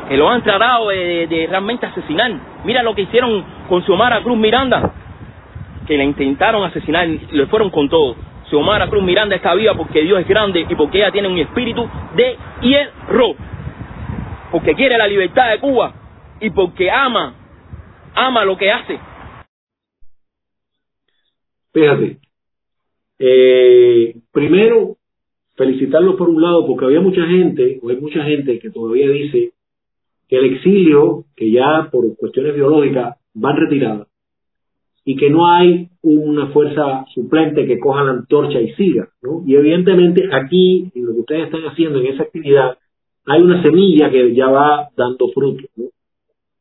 Que 0.08 0.16
lo 0.16 0.28
han 0.28 0.42
tratado 0.42 0.88
de, 0.88 1.46
realmente 1.48 1.86
asesinar. 1.86 2.32
Mira 2.64 2.82
lo 2.82 2.94
que 2.94 3.02
hicieron 3.02 3.44
con 3.68 3.84
Xiomara 3.84 4.22
Cruz 4.22 4.36
Miranda, 4.36 4.92
que 5.86 5.96
la 5.96 6.04
intentaron 6.04 6.64
asesinar, 6.64 7.06
le 7.06 7.46
fueron 7.46 7.70
con 7.70 7.88
todo. 7.88 8.16
Xiomara 8.48 8.88
Cruz 8.88 9.02
Miranda 9.02 9.36
está 9.36 9.54
viva 9.54 9.74
porque 9.74 10.02
Dios 10.02 10.20
es 10.20 10.28
grande 10.28 10.66
y 10.68 10.74
porque 10.74 10.98
ella 10.98 11.10
tiene 11.10 11.28
un 11.28 11.38
espíritu 11.38 11.88
de 12.14 12.36
hierro. 12.60 13.34
Porque 14.50 14.74
quiere 14.74 14.98
la 14.98 15.06
libertad 15.06 15.50
de 15.50 15.58
Cuba 15.58 15.94
y 16.40 16.50
porque 16.50 16.90
ama, 16.90 17.34
ama 18.14 18.44
lo 18.44 18.56
que 18.56 18.70
hace. 18.70 18.98
Fíjate, 21.72 22.18
eh, 23.18 24.14
primero, 24.30 24.96
felicitarlos 25.54 26.16
por 26.16 26.28
un 26.28 26.42
lado 26.42 26.66
porque 26.66 26.84
había 26.84 27.00
mucha 27.00 27.24
gente, 27.26 27.78
o 27.82 27.88
hay 27.88 27.96
mucha 27.96 28.22
gente 28.24 28.58
que 28.58 28.70
todavía 28.70 29.08
dice 29.08 29.51
el 30.36 30.54
exilio, 30.54 31.24
que 31.36 31.50
ya 31.50 31.88
por 31.90 32.16
cuestiones 32.16 32.54
biológicas 32.54 33.16
van 33.34 33.56
retiradas, 33.56 34.08
y 35.04 35.16
que 35.16 35.30
no 35.30 35.46
hay 35.46 35.88
una 36.02 36.48
fuerza 36.48 37.04
suplente 37.12 37.66
que 37.66 37.78
coja 37.78 38.04
la 38.04 38.12
antorcha 38.12 38.60
y 38.60 38.72
siga, 38.74 39.08
¿no? 39.22 39.42
Y 39.46 39.56
evidentemente 39.56 40.28
aquí, 40.32 40.90
en 40.94 41.06
lo 41.06 41.12
que 41.12 41.20
ustedes 41.20 41.44
están 41.46 41.62
haciendo 41.62 42.00
en 42.00 42.06
esa 42.06 42.22
actividad, 42.22 42.78
hay 43.26 43.42
una 43.42 43.62
semilla 43.62 44.10
que 44.10 44.34
ya 44.34 44.48
va 44.48 44.88
dando 44.96 45.28
frutos, 45.28 45.66
¿no? 45.76 45.86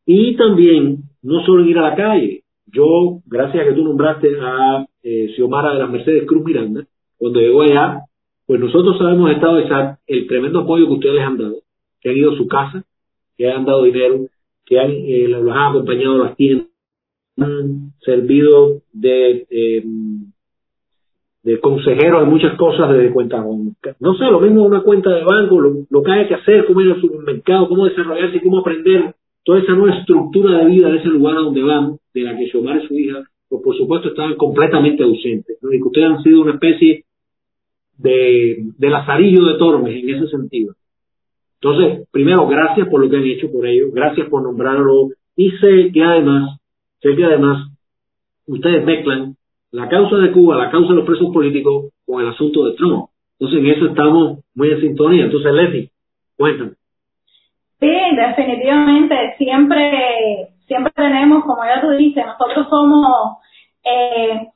Y 0.06 0.36
también, 0.36 1.04
no 1.22 1.46
solo 1.46 1.64
ir 1.66 1.78
a 1.78 1.90
la 1.90 1.96
calle, 1.96 2.44
yo, 2.66 3.20
gracias 3.26 3.64
a 3.64 3.70
que 3.70 3.76
tú 3.76 3.84
nombraste 3.84 4.30
a 4.42 4.86
eh, 5.04 5.32
Xiomara 5.36 5.74
de 5.74 5.80
las 5.80 5.90
Mercedes 5.90 6.26
Cruz 6.26 6.44
Miranda, 6.44 6.86
cuando 7.18 7.40
llegó 7.40 7.62
allá, 7.62 8.02
pues 8.48 8.60
nosotros 8.60 8.98
sabemos 8.98 9.32
estado 9.32 9.60
el 10.08 10.28
tremendo 10.28 10.62
apoyo 10.62 10.88
que 10.88 10.94
ustedes 10.94 11.22
han 11.22 11.38
dado, 11.38 11.58
que 12.02 12.10
han 12.10 12.18
ido 12.18 12.32
a 12.32 12.38
su 12.38 12.48
casa, 12.48 12.84
que 13.42 13.50
han 13.50 13.66
dado 13.66 13.84
dinero, 13.84 14.28
que 14.68 14.80
han, 14.80 14.92
eh, 14.92 15.26
los 15.28 15.52
han 15.52 15.72
acompañado 15.72 16.22
a 16.22 16.26
las 16.26 16.38
tiendas, 16.38 16.68
han 17.38 17.92
servido 18.02 18.84
de, 18.94 19.48
eh, 19.50 19.84
de 21.42 22.26
muchas 22.28 22.56
cosas 22.56 22.94
desde 22.94 23.12
cuenta 23.12 23.44
no 24.00 24.14
sé, 24.14 24.26
lo 24.26 24.40
mismo 24.42 24.64
una 24.64 24.84
cuenta 24.84 25.10
de 25.10 25.24
banco, 25.24 25.60
lo, 25.60 26.04
que 26.04 26.12
hay 26.12 26.28
que 26.28 26.36
hacer, 26.36 26.68
cómo 26.68 26.82
ir 26.82 26.92
al 26.92 27.02
supermercado, 27.02 27.68
cómo 27.68 27.86
desarrollarse 27.86 28.42
cómo 28.42 28.60
aprender 28.60 29.16
toda 29.44 29.58
esa 29.58 29.72
nueva 29.72 29.98
estructura 29.98 30.60
de 30.60 30.66
vida 30.66 30.90
de 30.90 31.00
ese 31.00 31.08
lugar 31.08 31.38
a 31.38 31.40
donde 31.40 31.64
vamos, 31.64 32.00
de 32.14 32.22
la 32.22 32.38
que 32.38 32.46
Xiomara 32.46 32.84
y 32.84 32.88
su 32.88 32.94
hija, 32.94 33.24
pues 33.50 33.64
por 33.64 33.76
supuesto 33.76 34.10
estaban 34.10 34.36
completamente 34.36 35.02
ausentes, 35.02 35.58
y 35.64 35.78
que 35.78 35.84
ustedes 35.84 36.12
han 36.12 36.22
sido 36.22 36.42
una 36.44 36.54
especie 36.54 37.06
de, 37.98 38.66
de 38.78 38.90
lazarillo 38.92 39.46
de 39.46 39.58
Tormes 39.58 39.96
en 39.96 40.10
ese 40.12 40.28
sentido. 40.28 40.76
Entonces, 41.62 42.08
primero, 42.12 42.48
gracias 42.48 42.88
por 42.88 43.04
lo 43.04 43.10
que 43.10 43.18
han 43.18 43.24
hecho 43.24 43.52
por 43.52 43.68
ellos, 43.68 43.92
gracias 43.94 44.28
por 44.30 44.42
nombrarlo, 44.42 45.10
y 45.36 45.52
sé 45.52 45.92
que 45.94 46.04
además, 46.04 46.58
sé 47.02 47.16
que 47.16 47.24
además 47.24 47.68
ustedes 48.48 48.84
mezclan 48.84 49.36
la 49.72 49.88
causa 49.88 50.18
de 50.18 50.32
Cuba, 50.32 50.58
la 50.58 50.72
causa 50.72 50.90
de 50.90 50.96
los 50.96 51.06
presos 51.06 51.32
políticos 51.32 51.92
con 52.06 52.22
el 52.22 52.30
asunto 52.30 52.66
de 52.66 52.74
Trump. 52.74 53.06
Entonces, 53.40 53.60
en 53.60 53.68
eso 53.68 53.86
estamos 53.86 54.40
muy 54.56 54.72
en 54.72 54.82
sintonía. 54.82 55.26
Entonces, 55.26 55.54
Leslie, 55.54 55.90
cuéntame. 56.36 56.72
Sí, 57.80 57.92
definitivamente, 58.16 59.16
siempre, 59.38 60.50
siempre 60.68 60.92
tenemos, 60.96 61.44
como 61.44 61.64
ya 61.64 61.80
tú 61.80 61.92
dices, 61.92 62.24
nosotros 62.26 62.68
somos 62.70 63.38
eh, 63.84 64.48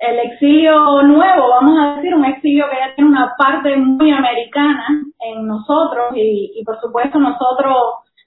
el 0.00 0.18
exilio 0.18 1.02
nuevo, 1.02 1.48
vamos 1.48 1.78
a 1.78 1.96
decir, 1.96 2.14
un 2.14 2.24
exilio 2.24 2.64
que 2.70 2.76
ya 2.76 2.94
tiene 2.94 3.10
una 3.10 3.34
parte 3.36 3.76
muy 3.76 4.10
americana 4.10 4.86
en 5.20 5.46
nosotros 5.46 6.16
y, 6.16 6.52
y 6.56 6.64
por 6.64 6.80
supuesto 6.80 7.18
nosotros 7.18 7.76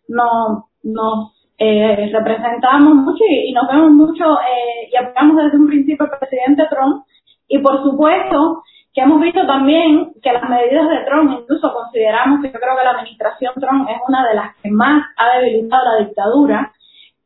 nos, 0.08 0.66
nos 0.84 1.34
eh, 1.58 2.10
representamos 2.12 2.94
mucho 2.96 3.24
y, 3.28 3.52
nos 3.54 3.68
vemos 3.68 3.92
mucho 3.92 4.24
eh, 4.24 4.90
y 4.92 4.96
apoyamos 4.96 5.44
desde 5.44 5.58
un 5.58 5.68
principio 5.68 6.06
al 6.06 6.20
presidente 6.20 6.64
Trump 6.70 7.06
y 7.48 7.58
por 7.60 7.82
supuesto 7.84 8.64
que 8.94 9.02
hemos 9.02 9.22
visto 9.22 9.46
también 9.48 10.14
que 10.22 10.32
las 10.32 10.48
medidas 10.48 10.88
de 10.90 11.06
Trump, 11.06 11.32
incluso 11.40 11.74
consideramos 11.74 12.42
que 12.42 12.52
yo 12.52 12.60
creo 12.60 12.78
que 12.78 12.84
la 12.84 12.92
administración 12.92 13.54
Trump 13.56 13.90
es 13.90 13.98
una 14.08 14.28
de 14.28 14.36
las 14.36 14.56
que 14.62 14.70
más 14.70 15.04
ha 15.18 15.40
debilitado 15.40 15.84
la 15.86 16.06
dictadura 16.06 16.72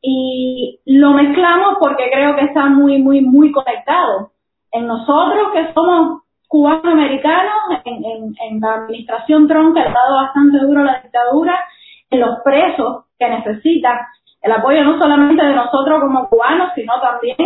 y 0.02 0.80
lo 0.86 1.12
mezclamos 1.12 1.76
porque 1.80 2.10
creo 2.12 2.36
que 2.36 2.46
está 2.46 2.68
muy, 2.68 3.02
muy, 3.02 3.22
muy 3.22 3.52
conectado. 3.52 4.32
En 4.78 4.88
nosotros 4.88 5.52
que 5.54 5.74
somos 5.74 6.22
cubanoamericanos, 6.48 7.82
en, 7.84 8.34
en, 8.40 8.60
la 8.62 8.76
administración 8.76 9.48
Trump 9.48 9.76
que 9.76 9.82
ha 9.82 9.92
dado 9.92 10.16
bastante 10.16 10.60
duro 10.60 10.84
la 10.84 11.02
dictadura, 11.02 11.60
en 12.10 12.20
los 12.22 12.40
presos 12.44 13.06
que 13.20 13.30
necesitan 13.30 13.98
el 14.42 14.52
apoyo 14.52 14.84
no 14.84 14.98
solamente 14.98 15.46
de 15.46 15.54
nosotros 15.54 16.00
como 16.00 16.30
cubanos, 16.30 16.72
sino 16.76 16.94
también 17.02 17.38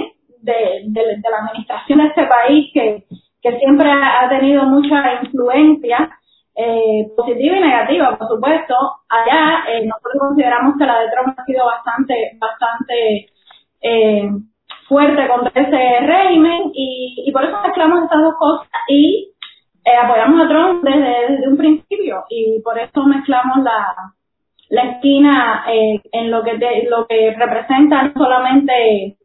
de, 0.41 0.83
de 0.85 1.29
la 1.29 1.37
administración 1.37 1.99
de 1.99 2.07
este 2.07 2.25
país 2.25 2.69
que 2.73 3.05
que 3.41 3.57
siempre 3.57 3.89
ha 3.91 4.29
tenido 4.29 4.63
mucha 4.65 5.21
influencia 5.23 6.09
eh, 6.55 7.07
positiva 7.15 7.57
y 7.57 7.61
negativa, 7.61 8.17
por 8.17 8.27
supuesto. 8.27 8.75
Allá 9.09 9.63
eh, 9.69 9.85
nosotros 9.85 10.15
consideramos 10.19 10.75
que 10.77 10.85
la 10.85 10.99
de 10.99 11.09
Trump 11.09 11.35
ha 11.37 11.45
sido 11.45 11.65
bastante, 11.65 12.37
bastante 12.39 13.29
eh, 13.81 14.29
fuerte 14.91 15.25
contra 15.29 15.61
ese 15.61 16.05
régimen 16.05 16.69
y, 16.73 17.23
y 17.25 17.31
por 17.31 17.45
eso 17.45 17.57
mezclamos 17.63 18.03
estas 18.03 18.21
dos 18.21 18.33
cosas 18.37 18.67
y 18.89 19.31
eh, 19.85 19.97
apoyamos 20.03 20.41
a 20.41 20.49
Trump 20.49 20.83
desde, 20.83 21.31
desde 21.31 21.47
un 21.47 21.55
principio 21.55 22.25
y 22.29 22.61
por 22.61 22.77
eso 22.77 23.01
mezclamos 23.05 23.63
la, 23.63 23.95
la 24.69 24.83
esquina 24.91 25.63
eh, 25.71 26.01
en 26.11 26.29
lo 26.29 26.43
que 26.43 26.57
te, 26.59 26.89
lo 26.89 27.07
que 27.07 27.33
representa 27.39 28.03
no 28.03 28.11
solamente 28.13 29.17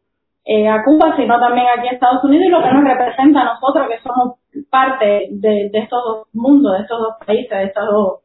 eh, 0.45 0.69
a 0.69 0.81
Cuba, 0.85 1.17
sino 1.17 1.37
también 1.37 1.67
aquí 1.67 1.89
en 1.89 1.95
Estados 1.95 2.23
Unidos 2.23 2.45
y 2.47 2.49
lo 2.49 2.63
que 2.63 2.71
nos 2.71 2.85
representa 2.85 3.41
a 3.41 3.53
nosotros 3.53 3.89
que 3.89 3.99
somos 3.99 4.39
parte 4.69 5.27
de, 5.31 5.69
estos 5.73 6.01
dos 6.01 6.27
mundos, 6.31 6.77
de 6.77 6.83
estos 6.83 6.97
dos 6.97 7.13
países, 7.25 7.49
de 7.49 7.63
estas 7.65 7.85
dos 7.87 8.21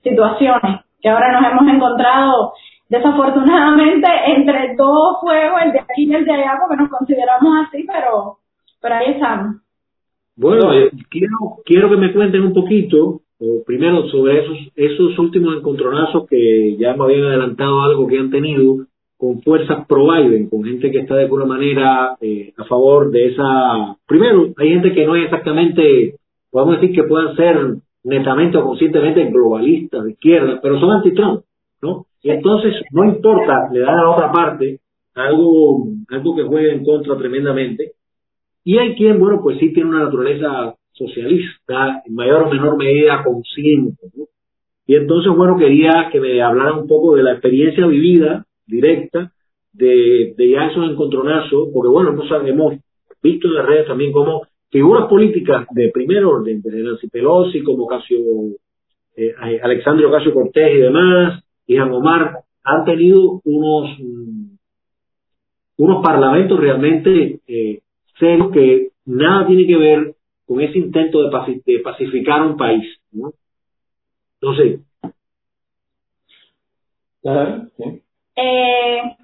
situaciones, 0.00 0.82
que 1.02 1.08
ahora 1.08 1.40
nos 1.40 1.50
hemos 1.50 1.74
encontrado 1.74 2.52
desafortunadamente 2.96 4.06
entre 4.36 4.74
dos 4.76 5.18
fuegos, 5.20 5.60
el 5.64 5.72
de 5.72 5.80
aquí 5.80 6.04
y 6.06 6.14
el 6.14 6.24
de 6.24 6.32
allá, 6.32 6.58
porque 6.60 6.82
nos 6.82 6.90
consideramos 6.90 7.66
así, 7.66 7.84
pero, 7.86 8.38
pero 8.80 8.94
ahí 8.94 9.12
estamos. 9.12 9.56
Bueno, 10.36 10.72
eh, 10.72 10.90
quiero, 11.10 11.36
quiero 11.64 11.90
que 11.90 11.96
me 11.96 12.12
cuenten 12.12 12.42
un 12.42 12.52
poquito, 12.52 13.20
primero 13.66 14.08
sobre 14.08 14.42
esos, 14.42 14.58
esos 14.74 15.18
últimos 15.18 15.56
encontronazos 15.56 16.26
que 16.28 16.76
ya 16.76 16.94
me 16.94 17.04
habían 17.04 17.26
adelantado 17.26 17.82
algo 17.82 18.06
que 18.06 18.18
han 18.18 18.30
tenido, 18.30 18.86
con 19.16 19.40
fuerzas 19.42 19.86
pro 19.86 20.12
Biden, 20.12 20.48
con 20.48 20.64
gente 20.64 20.90
que 20.90 20.98
está 20.98 21.14
de 21.14 21.24
alguna 21.24 21.46
manera 21.46 22.16
eh, 22.20 22.52
a 22.56 22.64
favor 22.64 23.10
de 23.10 23.28
esa. 23.28 23.96
Primero, 24.06 24.52
hay 24.56 24.70
gente 24.70 24.92
que 24.92 25.06
no 25.06 25.16
es 25.16 25.24
exactamente, 25.24 26.16
podemos 26.50 26.80
decir 26.80 26.94
que 26.94 27.04
puedan 27.04 27.34
ser 27.36 27.76
netamente 28.02 28.58
o 28.58 28.64
conscientemente 28.64 29.24
globalistas, 29.30 30.04
de 30.04 30.10
izquierda, 30.12 30.60
pero 30.62 30.78
son 30.78 30.90
anti-Trump, 30.90 31.42
¿no? 31.80 32.06
Entonces, 32.24 32.74
no 32.90 33.04
importa, 33.04 33.68
le 33.70 33.80
dan 33.80 33.98
a 33.98 34.10
otra 34.10 34.32
parte 34.32 34.80
algo, 35.14 35.86
algo 36.08 36.36
que 36.36 36.42
juegue 36.42 36.72
en 36.72 36.84
contra 36.84 37.16
tremendamente. 37.16 37.92
Y 38.64 38.78
hay 38.78 38.94
quien, 38.94 39.20
bueno, 39.20 39.40
pues 39.42 39.58
sí 39.58 39.72
tiene 39.72 39.90
una 39.90 40.04
naturaleza 40.04 40.74
socialista, 40.92 42.02
en 42.06 42.14
mayor 42.14 42.44
o 42.44 42.50
menor 42.50 42.78
medida 42.78 43.22
consciente, 43.22 44.06
¿no? 44.16 44.24
Y 44.86 44.96
entonces, 44.96 45.32
bueno, 45.34 45.56
quería 45.56 46.08
que 46.12 46.20
me 46.20 46.42
hablaran 46.42 46.80
un 46.80 46.86
poco 46.86 47.14
de 47.14 47.22
la 47.22 47.32
experiencia 47.32 47.86
vivida 47.86 48.44
directa 48.66 49.32
de, 49.72 50.34
de 50.36 50.50
ya 50.50 50.66
esos 50.66 50.90
encontronazos, 50.90 51.68
porque 51.72 51.88
bueno, 51.88 52.10
hemos, 52.10 52.30
hemos 52.46 52.74
visto 53.22 53.48
en 53.48 53.54
las 53.54 53.66
redes 53.66 53.86
también 53.86 54.12
como 54.12 54.42
figuras 54.70 55.08
políticas 55.08 55.66
de 55.70 55.90
primer 55.90 56.24
orden, 56.24 56.60
de 56.62 56.82
Nancy 56.82 57.08
Pelosi, 57.08 57.62
como 57.62 57.86
Casio, 57.86 58.18
eh, 59.16 59.34
Ocasio 60.06 60.34
Cortés 60.34 60.74
y 60.74 60.78
demás, 60.78 61.42
y 61.66 61.78
Omar, 61.78 62.40
han 62.62 62.84
tenido 62.84 63.40
unos, 63.44 63.98
mm, 63.98 64.56
unos 65.78 66.02
parlamentos 66.04 66.60
realmente 66.60 67.40
eh, 67.46 67.80
serios 68.18 68.52
que 68.52 68.88
nada 69.06 69.46
tiene 69.46 69.66
que 69.66 69.76
ver 69.76 70.14
con 70.46 70.60
ese 70.60 70.78
intento 70.78 71.22
de, 71.22 71.62
de 71.64 71.78
pacificar 71.80 72.42
un 72.42 72.56
país. 72.56 72.98
¿no? 73.12 73.32
Entonces, 74.40 74.80
eh, 78.36 79.16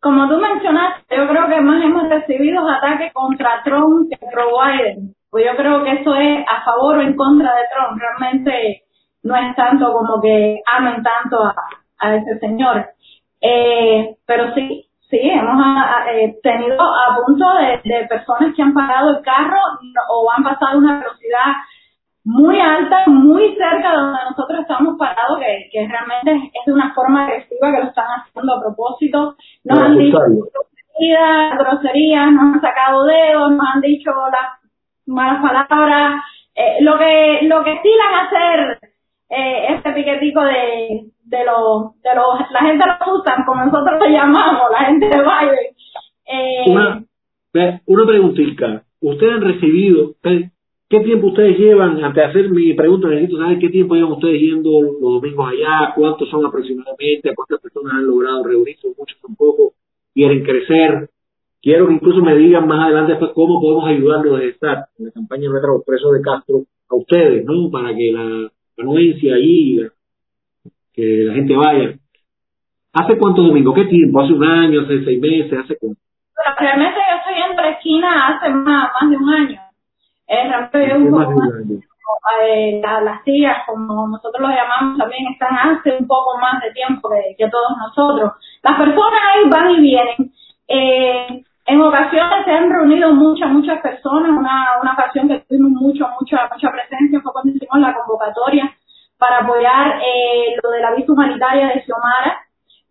como 0.00 0.28
tú 0.28 0.38
mencionaste, 0.38 1.16
yo 1.16 1.28
creo 1.28 1.48
que 1.48 1.60
más 1.60 1.84
hemos 1.84 2.08
recibido 2.08 2.68
ataques 2.68 3.12
contra 3.12 3.62
Trump 3.64 4.10
que 4.10 4.26
pro 4.32 4.50
Biden. 4.58 5.14
Pues 5.30 5.44
yo 5.44 5.56
creo 5.56 5.84
que 5.84 5.92
eso 5.92 6.14
es 6.14 6.44
a 6.48 6.64
favor 6.64 6.98
o 6.98 7.02
en 7.02 7.14
contra 7.14 7.54
de 7.54 7.62
Trump. 7.72 8.00
Realmente 8.00 8.82
no 9.28 9.36
es 9.36 9.54
tanto 9.54 9.92
como 9.92 10.20
que 10.22 10.60
amen 10.76 11.02
tanto 11.02 11.44
a, 11.44 11.54
a 12.00 12.14
ese 12.16 12.38
señor. 12.38 12.86
Eh, 13.40 14.16
pero 14.26 14.52
sí, 14.54 14.88
sí, 15.10 15.20
hemos 15.22 15.62
eh, 16.12 16.38
tenido 16.42 16.82
a 16.82 17.16
punto 17.24 17.44
de, 17.54 17.80
de 17.84 18.06
personas 18.06 18.54
que 18.54 18.62
han 18.62 18.74
parado 18.74 19.10
el 19.10 19.22
carro 19.22 19.60
o 20.10 20.32
han 20.32 20.42
pasado 20.42 20.78
una 20.78 20.98
velocidad 20.98 21.52
muy 22.24 22.60
alta, 22.60 23.04
muy 23.06 23.56
cerca 23.56 23.90
de 23.90 23.96
donde 23.96 24.18
nosotros 24.30 24.60
estamos 24.60 24.98
parados, 24.98 25.38
que, 25.38 25.70
que 25.72 25.88
realmente 25.88 26.50
es 26.52 26.66
de 26.66 26.72
una 26.72 26.92
forma 26.94 27.24
agresiva 27.24 27.72
que 27.72 27.78
lo 27.78 27.88
están 27.88 28.06
haciendo 28.06 28.54
a 28.54 28.60
propósito. 28.60 29.36
Nos 29.64 29.78
han 29.80 29.96
dicho 29.96 30.18
groserías, 30.18 31.58
groserías, 31.58 32.32
nos 32.32 32.42
han 32.42 32.60
sacado 32.60 33.04
dedos, 33.04 33.52
nos 33.52 33.66
han 33.74 33.80
dicho 33.80 34.10
las 34.10 34.60
malas 35.06 35.40
palabras. 35.40 36.22
Eh, 36.54 36.82
lo 36.82 36.98
que 36.98 37.38
lo 37.42 37.64
que 37.64 37.72
estilan 37.72 38.14
hacer 38.26 38.78
eh, 39.30 39.74
este 39.74 39.92
piquetico 39.92 40.42
de, 40.42 41.06
de 41.24 41.44
los, 41.44 42.00
de 42.02 42.14
los, 42.14 42.50
la 42.50 42.60
gente 42.60 42.84
lo 42.86 43.14
usan 43.14 43.44
como 43.44 43.64
nosotros 43.64 43.98
lo 44.00 44.08
llamamos, 44.08 44.70
la 44.70 44.86
gente 44.86 45.06
de 45.06 45.16
Biden. 45.16 45.76
Eh, 46.26 46.70
una, 46.70 47.04
una 47.86 48.06
preguntita. 48.06 48.82
¿Ustedes 49.00 49.34
han 49.34 49.42
recibido, 49.42 50.14
¿Qué 50.90 51.00
tiempo 51.00 51.26
ustedes 51.26 51.58
llevan? 51.58 52.02
Antes 52.02 52.14
de 52.14 52.30
hacer 52.30 52.50
mi 52.50 52.72
pregunta, 52.72 53.08
necesito 53.08 53.36
saber 53.36 53.58
qué 53.58 53.68
tiempo 53.68 53.94
llevan 53.94 54.12
ustedes 54.12 54.40
yendo 54.40 54.70
los 54.80 55.00
domingos 55.00 55.50
allá, 55.50 55.92
cuántos 55.94 56.30
son 56.30 56.46
aproximadamente, 56.46 57.34
cuántas 57.34 57.60
personas 57.60 57.92
han 57.92 58.06
logrado 58.06 58.42
reunirse, 58.44 58.88
muchos 58.96 59.20
tampoco, 59.20 59.74
quieren 60.14 60.42
crecer. 60.42 61.10
Quiero 61.60 61.88
que 61.88 61.92
incluso 61.92 62.22
me 62.22 62.34
digan 62.36 62.66
más 62.66 62.86
adelante 62.86 63.12
después 63.12 63.32
cómo 63.34 63.60
podemos 63.60 63.86
ayudarlos 63.86 64.38
desde 64.38 64.52
estar 64.52 64.86
en 64.98 65.04
la 65.04 65.10
campaña 65.10 65.50
nuestra 65.50 65.72
los 65.72 65.84
presos 65.84 66.10
de 66.12 66.22
Castro 66.22 66.62
a 66.88 66.96
ustedes, 66.96 67.44
¿no? 67.44 67.70
Para 67.70 67.94
que 67.94 68.10
la 68.10 68.50
anuencia 68.78 69.34
allí, 69.34 69.80
que 70.92 71.24
la 71.26 71.34
gente 71.34 71.54
vaya. 71.54 71.94
¿Hace 72.92 73.18
cuántos 73.18 73.46
domingos? 73.46 73.74
¿Qué 73.74 73.84
tiempo? 73.84 74.20
¿Hace 74.20 74.32
un 74.32 74.44
año? 74.44 74.80
¿Hace 74.82 75.04
seis 75.04 75.20
meses? 75.20 75.52
¿Hace 75.52 75.76
cuánto? 75.78 76.00
Bueno, 76.34 76.56
realmente 76.58 76.98
yo 76.98 77.16
estoy 77.18 77.50
en 77.50 77.56
la 77.56 77.70
esquina 77.70 78.28
hace 78.28 78.48
más, 78.50 78.90
más 79.00 79.10
de 79.10 79.16
un 79.16 79.28
año. 79.28 79.60
Eh, 80.28 80.48
realmente 80.48 80.96
un 80.96 81.10
poco 81.10 81.32
más, 81.32 81.50
eh, 82.42 82.80
la, 82.82 83.00
las 83.00 83.24
tías, 83.24 83.58
como 83.66 84.08
nosotros 84.08 84.40
los 84.40 84.50
llamamos, 84.50 84.98
también 84.98 85.26
están 85.32 85.54
hace 85.54 85.96
un 85.96 86.06
poco 86.06 86.38
más 86.38 86.60
de 86.62 86.72
tiempo 86.72 87.08
que, 87.10 87.36
que 87.36 87.50
todos 87.50 87.76
nosotros. 87.78 88.32
Las 88.62 88.78
personas 88.78 89.20
ahí 89.32 89.48
van 89.48 89.70
y 89.70 89.80
vienen. 89.80 90.32
Eh, 90.68 91.44
en 91.68 91.82
ocasiones 91.82 92.46
se 92.46 92.50
han 92.50 92.70
reunido 92.70 93.12
muchas, 93.12 93.50
muchas 93.50 93.80
personas. 93.82 94.30
Una, 94.30 94.80
una 94.80 94.92
ocasión 94.94 95.28
que 95.28 95.40
tuvimos 95.40 95.72
mucho, 95.72 96.08
mucha, 96.18 96.48
mucha 96.50 96.72
presencia 96.72 97.20
fue 97.20 97.32
cuando 97.32 97.52
hicimos 97.52 97.78
la 97.78 97.94
convocatoria 97.94 98.72
para 99.18 99.40
apoyar 99.40 100.00
eh, 100.00 100.56
lo 100.62 100.70
de 100.70 100.80
la 100.80 100.94
visa 100.94 101.12
humanitaria 101.12 101.68
de 101.68 101.82
Xiomara. 101.84 102.38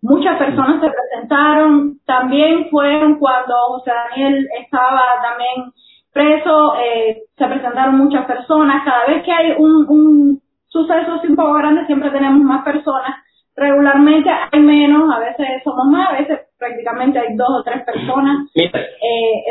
Muchas 0.04 0.38
personas 0.38 0.80
se 0.80 0.92
presentaron. 0.92 2.00
También 2.06 2.70
fueron 2.70 3.18
cuando 3.18 3.56
José 3.70 3.92
Daniel 3.92 4.48
estaba 4.62 5.02
también 5.24 5.74
preso, 6.14 6.76
eh, 6.78 7.24
se 7.36 7.48
presentaron 7.48 7.98
muchas 7.98 8.26
personas. 8.26 8.84
Cada 8.86 9.08
vez 9.08 9.24
que 9.24 9.32
hay 9.32 9.56
un, 9.58 9.88
un 9.90 10.42
suceso 10.68 11.14
así 11.14 11.28
un 11.28 11.36
poco 11.36 11.54
grande, 11.54 11.88
siempre 11.88 12.12
tenemos 12.12 12.42
más 12.42 12.64
personas. 12.64 13.16
Regularmente 13.56 14.30
hay 14.30 14.60
menos, 14.60 15.12
a 15.12 15.18
veces 15.18 15.64
somos 15.64 15.88
más, 15.88 16.10
a 16.10 16.14
veces 16.14 16.47
prácticamente 16.58 17.20
hay 17.20 17.36
dos 17.36 17.50
o 17.50 17.64
tres 17.64 17.84
personas. 17.86 18.50
Eh, 18.56 18.72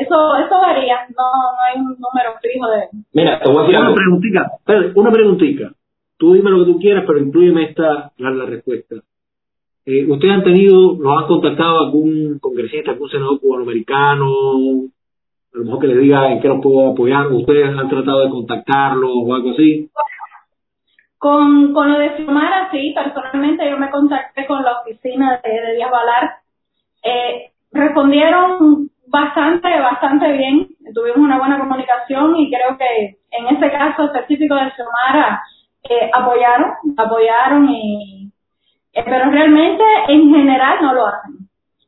eso 0.01 0.37
eso 0.37 0.61
varía, 0.61 1.07
no, 1.11 1.25
no 1.25 1.63
hay 1.67 1.81
un 1.81 1.97
número 1.99 2.35
fijo 2.41 2.69
de... 2.69 2.89
Mira, 3.13 3.41
te 3.41 3.51
voy 3.51 3.59
a 3.59 3.67
decir 3.67 3.81
Una 3.81 3.95
preguntita, 3.95 4.53
una 4.95 5.11
preguntita. 5.11 5.71
Tú 6.19 6.35
dime 6.35 6.51
lo 6.51 6.65
que 6.65 6.73
tú 6.73 6.79
quieras, 6.79 7.05
pero 7.07 7.19
incluyeme 7.19 7.65
esta, 7.65 8.13
la, 8.17 8.31
la 8.31 8.47
respuesta. 8.47 8.97
Eh, 9.85 10.05
¿Ustedes 10.11 10.35
han 10.35 10.43
tenido, 10.43 10.97
los 10.99 11.17
han 11.17 11.29
contactado 11.29 11.79
algún 11.79 12.39
congresista, 12.41 12.91
algún 12.93 13.09
senador 13.09 13.41
cubanoamericano? 13.41 14.27
A 15.55 15.59
lo 15.59 15.65
mejor 15.65 15.81
que 15.81 15.87
les 15.87 16.01
diga 16.01 16.33
en 16.33 16.41
qué 16.41 16.49
los 16.49 16.61
puedo 16.61 16.91
apoyar. 16.91 17.29
¿Ustedes 17.29 17.69
han 17.69 17.89
tratado 17.89 18.25
de 18.25 18.31
contactarlos 18.31 19.11
o 19.15 19.35
algo 19.35 19.51
así? 19.53 19.89
Con, 21.19 21.73
con 21.73 21.93
lo 21.93 21.99
de 21.99 22.17
Xiomara, 22.17 22.69
sí, 22.71 22.93
personalmente 22.95 23.69
yo 23.71 23.79
me 23.79 23.91
contacté 23.91 24.47
con 24.47 24.63
la 24.63 24.81
oficina 24.81 25.41
de, 25.43 25.51
de 25.51 25.77
Díaz 25.77 25.91
Valar. 25.91 26.46
Eh, 27.07 27.51
respondieron 27.73 28.91
bastante, 29.07 29.69
bastante 29.81 30.33
bien. 30.33 30.69
Tuvimos 30.95 31.19
una 31.19 31.39
buena 31.39 31.59
comunicación 31.59 32.37
y 32.37 32.51
creo 32.51 32.77
que 32.79 33.17
en 33.31 33.47
este 33.55 33.71
caso 33.71 34.05
específico 34.05 34.55
de 34.55 34.71
Xiomara 34.73 35.43
eh, 35.89 36.11
apoyaron, 36.13 36.73
apoyaron 36.97 37.69
y 37.71 38.31
eh, 38.93 39.03
pero 39.05 39.31
realmente 39.31 39.85
en 40.09 40.35
general 40.35 40.79
no 40.83 40.95
lo 40.95 41.07
hacen. 41.07 41.33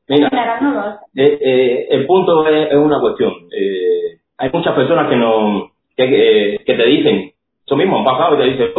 Mira, 0.08 0.26
En 0.26 0.30
general 0.30 0.58
no 0.62 0.72
lo 0.72 0.80
hacen. 0.80 1.08
eh, 1.16 1.38
eh, 1.40 1.86
el 1.90 2.06
punto 2.06 2.46
es, 2.46 2.70
es 2.70 2.76
una 2.76 3.00
cuestión. 3.00 3.32
Eh, 3.50 4.18
hay 4.38 4.50
muchas 4.52 4.74
personas 4.74 5.08
que 5.08 5.16
no 5.16 5.72
que, 5.96 6.08
que, 6.08 6.60
que 6.64 6.74
te 6.74 6.84
dicen, 6.84 7.32
eso 7.66 7.76
mismo 7.76 7.98
han 7.98 8.04
pasado 8.04 8.34
y 8.34 8.38
te 8.38 8.44
dicen, 8.44 8.72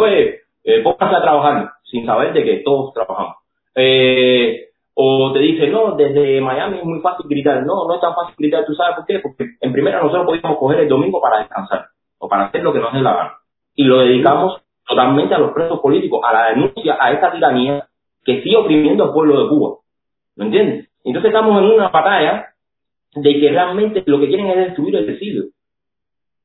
eh, 0.64 0.82
póngase 0.84 1.16
a 1.16 1.22
trabajar 1.22 1.70
sin 1.84 2.06
saber 2.06 2.34
de 2.34 2.44
que 2.44 2.58
todos 2.64 2.94
trabajamos. 2.94 3.36
Eh, 3.76 4.69
o 5.02 5.32
te 5.32 5.40
dicen, 5.40 5.72
no, 5.72 5.96
desde 5.96 6.42
Miami 6.42 6.80
es 6.80 6.84
muy 6.84 7.00
fácil 7.00 7.26
gritar. 7.30 7.64
No, 7.66 7.88
no 7.88 7.96
es 7.96 8.02
tan 8.02 8.14
fácil 8.14 8.36
gritar. 8.38 8.66
¿Tú 8.66 8.74
sabes 8.74 8.98
por 8.98 9.06
qué? 9.06 9.20
Porque 9.20 9.46
en 9.62 9.72
primera 9.72 10.02
nosotros 10.02 10.26
podíamos 10.26 10.58
coger 10.58 10.82
el 10.82 10.90
domingo 10.90 11.22
para 11.22 11.40
descansar 11.40 11.86
o 12.18 12.28
para 12.28 12.46
hacer 12.46 12.62
lo 12.64 12.74
que 12.74 12.80
nos 12.80 12.92
dé 12.92 13.02
la 13.02 13.14
gana. 13.14 13.34
Y 13.76 13.84
lo 13.86 14.00
dedicamos 14.00 14.62
totalmente 14.86 15.34
a 15.36 15.40
los 15.40 15.52
presos 15.54 15.80
políticos, 15.80 16.20
a 16.28 16.34
la 16.34 16.46
denuncia, 16.50 16.98
a 17.00 17.12
esta 17.14 17.32
tiranía 17.32 17.88
que 18.26 18.42
sigue 18.42 18.58
oprimiendo 18.58 19.06
al 19.06 19.14
pueblo 19.14 19.42
de 19.44 19.48
Cuba. 19.50 19.78
¿Me 20.36 20.46
entiendes? 20.46 20.90
Entonces 21.06 21.30
estamos 21.30 21.62
en 21.62 21.70
una 21.70 21.88
batalla 21.88 22.48
de 23.16 23.40
que 23.40 23.50
realmente 23.52 24.04
lo 24.06 24.20
que 24.20 24.28
quieren 24.28 24.48
es 24.48 24.58
destruir 24.58 24.96
el 24.98 25.10
exilio. 25.10 25.44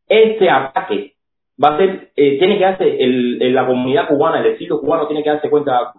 Este 0.09 0.49
ataque 0.49 1.15
va 1.63 1.75
a 1.75 1.77
ser, 1.79 2.13
eh, 2.17 2.39
tiene 2.39 2.59
que 2.59 2.65
el, 3.05 3.43
el- 3.43 3.55
la 3.55 3.67
comunidad 3.67 4.07
cubana, 4.09 4.41
el 4.41 4.47
exilio 4.47 4.81
cubano 4.81 5.07
tiene 5.07 5.23
que 5.23 5.31
darse 5.31 5.51
cuenta, 5.51 5.93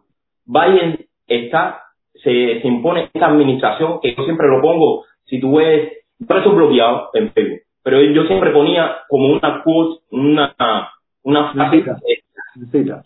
Biden 0.45 1.05
está, 1.27 1.81
se, 2.23 2.61
se 2.61 2.67
impone 2.67 3.09
esta 3.13 3.27
administración, 3.27 3.99
que 4.01 4.15
yo 4.15 4.23
siempre 4.23 4.47
lo 4.47 4.61
pongo, 4.61 5.05
si 5.25 5.39
tú 5.39 5.57
ves, 5.57 5.91
por 6.27 6.37
eso 6.37 6.51
bloqueado 6.51 7.09
en 7.13 7.31
Facebook, 7.31 7.61
pero 7.83 8.01
yo 8.01 8.23
siempre 8.25 8.51
ponía 8.51 8.97
como 9.07 9.27
una 9.27 9.61
quote, 9.63 10.01
una, 10.11 10.55
una 11.23 11.53
frase, 11.53 11.85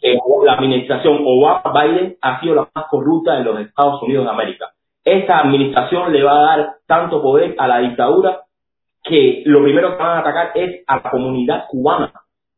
eh, 0.01 0.17
la 0.45 0.53
administración 0.53 1.23
Obama-Biden 1.25 2.17
ha 2.21 2.39
sido 2.39 2.55
la 2.55 2.69
más 2.73 2.85
corrupta 2.89 3.33
de 3.33 3.43
los 3.43 3.59
Estados 3.59 4.01
Unidos 4.03 4.25
de 4.25 4.31
América. 4.31 4.67
Esta 5.03 5.39
administración 5.39 6.13
le 6.13 6.23
va 6.23 6.37
a 6.37 6.57
dar 6.57 6.73
tanto 6.85 7.21
poder 7.21 7.55
a 7.57 7.67
la 7.67 7.79
dictadura 7.79 8.41
que 9.03 9.41
lo 9.45 9.63
primero 9.63 9.97
que 9.97 10.03
van 10.03 10.17
a 10.17 10.19
atacar 10.19 10.51
es 10.53 10.83
a 10.85 10.97
la 10.97 11.09
comunidad 11.09 11.65
cubana, 11.67 12.11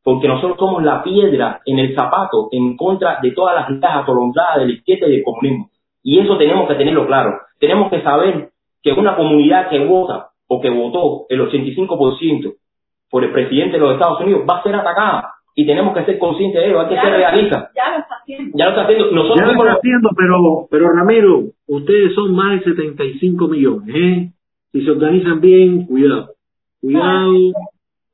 porque 0.04 0.28
nosotros 0.28 0.58
somos 0.60 0.84
la 0.84 1.02
piedra 1.02 1.62
en 1.66 1.80
el 1.80 1.96
zapato 1.96 2.50
en 2.52 2.76
contra 2.76 3.20
de 3.22 3.32
todas 3.32 3.56
las 3.56 3.70
ideas 3.70 4.04
atolondradas 4.04 4.58
de 4.58 4.66
la 4.66 4.74
izquierda 4.74 5.08
y 5.08 5.12
del 5.12 5.24
comunismo. 5.24 5.70
Y 6.04 6.20
eso 6.20 6.38
tenemos 6.38 6.68
que 6.68 6.76
tenerlo 6.76 7.06
claro. 7.08 7.40
Tenemos 7.60 7.90
que 7.90 8.02
saber 8.02 8.50
que 8.82 8.94
una 8.94 9.16
comunidad 9.16 9.70
que 9.70 9.80
vota 9.86 10.30
o 10.48 10.60
que 10.62 10.70
votó 10.70 11.26
el 11.30 11.40
85% 11.42 12.54
por 13.10 13.24
el 13.24 13.32
presidente 13.32 13.74
de 13.74 13.80
los 13.80 13.94
Estados 13.94 14.20
Unidos 14.22 14.44
va 14.50 14.58
a 14.60 14.64
ser 14.64 14.76
atacada. 14.76 15.34
Y 15.54 15.66
tenemos 15.66 15.94
que 15.96 16.06
ser 16.06 16.18
conscientes 16.18 16.62
de 16.62 16.70
ello, 16.70 16.80
hay 16.82 16.88
que 16.88 16.96
Ya 16.96 17.02
ser 17.02 17.12
lo- 17.12 17.18
realistas. 17.18 17.70
Ya 17.76 17.92
lo 17.92 17.98
está 18.00 18.16
haciendo. 18.16 18.52
Ya 18.58 18.66
lo 18.66 18.72
está 18.72 18.84
haciendo. 18.84 19.12
Nosotros 19.12 19.38
Ya 19.38 19.46
lo 19.46 19.52
está 19.52 19.74
haciendo, 19.74 20.10
pero, 20.18 20.68
pero 20.72 20.90
Ramiro, 20.94 21.42
ustedes 21.68 22.16
son 22.16 22.34
más 22.36 22.52
de 22.60 22.64
75 22.72 23.48
millones, 23.50 23.96
¿eh? 23.96 24.32
Si 24.72 24.86
se 24.86 24.92
organizan 24.92 25.42
bien, 25.42 25.86
cuidado. 25.86 26.30
Cuidado. 26.80 27.32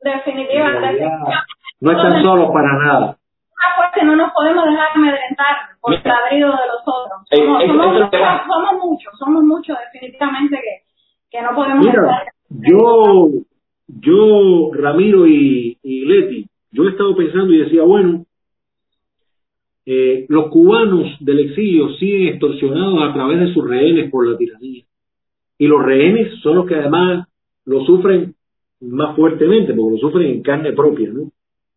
Definitivamente. 0.02 1.06
No 1.80 1.92
están 1.92 2.24
solos 2.24 2.50
para 2.52 2.74
nada. 2.84 3.18
Que 3.98 4.06
no 4.06 4.16
nos 4.16 4.32
podemos 4.34 4.66
dejar 4.66 4.88
amedrentar 4.94 5.56
por 5.82 5.94
el 5.94 6.02
ladrido 6.04 6.50
de 6.50 6.68
los 6.68 6.82
otros. 6.86 7.22
Eh, 7.32 7.38
Somos, 7.38 7.64
somos 7.66 8.12
somos 8.12 8.84
muchos, 8.84 9.14
somos 9.18 9.44
muchos 9.44 9.78
definitivamente 9.92 10.58
que, 10.58 11.38
que 11.38 11.42
no 11.42 11.56
podemos 11.56 11.86
Mira, 11.86 12.02
estar. 12.02 12.28
yo, 12.50 13.30
yo, 13.88 14.72
Ramiro 14.74 15.26
y, 15.26 15.78
y 15.82 16.06
Leti, 16.06 16.46
yo 16.72 16.84
he 16.84 16.90
estado 16.90 17.16
pensando 17.16 17.52
y 17.54 17.60
decía, 17.60 17.84
bueno, 17.84 18.26
eh, 19.88 20.26
los 20.30 20.50
cubanos 20.50 21.16
del 21.22 21.40
exilio 21.40 21.90
siguen 21.94 22.28
extorsionados 22.34 23.10
a 23.10 23.14
través 23.14 23.40
de 23.40 23.54
sus 23.54 23.68
rehenes 23.68 24.12
por 24.12 24.28
la 24.28 24.38
tiranía. 24.38 24.84
Y 25.58 25.68
los 25.68 25.82
rehenes 25.82 26.40
son 26.42 26.58
los 26.58 26.66
que 26.68 26.76
además 26.76 27.28
lo 27.66 27.84
sufren 27.86 28.36
más 28.82 29.16
fuertemente, 29.16 29.74
porque 29.74 29.94
lo 29.94 29.98
sufren 29.98 30.28
en 30.30 30.44
carne 30.44 30.74
propia, 30.74 31.10
¿no? 31.12 31.32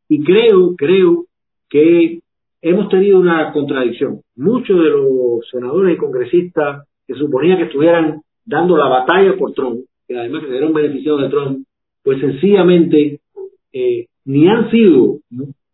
Y 0.08 0.22
creo, 0.22 0.74
creo 0.76 1.24
que 1.70 2.20
hemos 2.60 2.88
tenido 2.88 3.18
una 3.18 3.52
contradicción. 3.52 4.20
Muchos 4.36 4.82
de 4.82 4.90
los 4.90 5.48
senadores 5.50 5.94
y 5.94 5.98
congresistas 5.98 6.86
que 7.06 7.14
suponía 7.14 7.56
que 7.56 7.64
estuvieran 7.64 8.20
dando 8.44 8.76
la 8.76 8.88
batalla 8.88 9.36
por 9.36 9.52
Trump, 9.52 9.80
que 10.06 10.18
además 10.18 10.42
se 10.42 10.50
dieron 10.50 10.74
beneficiados 10.74 11.22
de 11.22 11.28
Trump, 11.28 11.66
pues 12.02 12.20
sencillamente 12.20 13.20
eh, 13.72 14.06
ni 14.24 14.48
han 14.48 14.70
sido 14.70 15.18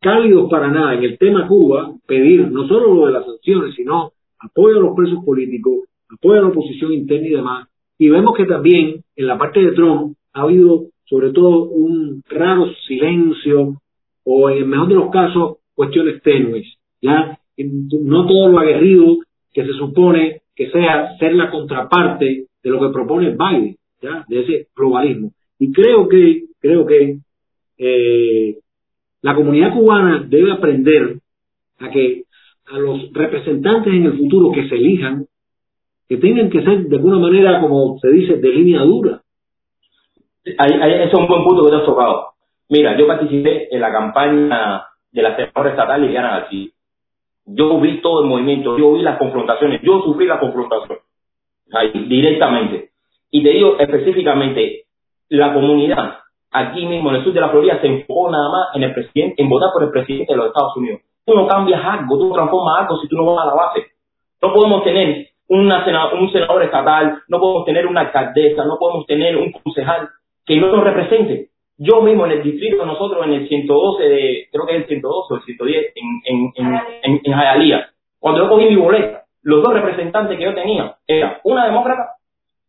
cálidos 0.00 0.48
para 0.50 0.68
nada 0.68 0.94
en 0.94 1.04
el 1.04 1.18
tema 1.18 1.48
Cuba, 1.48 1.94
pedir 2.06 2.50
no 2.50 2.68
solo 2.68 2.94
lo 2.94 3.06
de 3.06 3.12
las 3.12 3.24
sanciones, 3.24 3.74
sino 3.74 4.12
apoyo 4.38 4.76
a 4.76 4.80
los 4.80 4.94
presos 4.94 5.24
políticos, 5.24 5.88
apoyo 6.10 6.38
a 6.38 6.42
la 6.42 6.48
oposición 6.48 6.92
interna 6.92 7.26
y 7.26 7.30
demás. 7.30 7.68
Y 7.98 8.10
vemos 8.10 8.36
que 8.36 8.44
también 8.44 9.02
en 9.16 9.26
la 9.26 9.38
parte 9.38 9.60
de 9.60 9.72
Trump 9.72 10.16
ha 10.34 10.42
habido 10.42 10.86
sobre 11.06 11.32
todo 11.32 11.64
un 11.64 12.22
raro 12.28 12.66
silencio 12.86 13.80
o 14.24 14.50
en 14.50 14.58
el 14.58 14.66
mejor 14.66 14.88
de 14.88 14.94
los 14.94 15.10
casos 15.10 15.58
cuestiones 15.76 16.20
tenues. 16.22 16.66
Ya 17.00 17.38
no 17.58 18.26
todo 18.26 18.48
lo 18.48 18.58
aguerrido 18.58 19.18
que 19.54 19.64
se 19.64 19.72
supone 19.74 20.40
que 20.56 20.70
sea 20.70 21.16
ser 21.18 21.34
la 21.34 21.50
contraparte 21.50 22.46
de 22.62 22.70
lo 22.70 22.80
que 22.80 22.92
propone 22.92 23.30
Biden, 23.36 23.76
ya 24.02 24.24
de 24.26 24.40
ese 24.40 24.66
globalismo. 24.74 25.30
Y 25.58 25.72
creo 25.72 26.08
que 26.08 26.46
creo 26.60 26.84
que 26.86 27.18
eh, 27.78 28.56
la 29.22 29.34
comunidad 29.34 29.72
cubana 29.72 30.24
debe 30.28 30.50
aprender 30.52 31.18
a 31.78 31.90
que 31.90 32.24
a 32.66 32.78
los 32.78 33.12
representantes 33.12 33.92
en 33.92 34.06
el 34.06 34.18
futuro 34.18 34.50
que 34.52 34.68
se 34.68 34.74
elijan 34.74 35.26
que 36.08 36.16
tengan 36.18 36.50
que 36.50 36.62
ser 36.62 36.86
de 36.86 36.96
alguna 36.96 37.18
manera, 37.18 37.60
como 37.60 37.98
se 38.00 38.08
dice, 38.10 38.36
de 38.36 38.48
línea 38.48 38.80
dura. 38.82 39.20
Ahí- 40.58 40.80
ahí- 40.80 40.94
ese 40.94 41.04
es 41.08 41.14
un 41.14 41.26
buen 41.26 41.42
punto 41.44 41.64
que 41.64 41.70
te 41.70 41.76
has 41.76 41.84
tocado. 41.84 42.26
Mira, 42.68 42.96
yo 42.98 43.06
participé 43.06 43.74
en 43.74 43.80
la 43.80 43.90
campaña 43.92 44.82
de 45.16 45.22
la 45.22 45.34
senadora 45.34 45.70
estatal 45.70 46.02
Liliana 46.02 46.40
García. 46.40 46.68
Yo 47.46 47.80
vi 47.80 48.02
todo 48.02 48.22
el 48.22 48.28
movimiento, 48.28 48.76
yo 48.76 48.92
vi 48.92 49.02
las 49.02 49.16
confrontaciones, 49.16 49.80
yo 49.82 50.02
sufrí 50.02 50.26
la 50.26 50.38
confrontación 50.38 50.98
ahí, 51.72 51.90
directamente. 52.06 52.90
Y 53.30 53.42
te 53.42 53.50
digo 53.50 53.78
específicamente, 53.78 54.84
la 55.30 55.54
comunidad 55.54 56.18
aquí 56.50 56.84
mismo 56.84 57.08
en 57.10 57.16
el 57.16 57.24
sur 57.24 57.32
de 57.32 57.40
la 57.40 57.48
Florida 57.48 57.80
se 57.80 57.86
enfocó 57.86 58.30
nada 58.30 58.50
más 58.50 58.66
en 58.74 58.82
el 58.82 58.92
presidente, 58.92 59.42
en 59.42 59.48
votar 59.48 59.70
por 59.72 59.84
el 59.84 59.90
presidente 59.90 60.34
de 60.34 60.36
los 60.36 60.48
Estados 60.48 60.76
Unidos. 60.76 61.00
Tú 61.24 61.34
no 61.34 61.46
cambias 61.48 61.82
algo, 61.82 62.18
tú 62.18 62.28
no 62.28 62.34
transformas 62.34 62.82
algo 62.82 62.98
si 62.98 63.08
tú 63.08 63.16
no 63.16 63.24
vas 63.24 63.44
a 63.44 63.48
la 63.48 63.54
base. 63.54 63.86
No 64.42 64.52
podemos 64.52 64.84
tener 64.84 65.28
una 65.48 65.82
un 66.12 66.30
senador 66.30 66.62
estatal, 66.62 67.22
no 67.28 67.40
podemos 67.40 67.64
tener 67.64 67.86
una 67.86 68.02
alcaldesa, 68.02 68.64
no 68.66 68.76
podemos 68.78 69.06
tener 69.06 69.36
un 69.38 69.50
concejal 69.52 70.10
que 70.44 70.60
no 70.60 70.68
nos 70.68 70.84
represente. 70.84 71.48
Yo 71.78 72.00
mismo 72.00 72.24
en 72.26 72.32
el 72.32 72.42
distrito 72.42 72.86
nosotros, 72.86 73.26
en 73.26 73.34
el 73.34 73.48
112, 73.48 74.02
de, 74.02 74.48
creo 74.50 74.66
que 74.66 74.76
es 74.76 74.82
el 74.82 74.88
112 74.88 75.34
o 75.34 75.36
el 75.36 75.42
110, 75.42 75.92
en, 75.94 76.22
en, 76.24 76.52
en, 77.02 77.20
en, 77.24 77.82
cuando 78.18 78.42
yo 78.42 78.48
cogí 78.48 78.66
mi 78.66 78.76
boleta, 78.76 79.24
los 79.42 79.62
dos 79.62 79.74
representantes 79.74 80.36
que 80.36 80.44
yo 80.44 80.54
tenía 80.54 80.96
era 81.06 81.40
una 81.44 81.66
demócrata 81.66 82.16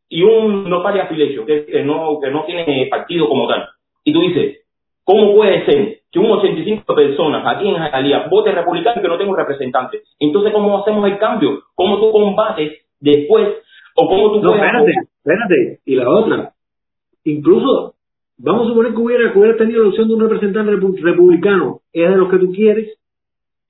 y 0.10 0.24
un 0.24 0.70
no 0.70 0.84
paria 0.84 1.08
que, 1.08 1.66
que, 1.66 1.84
no, 1.84 2.20
que 2.22 2.30
no 2.30 2.46
tiene 2.46 2.88
partido 2.90 3.28
como 3.28 3.48
tal. 3.48 3.68
Y 4.04 4.14
tú 4.14 4.22
dices, 4.22 4.60
¿cómo 5.04 5.34
puede 5.36 5.66
ser 5.66 6.02
que 6.12 6.20
un 6.20 6.32
85 6.32 6.96
personas 6.96 7.44
aquí 7.46 7.68
en 7.68 7.76
Jalía 7.76 8.28
voten 8.30 8.56
republicano 8.56 9.00
y 9.00 9.02
que 9.02 9.08
no 9.08 9.18
tenga 9.18 9.32
un 9.32 9.38
representante? 9.38 10.02
Entonces, 10.20 10.54
¿cómo 10.54 10.80
hacemos 10.80 11.06
el 11.10 11.18
cambio? 11.18 11.64
¿Cómo 11.76 11.98
tú 12.00 12.12
combates 12.12 12.74
después? 13.00 13.48
¿O 13.96 14.08
cómo 14.08 14.34
tú 14.34 14.42
no, 14.42 14.54
espérate, 14.54 14.92
espérate. 15.18 15.80
Y 15.86 15.96
la 15.96 16.10
otra, 16.10 16.54
incluso, 17.24 17.96
vamos 18.38 18.66
a 18.66 18.70
suponer 18.70 18.94
que 18.94 19.00
hubiera, 19.00 19.32
que 19.32 19.40
hubiera 19.40 19.58
tenido 19.58 19.84
la 19.84 19.90
opción 19.90 20.08
de 20.08 20.14
un 20.14 20.22
representante 20.22 20.72
republicano, 20.72 21.80
¿es 21.94 22.10
de 22.10 22.16
lo 22.16 22.30
que 22.30 22.38
tú 22.38 22.52
quieres? 22.52 22.98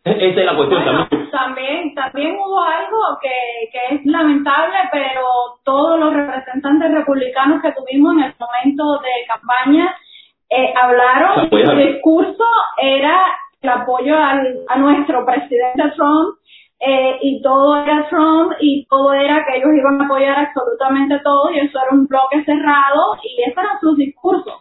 Esa 0.03 0.39
es 0.39 0.45
la 0.45 0.55
cuestión 0.55 0.86
también. 0.86 1.30
también. 1.32 1.95
También 1.95 2.36
hubo 2.36 2.61
algo 2.61 2.97
que, 3.22 3.70
que 3.72 3.95
es 3.95 4.05
lamentable, 4.05 4.78
pero 4.91 5.24
todos 5.63 5.99
los 5.99 6.13
representantes 6.13 6.91
republicanos 6.91 7.61
que 7.61 7.74
tuvimos 7.74 8.13
en 8.13 8.24
el 8.24 8.34
momento 8.39 8.99
de 8.99 9.28
campaña 9.28 9.95
eh, 10.49 10.74
hablaron, 10.82 11.49
su 11.49 11.76
discurso 11.76 12.43
era 12.82 13.20
el 13.61 13.70
apoyo 13.70 14.18
al, 14.18 14.59
a 14.70 14.78
nuestro 14.78 15.26
presidente 15.26 15.91
Trump 15.95 16.38
eh, 16.80 17.17
y 17.21 17.41
todo 17.41 17.75
era 17.78 18.07
Trump 18.07 18.53
y 18.59 18.86
todo 18.88 19.13
era 19.13 19.43
que 19.45 19.57
ellos 19.57 19.69
iban 19.75 19.99
a 20.01 20.05
apoyar 20.05 20.39
absolutamente 20.39 21.19
todo 21.23 21.49
y 21.51 21.59
eso 21.59 21.80
era 21.80 21.91
un 21.91 22.05
bloque 22.05 22.43
cerrado 22.45 23.15
y 23.23 23.41
ese 23.41 23.59
era 23.59 23.80
su 23.82 23.95
discurso. 23.95 24.51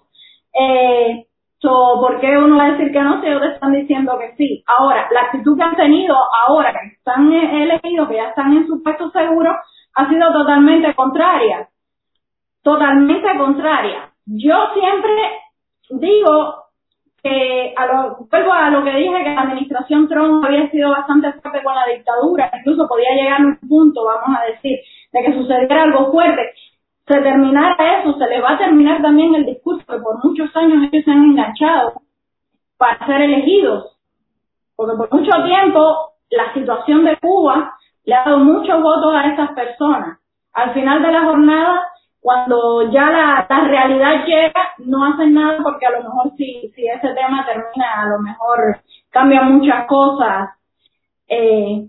Eh, 0.58 1.26
so, 1.58 1.98
¿Por 2.00 2.18
qué 2.20 2.38
uno 2.38 2.56
va 2.56 2.64
a 2.64 2.72
decir 2.72 2.90
que 2.90 3.00
no 3.00 3.20
si 3.20 3.26
ellos 3.26 3.42
están 3.42 3.72
diciendo 3.72 4.18
que 4.18 4.34
sí? 4.36 4.64
Ahora, 4.66 5.08
la 5.12 5.22
actitud 5.22 5.56
que 5.58 5.64
han 5.64 5.76
tenido 5.76 6.16
ahora 6.46 6.72
que 6.72 6.94
están 6.96 7.30
elegidos, 7.32 8.08
que 8.08 8.16
ya 8.16 8.28
están 8.28 8.52
en 8.56 8.66
su 8.66 8.82
puesto 8.82 9.10
seguro, 9.10 9.54
ha 9.94 10.08
sido 10.08 10.32
totalmente 10.32 10.94
contraria. 10.94 11.68
Totalmente 12.62 13.28
contraria. 13.36 14.10
Yo 14.26 14.56
siempre 14.74 15.22
digo 15.90 16.65
que 17.22 17.74
a 17.76 17.86
lo, 17.86 18.84
que 18.84 18.90
dije 18.90 19.24
que 19.24 19.34
la 19.34 19.42
administración 19.42 20.08
Trump 20.08 20.44
había 20.44 20.70
sido 20.70 20.90
bastante 20.90 21.32
fuerte 21.32 21.62
con 21.62 21.74
la 21.74 21.86
dictadura, 21.86 22.50
incluso 22.58 22.86
podía 22.88 23.14
llegar 23.14 23.40
a 23.40 23.44
un 23.44 23.58
punto, 23.68 24.04
vamos 24.04 24.38
a 24.38 24.52
decir, 24.52 24.78
de 25.12 25.22
que 25.22 25.32
sucediera 25.32 25.84
algo 25.84 26.12
fuerte. 26.12 26.42
Se 27.06 27.20
terminara 27.20 28.00
eso, 28.00 28.18
se 28.18 28.26
le 28.26 28.40
va 28.40 28.52
a 28.52 28.58
terminar 28.58 29.00
también 29.00 29.34
el 29.34 29.46
discurso 29.46 29.84
que 29.86 29.98
por 29.98 30.24
muchos 30.24 30.54
años 30.56 30.88
ellos 30.90 31.04
se 31.04 31.10
han 31.10 31.24
enganchado 31.24 32.02
para 32.76 33.06
ser 33.06 33.22
elegidos. 33.22 33.96
Porque 34.74 34.96
por 34.96 35.12
mucho 35.12 35.30
tiempo 35.44 36.12
la 36.30 36.52
situación 36.52 37.04
de 37.04 37.16
Cuba 37.18 37.76
le 38.04 38.14
ha 38.14 38.24
dado 38.24 38.38
muchos 38.38 38.82
votos 38.82 39.14
a 39.14 39.32
esas 39.32 39.50
personas. 39.52 40.18
Al 40.52 40.72
final 40.74 41.02
de 41.02 41.12
la 41.12 41.24
jornada, 41.24 41.82
cuando 42.26 42.90
ya 42.90 43.08
la, 43.08 43.46
la, 43.48 43.60
realidad 43.68 44.26
llega, 44.26 44.74
no 44.78 45.04
hacen 45.04 45.32
nada 45.32 45.58
porque 45.62 45.86
a 45.86 45.92
lo 45.92 46.02
mejor 46.02 46.32
si, 46.36 46.72
si 46.74 46.84
ese 46.84 47.14
tema 47.14 47.46
termina, 47.46 48.02
a 48.02 48.08
lo 48.08 48.18
mejor 48.18 48.80
cambian 49.10 49.52
muchas 49.52 49.86
cosas. 49.86 50.50
Eh, 51.28 51.86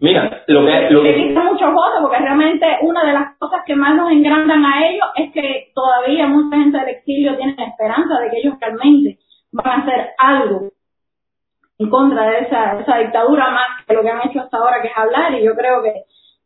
Mira, 0.00 0.42
lo 0.48 0.66
que... 0.66 0.90
Lo 0.90 1.02
que... 1.04 1.38
muchos 1.52 1.72
votos 1.72 2.00
porque 2.02 2.18
realmente 2.18 2.66
una 2.80 3.04
de 3.04 3.12
las 3.12 3.38
cosas 3.38 3.60
que 3.64 3.76
más 3.76 3.94
nos 3.94 4.10
engrandan 4.10 4.66
a 4.66 4.88
ellos 4.88 5.06
es 5.14 5.30
que 5.30 5.70
todavía 5.72 6.26
mucha 6.26 6.56
gente 6.56 6.76
del 6.76 6.88
exilio 6.88 7.36
tiene 7.36 7.54
esperanza 7.56 8.18
de 8.22 8.30
que 8.30 8.38
ellos 8.38 8.56
realmente 8.60 9.20
van 9.52 9.66
a 9.68 9.82
hacer 9.84 10.10
algo 10.18 10.72
en 11.78 11.90
contra 11.90 12.28
de 12.28 12.38
esa, 12.40 12.80
esa 12.80 12.98
dictadura 12.98 13.50
más 13.50 13.86
que 13.86 13.94
lo 13.94 14.02
que 14.02 14.10
han 14.10 14.28
hecho 14.28 14.40
hasta 14.40 14.56
ahora, 14.56 14.82
que 14.82 14.88
es 14.88 14.98
hablar. 14.98 15.32
Y 15.34 15.44
yo 15.44 15.54
creo 15.54 15.80
que 15.80 15.92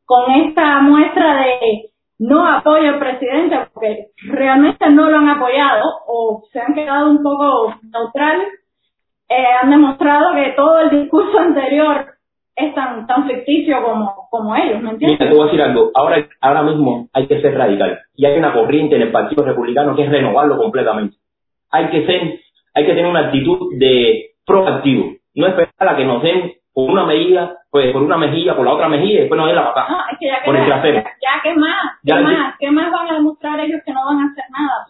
con 0.04 0.30
esta 0.30 0.80
muestra 0.80 1.36
de 1.36 1.88
no 2.18 2.46
apoya 2.46 2.90
al 2.90 2.98
presidente 2.98 3.56
porque 3.72 4.08
realmente 4.24 4.90
no 4.90 5.08
lo 5.08 5.18
han 5.18 5.28
apoyado 5.28 5.84
o 6.06 6.42
se 6.52 6.60
han 6.60 6.74
quedado 6.74 7.10
un 7.10 7.22
poco 7.22 7.74
neutrales, 7.82 8.48
eh, 9.28 9.44
han 9.62 9.70
demostrado 9.70 10.34
que 10.34 10.52
todo 10.56 10.80
el 10.80 10.90
discurso 10.90 11.38
anterior 11.38 12.06
es 12.56 12.74
tan, 12.74 13.06
tan 13.06 13.28
ficticio 13.28 13.80
como, 13.82 14.26
como 14.30 14.56
ellos, 14.56 14.82
¿me 14.82 14.90
entiendes? 14.90 15.20
Mira, 15.20 15.30
te 15.30 15.36
voy 15.36 15.42
a 15.42 15.50
decir 15.50 15.62
algo, 15.62 15.90
ahora, 15.94 16.28
ahora 16.40 16.62
mismo 16.62 17.08
hay 17.12 17.28
que 17.28 17.40
ser 17.40 17.56
radical 17.56 18.00
y 18.16 18.26
hay 18.26 18.36
una 18.36 18.52
corriente 18.52 18.96
en 18.96 19.02
el 19.02 19.12
Partido 19.12 19.44
Republicano 19.44 19.94
que 19.94 20.04
es 20.04 20.10
renovarlo 20.10 20.56
completamente. 20.56 21.16
Hay 21.70 21.86
que 21.90 22.04
ser, 22.04 22.40
hay 22.74 22.84
que 22.84 22.94
tener 22.94 23.06
una 23.06 23.26
actitud 23.26 23.78
de 23.78 24.30
proactivo, 24.44 25.12
no 25.36 25.46
esperar 25.46 25.94
a 25.94 25.96
que 25.96 26.04
nos 26.04 26.22
den 26.22 26.57
por 26.79 26.93
una 26.93 27.05
medida, 27.07 27.59
pues 27.72 27.93
por 27.93 28.03
una 28.03 28.16
mejilla, 28.16 28.55
por 28.55 28.64
la 28.64 28.74
otra 28.74 28.89
mejilla 28.89 29.14
y 29.14 29.20
después 29.22 29.37
nos 29.37 29.49
den 29.49 29.57
la 29.57 29.64
patada. 29.64 29.89
No, 29.89 29.99
es 30.12 30.18
que 30.20 30.26
ya 30.29 30.81
que, 30.81 30.93
Ya, 30.95 31.41
¿qué 31.43 31.55
más? 31.57 31.99
¿Qué 32.05 32.14
más? 32.14 32.55
¿Qué 32.57 32.70
más 32.70 32.93
van 32.93 33.09
a 33.09 33.14
demostrar 33.14 33.59
ellos 33.59 33.81
que 33.85 33.93
no 33.93 34.07
van 34.07 34.20
a 34.20 34.31
hacer 34.31 34.45
nada? 34.57 34.87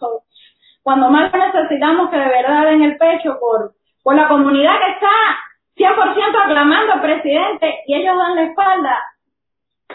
cuando 0.83 1.09
más 1.09 1.33
necesitamos 1.33 2.11
que 2.11 2.17
de 2.17 2.27
verdad 2.27 2.65
den 2.65 2.83
el 2.83 2.95
pecho 2.95 3.37
por, 3.39 3.71
por 4.03 4.15
la 4.15 4.27
comunidad 4.27 4.73
que 4.77 4.91
está 4.91 5.95
100% 5.95 6.45
aclamando 6.45 6.93
al 6.93 7.01
presidente 7.01 7.79
y 7.87 7.95
ellos 7.95 8.15
dan 8.15 8.35
la 8.35 8.43
espalda, 8.43 8.97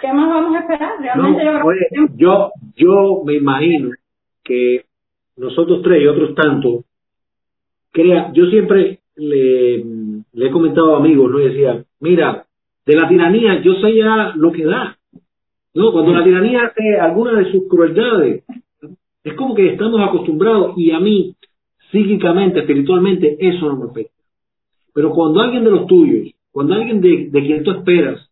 ¿qué 0.01 0.13
más 0.13 0.29
vamos 0.31 0.57
a 0.57 0.59
esperar? 0.63 0.95
Realmente 0.99 1.45
yo, 1.45 1.53
creo 1.53 2.09
yo, 2.17 2.53
yo 2.75 3.23
me 3.25 3.35
imagino 3.35 3.91
que 4.43 4.85
nosotros 5.37 5.81
tres 5.85 6.03
y 6.03 6.09
otros 6.09 6.35
tantos, 6.35 6.87
crea, 7.93 8.33
yo 8.33 8.47
siempre 8.47 8.99
le 9.15 9.85
le 10.35 10.47
he 10.47 10.51
comentado 10.51 10.95
a 10.95 10.99
amigos, 10.99 11.30
¿no? 11.30 11.41
Y 11.41 11.49
decía, 11.49 11.85
mira, 12.01 12.47
de 12.85 12.97
la 12.97 13.09
tiranía 13.09 13.62
yo 13.62 13.74
sé 13.74 13.97
ya 13.97 14.32
lo 14.37 14.53
que 14.53 14.64
da. 14.64 14.99
No, 15.74 15.93
cuando 15.93 16.12
la 16.12 16.22
tiranía 16.22 16.64
hace 16.66 16.99
alguna 17.01 17.39
de 17.39 17.51
sus 17.51 17.68
crueldades, 17.68 18.45
es 19.24 19.35
como 19.35 19.55
que 19.55 19.72
estamos 19.72 20.01
acostumbrados 20.01 20.74
y 20.76 20.91
a 20.91 21.01
mí, 21.01 21.35
psíquicamente, 21.91 22.61
espiritualmente, 22.61 23.37
eso 23.41 23.66
no 23.68 23.76
me 23.76 23.91
afecta. 23.91 24.12
Pero 24.93 25.11
cuando 25.11 25.41
alguien 25.41 25.64
de 25.64 25.70
los 25.70 25.87
tuyos, 25.87 26.32
cuando 26.53 26.74
alguien 26.74 27.01
de, 27.01 27.28
de 27.30 27.41
quien 27.41 27.64
tú 27.64 27.72
esperas, 27.72 28.30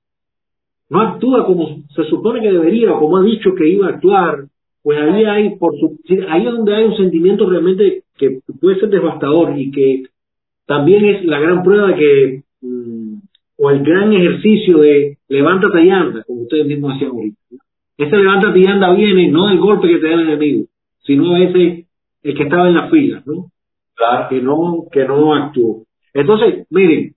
no 0.88 1.00
actúa 1.00 1.46
como 1.46 1.82
se 1.94 2.05
supone 2.05 2.40
que 2.40 2.53
debería 2.53 2.92
o 2.92 3.00
como 3.00 3.16
ha 3.16 3.22
dicho 3.24 3.55
que 3.55 3.66
iba 3.66 3.86
a 3.86 3.90
actuar, 3.90 4.44
pues 4.82 4.98
ahí 4.98 5.24
hay, 5.24 5.57
por 5.57 5.72
su, 5.78 5.98
ahí 6.28 6.46
es 6.46 6.53
donde 6.53 6.74
hay 6.74 6.84
un 6.84 6.96
sentimiento 6.96 7.48
realmente 7.48 8.03
que 8.16 8.40
puede 8.61 8.78
ser 8.78 8.90
devastador 8.90 9.59
y 9.59 9.70
que 9.70 10.05
también 10.73 11.05
es 11.05 11.25
la 11.27 11.39
gran 11.39 11.62
prueba 11.62 11.89
de 11.89 11.95
que, 11.97 12.43
mm, 12.62 13.18
o 13.59 13.70
el 13.70 13.83
gran 13.85 14.11
ejercicio 14.11 14.79
de 14.79 15.18
levántate 15.29 15.85
y 15.85 15.91
anda, 15.91 16.25
como 16.27 16.45
ustedes 16.45 16.66
mismos 16.66 16.95
hacían 16.95 17.11
ahorita. 17.11 17.39
Ese 17.99 18.16
levántate 18.16 18.59
y 18.59 18.66
anda 18.66 18.95
viene 18.95 19.29
no 19.29 19.49
del 19.49 19.59
golpe 19.59 19.87
que 19.87 19.99
te 19.99 20.09
da 20.09 20.14
el 20.14 20.20
enemigo, 20.20 20.64
sino 21.05 21.37
ese, 21.37 21.85
el 22.23 22.35
que 22.35 22.43
estaba 22.45 22.68
en 22.68 22.75
la 22.75 22.89
fila, 22.89 23.23
¿no? 23.27 23.51
Claro. 23.95 24.29
Que 24.31 24.41
no, 24.41 24.85
que 24.91 25.05
no 25.05 25.35
actuó. 25.35 25.83
Entonces, 26.14 26.66
miren, 26.70 27.16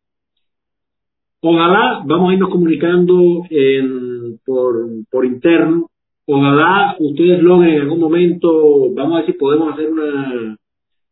ojalá 1.39 2.03
vamos 2.05 2.31
a 2.31 2.33
irnos 2.33 2.49
comunicando 2.49 3.41
en, 3.49 4.37
por, 4.45 4.75
por 5.09 5.25
interno, 5.25 5.87
ojalá 6.25 6.97
ustedes 6.99 7.41
logren 7.41 7.75
en 7.75 7.81
algún 7.83 8.01
momento, 8.01 8.93
vamos 8.93 9.13
a 9.13 9.17
ver 9.19 9.25
si 9.27 9.33
podemos 9.39 9.71
hacer 9.73 9.89
una, 9.93 10.57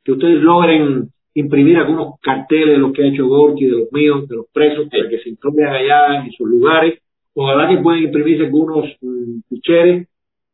que 0.04 0.12
ustedes 0.12 0.44
logren 0.44 1.14
imprimir 1.36 1.78
algunos 1.78 2.20
carteles 2.22 2.76
de 2.76 2.78
lo 2.78 2.94
que 2.94 3.04
ha 3.04 3.08
hecho 3.08 3.28
Gorky, 3.28 3.66
de 3.66 3.72
los 3.72 3.92
míos, 3.92 4.28
de 4.28 4.36
los 4.36 4.46
presos, 4.52 4.88
para 4.90 5.10
que 5.10 5.20
se 5.20 5.30
informen 5.30 5.68
allá 5.68 6.24
en 6.24 6.32
sus 6.32 6.48
lugares. 6.48 7.00
Ojalá 7.34 7.68
que 7.70 7.82
puedan 7.82 8.04
imprimirse 8.04 8.46
algunos 8.46 8.86
mm, 9.02 9.40
ficheres. 9.50 10.08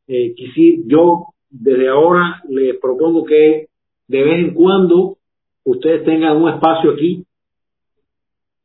Eh, 0.07 0.33
yo 0.87 1.25
desde 1.49 1.89
ahora 1.89 2.41
les 2.49 2.77
propongo 2.79 3.25
que 3.25 3.67
de 4.07 4.23
vez 4.23 4.39
en 4.39 4.53
cuando 4.53 5.17
ustedes 5.65 6.03
tengan 6.03 6.37
un 6.37 6.49
espacio 6.49 6.91
aquí 6.91 7.25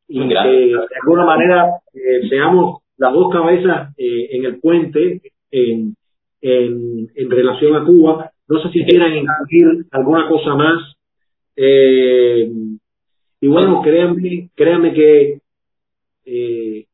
y 0.07 0.27
que 0.27 0.33
de 0.33 0.75
alguna 1.01 1.25
manera 1.25 1.69
eh, 1.93 2.27
seamos 2.29 2.81
las 2.97 3.13
dos 3.13 3.31
cabezas 3.31 3.93
eh, 3.97 4.29
en 4.31 4.45
el 4.45 4.59
puente 4.59 5.21
en, 5.51 5.95
en, 6.41 7.09
en 7.13 7.29
relación 7.29 7.75
a 7.75 7.85
Cuba. 7.85 8.31
No 8.47 8.61
sé 8.61 8.69
si 8.69 8.85
quieran 8.85 9.13
incluir 9.13 9.85
alguna 9.91 10.27
cosa 10.27 10.55
más 10.55 10.94
Eh, 11.55 12.51
y 13.41 13.47
bueno, 13.47 13.81
créanme, 13.81 14.49
créanme 14.55 14.93
que 14.93 15.39
eh, 16.25 16.85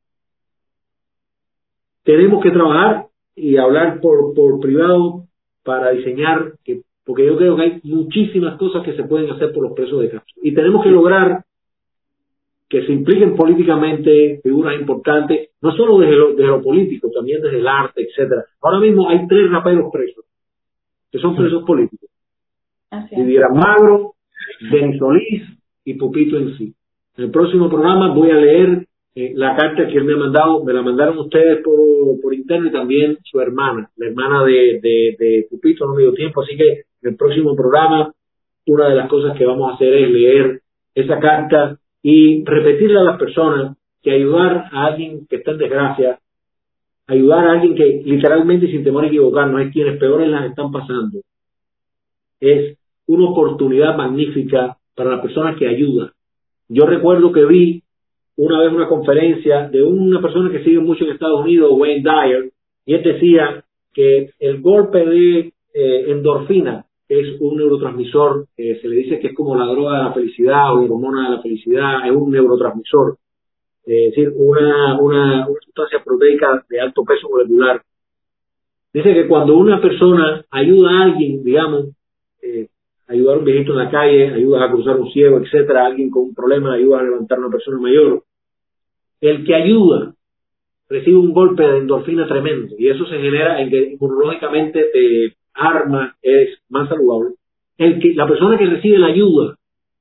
tenemos 2.04 2.44
que 2.44 2.52
trabajar 2.52 3.08
y 3.36 3.58
hablar 3.58 4.02
por, 4.02 4.34
por 4.34 4.60
privado 4.60 5.26
para 5.64 5.92
diseñar, 5.92 6.54
que, 6.64 6.82
porque 7.06 7.26
yo 7.26 7.38
creo 7.38 7.56
que 7.56 7.62
hay 7.62 7.82
muchísimas 7.84 8.58
cosas 8.58 8.84
que 8.84 8.96
se 8.96 9.04
pueden 9.04 9.30
hacer 9.32 9.54
por 9.54 9.64
los 9.64 9.74
presos 9.74 10.02
de 10.02 10.10
Castro. 10.10 10.34
Y 10.42 10.54
tenemos 10.54 10.84
que 10.84 10.90
lograr 10.90 11.44
que 12.68 12.86
se 12.86 12.94
impliquen 12.94 13.36
políticamente 13.36 14.40
figuras 14.42 14.80
importantes, 14.80 15.50
no 15.62 15.74
solo 15.74 16.00
desde 16.00 16.16
lo, 16.16 16.30
desde 16.30 16.48
lo 16.48 16.62
político, 16.62 17.10
también 17.14 17.42
desde 17.42 17.60
el 17.60 17.68
arte, 17.68 18.02
etcétera. 18.02 18.46
Ahora 18.62 18.80
mismo 18.80 19.10
hay 19.10 19.28
tres 19.28 19.52
raperos 19.52 19.92
presos, 19.92 20.24
que 21.12 21.20
son 21.20 21.36
presos 21.36 21.64
políticos. 21.64 22.10
Didier 23.12 23.44
Magro, 23.54 24.14
Denis 24.72 25.00
Solís 25.00 25.44
y 25.86 25.94
Pupito 25.96 26.38
en 26.38 26.58
sí. 26.58 26.74
En 27.18 27.26
el 27.26 27.32
próximo 27.32 27.70
programa 27.70 28.14
voy 28.14 28.32
a 28.32 28.36
leer 28.36 28.88
eh, 29.14 29.34
la 29.36 29.56
carta 29.56 29.88
que 29.88 29.98
él 29.98 30.06
me 30.06 30.14
ha 30.14 30.18
mandado, 30.18 30.64
me 30.64 30.74
la 30.74 30.82
mandaron 30.82 31.18
ustedes 31.18 31.62
por, 31.64 31.76
por 32.22 32.34
interno 32.34 32.68
y 32.68 32.72
también 32.72 33.18
su 33.24 33.40
hermana, 33.42 33.90
la 33.98 34.08
hermana 34.08 34.44
de, 34.44 34.80
de, 34.82 35.16
de 35.20 35.48
Pupito, 35.50 35.86
no 35.86 35.96
me 35.96 36.04
dio 36.04 36.14
tiempo, 36.14 36.42
así 36.42 36.56
que 36.56 36.70
en 36.70 37.10
el 37.10 37.16
próximo 37.16 37.56
programa 37.56 38.14
una 38.68 38.90
de 38.90 38.96
las 38.96 39.10
cosas 39.10 39.38
que 39.38 39.46
vamos 39.46 39.72
a 39.72 39.76
hacer 39.76 39.94
es 39.94 40.10
leer 40.12 40.62
esa 40.96 41.20
carta 41.20 41.78
y 42.02 42.44
repetirle 42.46 43.00
a 43.00 43.04
las 43.04 43.18
personas 43.18 43.78
que 44.02 44.12
ayudar 44.12 44.70
a 44.72 44.86
alguien 44.86 45.28
que 45.28 45.38
está 45.38 45.52
en 45.52 45.58
desgracia, 45.58 46.20
ayudar 47.08 47.48
a 47.48 47.52
alguien 47.54 47.76
que 47.76 48.02
literalmente 48.06 48.68
sin 48.68 48.84
temor 48.84 49.04
a 49.04 49.08
equivocarnos 49.08 49.62
es 49.62 49.74
quienes 49.74 49.98
peores 49.98 50.30
las 50.30 50.50
están 50.50 50.72
pasando, 50.72 51.20
es 52.40 52.78
una 53.12 53.30
oportunidad 53.30 53.96
magnífica 53.98 54.78
para 54.96 55.18
la 55.18 55.22
persona 55.22 55.56
que 55.56 55.68
ayuda. 55.68 56.14
Yo 56.70 56.86
recuerdo 56.86 57.32
que 57.32 57.46
vi 57.46 57.84
una 58.38 58.60
vez 58.60 58.72
una 58.72 58.88
conferencia 58.88 59.68
de 59.70 59.84
una 59.84 60.22
persona 60.22 60.50
que 60.52 60.64
sigue 60.64 60.80
mucho 60.80 61.04
en 61.04 61.12
Estados 61.12 61.42
Unidos, 61.42 61.72
Wayne 61.74 62.02
Dyer, 62.02 62.52
y 62.86 62.94
él 62.94 63.04
decía 63.04 63.64
que 63.94 64.32
el 64.40 64.62
golpe 64.62 65.06
de 65.06 65.40
eh, 65.74 66.12
endorfina 66.12 66.86
es 67.10 67.42
un 67.42 67.58
neurotransmisor, 67.58 68.48
eh, 68.56 68.80
se 68.82 68.88
le 68.88 68.96
dice 68.96 69.20
que 69.20 69.28
es 69.28 69.36
como 69.36 69.58
la 69.58 69.66
droga 69.66 69.98
de 69.98 70.04
la 70.06 70.14
felicidad 70.14 70.74
o 70.74 70.78
la 70.78 70.94
hormona 70.94 71.30
de 71.30 71.36
la 71.36 71.42
felicidad, 71.42 72.08
es 72.08 72.16
un 72.16 72.32
neurotransmisor, 72.32 73.18
es 73.84 74.16
decir, 74.16 74.34
una 74.38 75.46
sustancia 75.66 76.02
proteica 76.04 76.64
de 76.70 76.80
alto 76.80 77.04
peso 77.04 77.28
molecular. 77.30 77.82
Dice 78.94 79.14
que 79.14 79.28
cuando 79.28 79.58
una 79.58 79.82
persona 79.82 80.46
ayuda 80.50 80.90
a 80.90 81.04
alguien, 81.04 81.44
digamos, 81.44 81.90
eh, 82.42 82.68
ayudar 83.12 83.36
a 83.36 83.40
un 83.40 83.46
viejito 83.46 83.74
en 83.74 83.78
la 83.78 83.90
calle, 83.90 84.34
ayuda 84.34 84.66
a 84.66 84.72
cruzar 84.72 84.98
un 84.98 85.12
ciego, 85.12 85.40
etcétera, 85.40 85.86
alguien 85.86 86.10
con 86.10 86.24
un 86.24 86.36
problema, 86.36 86.74
ayuda 86.74 87.00
a 87.00 87.04
levantar 87.04 87.38
a 87.38 87.42
una 87.42 87.52
persona 87.52 87.80
mayor, 87.80 88.24
el 89.20 89.46
que 89.46 89.54
ayuda 89.54 90.14
recibe 90.90 91.18
un 91.18 91.32
golpe 91.32 91.64
de 91.64 91.78
endorfina 91.78 92.28
tremendo 92.28 92.76
y 92.78 92.90
eso 92.90 93.06
se 93.06 93.18
genera 93.18 93.62
en 93.62 93.70
que 93.70 93.94
inmunológicamente 93.94 94.86
te 94.92 95.36
arma, 95.54 96.16
es 96.22 96.60
más 96.70 96.90
saludable. 96.90 97.36
El 97.78 98.00
que, 98.00 98.14
la 98.14 98.28
persona 98.28 98.58
que 98.58 98.66
recibe 98.66 98.98
la 99.00 99.08
ayuda, 99.08 99.58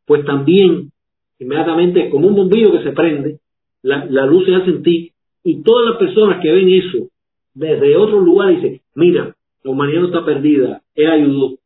pues 0.07 0.25
también 0.25 0.91
inmediatamente 1.39 2.11
como 2.11 2.29
un 2.29 2.35
bombillo 2.35 2.73
que 2.73 2.83
se 2.83 2.93
prende, 2.93 3.39
la, 3.83 4.05
la 4.07 4.27
luz 4.27 4.45
se 4.47 4.55
hace 4.55 4.71
en 4.71 4.83
ti 4.83 5.13
y 5.45 5.63
todas 5.63 5.91
las 5.91 5.99
personas 5.99 6.41
que 6.43 6.53
ven 6.53 6.69
eso 6.69 7.09
desde 7.55 7.97
otro 7.97 8.21
lugar 8.21 8.55
dicen, 8.55 8.81
mira, 8.95 9.35
la 9.63 9.71
humanidad 9.71 10.01
no 10.01 10.07
está 10.07 10.25
perdida, 10.25 10.83
él 10.95 11.11
ayudó. 11.11 11.60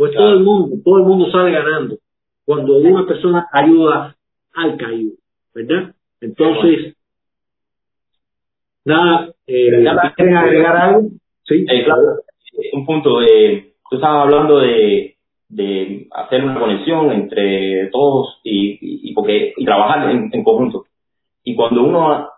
Pues 0.00 0.14
todo 0.14 0.32
el 0.32 0.40
mundo, 0.40 0.76
todo 0.82 0.96
el 0.96 1.04
mundo 1.04 1.30
sale 1.30 1.52
ganando 1.52 1.98
cuando 2.46 2.78
una 2.78 3.06
persona 3.06 3.46
ayuda 3.52 4.16
al 4.54 4.76
caído, 4.78 5.12
¿verdad? 5.54 5.94
Entonces, 6.22 6.96
nada, 8.86 9.30
eh, 9.46 9.84
¿quieren 10.16 10.36
agregar 10.36 10.74
algo? 10.74 11.08
Sí, 11.44 11.66
eh, 11.68 11.84
claro 11.84 12.22
un 12.72 12.86
punto, 12.86 13.20
de 13.20 13.74
tú 13.88 13.96
estabas 13.96 14.24
hablando 14.24 14.58
de, 14.58 15.16
de 15.48 16.08
hacer 16.12 16.44
una 16.44 16.58
conexión 16.58 17.10
entre 17.12 17.88
todos 17.90 18.40
y, 18.44 18.78
y, 19.10 19.14
porque 19.14 19.52
y 19.56 19.64
trabajar 19.64 20.10
en, 20.10 20.30
en, 20.32 20.44
conjunto. 20.44 20.84
Y 21.44 21.54
cuando 21.54 21.82
uno, 21.82 22.28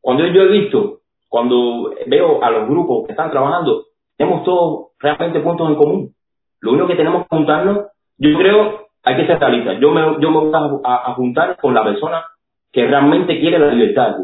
cuando 0.00 0.26
yo 0.26 0.42
he 0.42 0.60
visto, 0.60 1.00
cuando 1.28 1.94
veo 2.06 2.42
a 2.42 2.50
los 2.50 2.68
grupos 2.68 3.06
que 3.06 3.12
están 3.12 3.30
trabajando, 3.30 3.86
tenemos 4.16 4.44
todos 4.44 4.88
realmente 4.98 5.40
puntos 5.40 5.68
en 5.68 5.76
común. 5.76 6.14
Lo 6.62 6.72
único 6.72 6.86
que 6.86 6.96
tenemos 6.96 7.22
que 7.22 7.36
juntarnos, 7.36 7.86
yo 8.18 8.38
creo, 8.38 8.86
hay 9.04 9.16
que 9.16 9.26
ser 9.26 9.38
realistas. 9.38 9.78
Yo 9.80 9.90
me, 9.90 10.00
yo 10.20 10.30
me 10.30 10.38
voy 10.38 10.80
a, 10.84 11.12
juntar 11.14 11.56
con 11.58 11.74
la 11.74 11.84
persona 11.84 12.24
que 12.72 12.86
realmente 12.86 13.38
quiere 13.38 13.58
la 13.58 13.66
libertad 13.66 14.16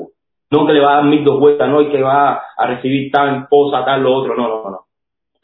No 0.51 0.66
que 0.66 0.72
le 0.72 0.80
va 0.80 0.93
a 0.93 0.95
dar 0.97 1.05
mil 1.05 1.22
dos 1.24 1.39
vueltas, 1.39 1.68
no, 1.68 1.82
y 1.82 1.91
que 1.91 2.03
va 2.03 2.41
a 2.57 2.66
recibir 2.66 3.11
tal 3.12 3.47
cosa, 3.51 3.84
tal, 3.84 4.03
lo 4.03 4.14
otro, 4.14 4.34
no, 4.34 4.49
no, 4.49 4.70
no 4.70 4.89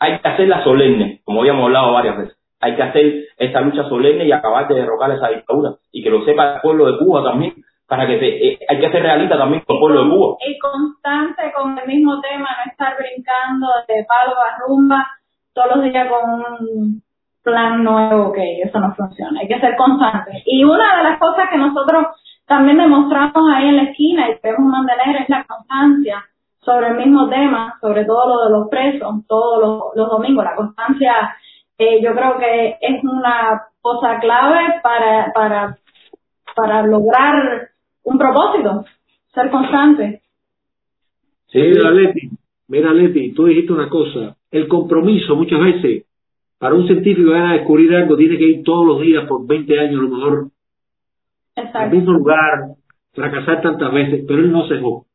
hay 0.04 0.18
que 0.18 0.28
hacerla 0.28 0.62
solemne, 0.62 1.20
como 1.24 1.40
habíamos 1.40 1.64
hablado 1.64 1.92
varias 1.92 2.18
veces. 2.18 2.36
Hay 2.60 2.76
que 2.76 2.82
hacer 2.82 3.24
esta 3.38 3.60
lucha 3.60 3.88
solemne 3.88 4.24
y 4.24 4.32
acabar 4.32 4.68
de 4.68 4.74
derrocar 4.74 5.10
esa 5.10 5.28
dictadura. 5.28 5.74
Y 5.92 6.02
que 6.02 6.10
lo 6.10 6.24
sepa 6.24 6.56
el 6.56 6.60
pueblo 6.60 6.86
de 6.86 6.98
Cuba 6.98 7.22
también, 7.22 7.54
para 7.86 8.06
que 8.06 8.18
se, 8.18 8.26
eh, 8.26 8.58
hay 8.68 8.80
que 8.80 8.90
ser 8.90 9.02
realista 9.02 9.36
también 9.36 9.62
con 9.66 9.76
el 9.76 9.80
pueblo 9.80 10.04
de 10.04 10.10
Cuba. 10.10 10.36
Y 10.46 10.58
constante 10.58 11.52
con 11.54 11.78
el 11.78 11.86
mismo 11.86 12.20
tema, 12.20 12.48
no 12.64 12.70
estar 12.70 12.96
brincando 12.96 13.66
de 13.88 14.04
palo 14.06 14.34
a 14.38 14.58
rumba 14.66 15.06
todos 15.54 15.76
los 15.76 15.84
días 15.84 16.08
con 16.08 16.68
un 16.68 17.02
plan 17.42 17.84
nuevo, 17.84 18.32
que 18.32 18.62
eso 18.62 18.80
no 18.80 18.94
funciona. 18.94 19.40
Hay 19.40 19.48
que 19.48 19.60
ser 19.60 19.76
constante. 19.76 20.42
Y 20.46 20.64
una 20.64 20.96
de 20.98 21.04
las 21.04 21.18
cosas 21.18 21.48
que 21.50 21.58
nosotros 21.58 22.06
también 22.46 22.78
demostramos 22.78 23.50
ahí 23.54 23.68
en 23.68 23.76
la 23.76 23.82
esquina 23.84 24.28
y 24.28 24.38
debemos 24.42 24.70
mantener 24.70 25.22
es 25.22 25.28
la 25.28 25.44
constancia 25.44 26.24
sobre 26.60 26.88
el 26.88 26.96
mismo 26.96 27.28
tema, 27.28 27.78
sobre 27.80 28.04
todo 28.04 28.28
lo 28.28 28.44
de 28.44 28.50
los 28.50 28.68
presos, 28.68 29.26
todos 29.28 29.94
los, 29.94 30.10
domingos. 30.10 30.44
La 30.44 30.56
constancia, 30.56 31.36
eh, 31.78 32.02
yo 32.02 32.14
creo 32.14 32.38
que 32.38 32.76
es 32.80 33.04
una 33.04 33.62
cosa 33.80 34.18
clave 34.18 34.80
para, 34.82 35.32
para, 35.34 35.78
para 36.56 36.82
lograr 36.82 37.68
un 38.02 38.18
propósito, 38.18 38.84
ser 39.34 39.50
constante. 39.50 40.22
Sí, 41.48 41.60
mira, 41.60 41.90
Leti, 41.90 42.30
mira, 42.68 42.92
Leti, 42.92 43.32
tú 43.32 43.44
dijiste 43.44 43.72
una 43.72 43.88
cosa. 43.88 44.36
El 44.54 44.68
compromiso, 44.68 45.34
muchas 45.34 45.58
veces, 45.58 46.06
para 46.58 46.76
un 46.76 46.86
científico 46.86 47.32
que 47.32 47.36
va 47.36 47.50
a 47.50 47.54
descubrir 47.54 47.92
algo, 47.92 48.16
tiene 48.16 48.38
que 48.38 48.44
ir 48.44 48.62
todos 48.62 48.86
los 48.86 49.00
días 49.00 49.26
por 49.26 49.44
20 49.44 49.80
años, 49.80 49.98
a 49.98 50.02
lo 50.04 50.08
mejor, 50.08 50.48
al 51.56 51.90
mismo 51.90 52.12
lugar, 52.12 52.60
fracasar 53.12 53.62
tantas 53.62 53.92
veces, 53.92 54.24
pero 54.28 54.38
él 54.38 54.52
no 54.52 54.64
se 54.68 54.74
dejó. 54.74 55.06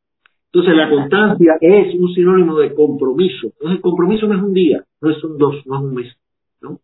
Entonces 0.51 0.75
la 0.75 0.89
constancia 0.89 1.53
es 1.61 1.95
un 1.95 2.13
sinónimo 2.13 2.59
de 2.59 2.73
compromiso. 2.73 3.47
Entonces 3.47 3.77
el 3.77 3.81
compromiso 3.81 4.27
no 4.27 4.35
es 4.35 4.41
un 4.41 4.53
día, 4.53 4.83
no 4.99 5.09
es 5.09 5.23
un 5.23 5.37
dos, 5.37 5.65
no 5.65 5.75
es 5.77 5.81
un 5.83 5.93
mes. 5.93 6.17
¿no? 6.61 6.79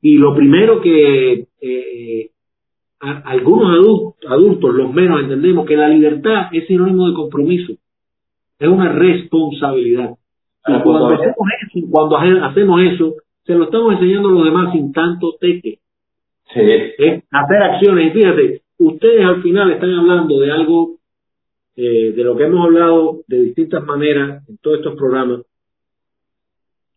Y 0.00 0.16
lo 0.16 0.34
primero 0.34 0.80
que 0.80 1.48
eh, 1.60 2.30
algunos 2.98 4.14
adultos, 4.26 4.74
los 4.74 4.90
menos, 4.94 5.20
entendemos 5.20 5.66
que 5.66 5.76
la 5.76 5.88
libertad 5.88 6.46
es 6.50 6.66
sinónimo 6.66 7.08
de 7.08 7.14
compromiso. 7.14 7.74
Es 8.58 8.68
una 8.68 8.90
responsabilidad. 8.90 10.14
Y 10.66 10.82
cuando 10.82 11.06
hacemos 11.08 11.36
eso, 11.60 11.86
cuando 11.90 12.16
hacemos 12.16 12.80
eso, 12.82 13.14
se 13.44 13.54
lo 13.54 13.64
estamos 13.64 13.94
enseñando 13.94 14.28
a 14.30 14.32
los 14.32 14.44
demás 14.44 14.72
sin 14.72 14.92
tanto 14.92 15.34
teque. 15.40 15.78
Sí. 16.52 16.60
hacer 17.30 17.62
acciones. 17.62 18.08
Y 18.08 18.18
fíjate, 18.18 18.62
ustedes 18.78 19.24
al 19.24 19.42
final 19.42 19.70
están 19.72 19.92
hablando 19.94 20.38
de 20.40 20.50
algo 20.50 20.96
eh, 21.76 22.12
de 22.12 22.24
lo 22.24 22.36
que 22.36 22.44
hemos 22.44 22.64
hablado 22.64 23.20
de 23.26 23.42
distintas 23.42 23.84
maneras 23.84 24.48
en 24.48 24.58
todos 24.58 24.78
estos 24.78 24.94
programas 24.94 25.42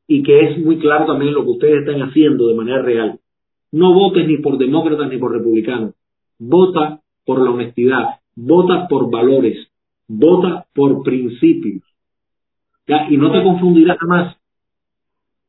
y 0.08 0.24
que 0.24 0.40
es 0.40 0.58
muy 0.60 0.80
claro 0.80 1.06
también 1.06 1.34
lo 1.34 1.44
que 1.44 1.50
ustedes 1.50 1.80
están 1.80 2.02
haciendo 2.02 2.48
de 2.48 2.56
manera 2.56 2.82
real. 2.82 3.20
No 3.72 3.94
votes 3.94 4.26
ni 4.28 4.38
por 4.38 4.58
demócratas 4.58 5.10
ni 5.10 5.18
por 5.18 5.34
republicanos. 5.34 5.94
Vota 6.40 7.02
por 7.26 7.42
la 7.44 7.52
honestidad, 7.52 8.06
vota 8.36 8.88
por 8.88 9.12
valores, 9.12 9.68
vota 10.08 10.66
por 10.74 11.04
principios. 11.04 11.84
¿Ya? 12.88 13.08
Y 13.10 13.18
no 13.18 13.32
te 13.32 13.44
confundirás 13.44 13.98
jamás. 13.98 14.38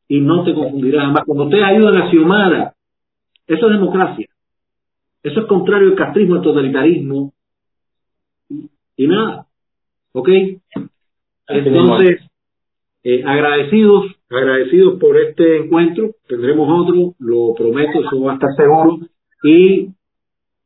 Y 0.08 0.20
no 0.20 0.44
te 0.44 0.54
confundirás 0.54 1.04
jamás. 1.06 1.24
Cuando 1.24 1.44
ustedes 1.44 1.64
ayudan 1.64 1.96
a 1.96 2.10
Xiomara, 2.10 2.74
eso 3.46 3.66
es 3.66 3.72
democracia. 3.72 4.28
Eso 5.22 5.40
es 5.40 5.46
contrario 5.46 5.88
al 5.88 5.94
castrismo, 5.94 6.36
al 6.36 6.42
totalitarismo, 6.42 7.32
y 8.96 9.06
nada. 9.06 9.46
¿Ok? 10.12 10.28
Entonces, 11.48 12.20
eh, 13.04 13.22
agradecidos, 13.24 14.06
agradecidos 14.28 14.98
por 14.98 15.16
este 15.16 15.64
encuentro. 15.64 16.10
Tendremos 16.26 16.68
otro, 16.68 17.14
lo 17.18 17.54
prometo, 17.54 18.00
eso 18.00 18.20
va 18.20 18.32
a 18.32 18.34
estar 18.34 18.50
seguro. 18.56 18.98
Y 19.42 19.88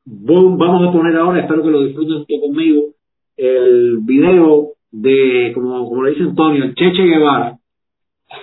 vamos 0.04 0.88
a 0.88 0.92
poner 0.92 1.16
ahora, 1.16 1.40
espero 1.40 1.62
que 1.62 1.70
lo 1.70 1.84
disfruten 1.84 2.24
conmigo, 2.40 2.94
el 3.36 3.98
video 3.98 4.72
de, 4.92 5.52
como, 5.54 5.88
como 5.88 6.04
le 6.04 6.10
dice 6.10 6.22
Antonio, 6.22 6.72
Cheche 6.74 7.02
Guevara. 7.02 7.58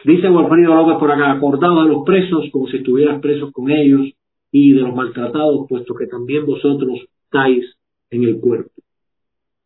Dice 0.04 0.30
Walfrido 0.30 0.76
López 0.76 0.98
por 0.98 1.12
acá, 1.12 1.32
acordado 1.32 1.84
de 1.84 1.90
los 1.90 2.04
presos, 2.06 2.46
como 2.52 2.68
si 2.68 2.78
estuvieras 2.78 3.22
presos 3.22 3.52
con 3.52 3.72
ellos. 3.72 4.02
y 4.52 4.74
de 4.74 4.82
los 4.82 4.96
maltratados, 4.96 5.68
puesto 5.70 5.94
que 5.94 6.08
también 6.08 6.44
vosotros 6.44 7.06
estáis 7.26 7.66
en 8.10 8.24
el 8.24 8.40
cuerpo. 8.40 8.72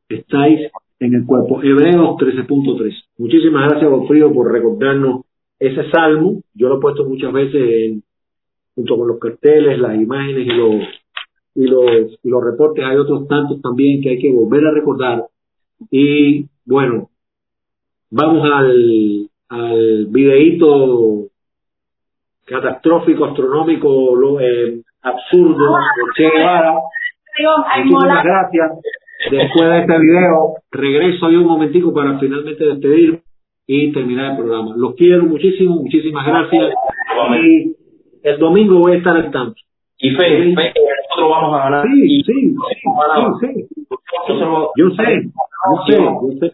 Estáis 0.09 0.59
en 0.99 1.15
el 1.15 1.25
cuerpo. 1.25 1.63
Hebreos 1.63 2.17
13.3. 2.17 2.93
Muchísimas 3.17 3.69
gracias, 3.69 3.89
Godfrío, 3.89 4.33
por 4.33 4.51
recordarnos 4.51 5.21
ese 5.57 5.89
salmo. 5.89 6.41
Yo 6.53 6.67
lo 6.67 6.77
he 6.77 6.81
puesto 6.81 7.05
muchas 7.05 7.31
veces 7.31 8.03
junto 8.75 8.97
con 8.97 9.07
los 9.07 9.19
carteles, 9.19 9.79
las 9.79 9.95
imágenes 9.95 10.47
y 10.47 10.49
los, 10.49 10.83
y 11.55 11.65
los, 11.65 12.19
y 12.21 12.29
los 12.29 12.43
reportes. 12.43 12.83
Hay 12.83 12.97
otros 12.97 13.25
tantos 13.29 13.61
también 13.61 14.01
que 14.01 14.09
hay 14.09 14.19
que 14.19 14.33
volver 14.33 14.65
a 14.65 14.71
recordar. 14.71 15.27
Y 15.89 16.47
bueno, 16.65 17.09
vamos 18.09 18.49
al, 18.51 19.29
al 19.49 20.05
videíto 20.07 21.27
catastrófico, 22.45 23.25
astronómico, 23.25 24.15
lo, 24.15 24.39
eh, 24.39 24.81
absurdo 25.01 25.75
de 25.75 26.03
Che 26.15 26.29
Guevara. 26.29 26.73
Muchísimas 27.75 28.23
gracias. 28.23 28.71
Después 29.31 29.69
de 29.69 29.79
este 29.79 29.99
video, 29.99 30.55
regreso 30.71 31.31
yo 31.31 31.41
un 31.41 31.47
momentico 31.47 31.93
para 31.93 32.19
finalmente 32.19 32.65
despedir 32.65 33.21
y 33.65 33.91
terminar 33.93 34.31
el 34.31 34.37
programa. 34.37 34.75
Los 34.75 34.95
quiero 34.95 35.23
muchísimo, 35.23 35.75
muchísimas 35.75 36.25
gracias. 36.25 36.73
Y 37.41 37.75
el 38.23 38.39
domingo 38.39 38.79
voy 38.79 38.93
a 38.93 38.97
estar 38.97 39.15
al 39.15 39.31
tanto. 39.31 39.55
Y 39.97 40.11
fe, 40.11 40.53
fe, 40.53 40.73
nosotros 41.23 41.29
vamos 41.29 41.59
a 41.59 41.63
ganar. 41.63 41.87
Sí, 41.87 42.07
sí, 42.07 42.23
sí, 42.23 42.51
sí, 42.51 42.53
sí. 43.41 43.67
Yo 44.77 44.89
sé, 44.89 45.29
yo 45.67 45.81
sé, 45.85 45.95
yo 45.95 46.39
sé. 46.39 46.51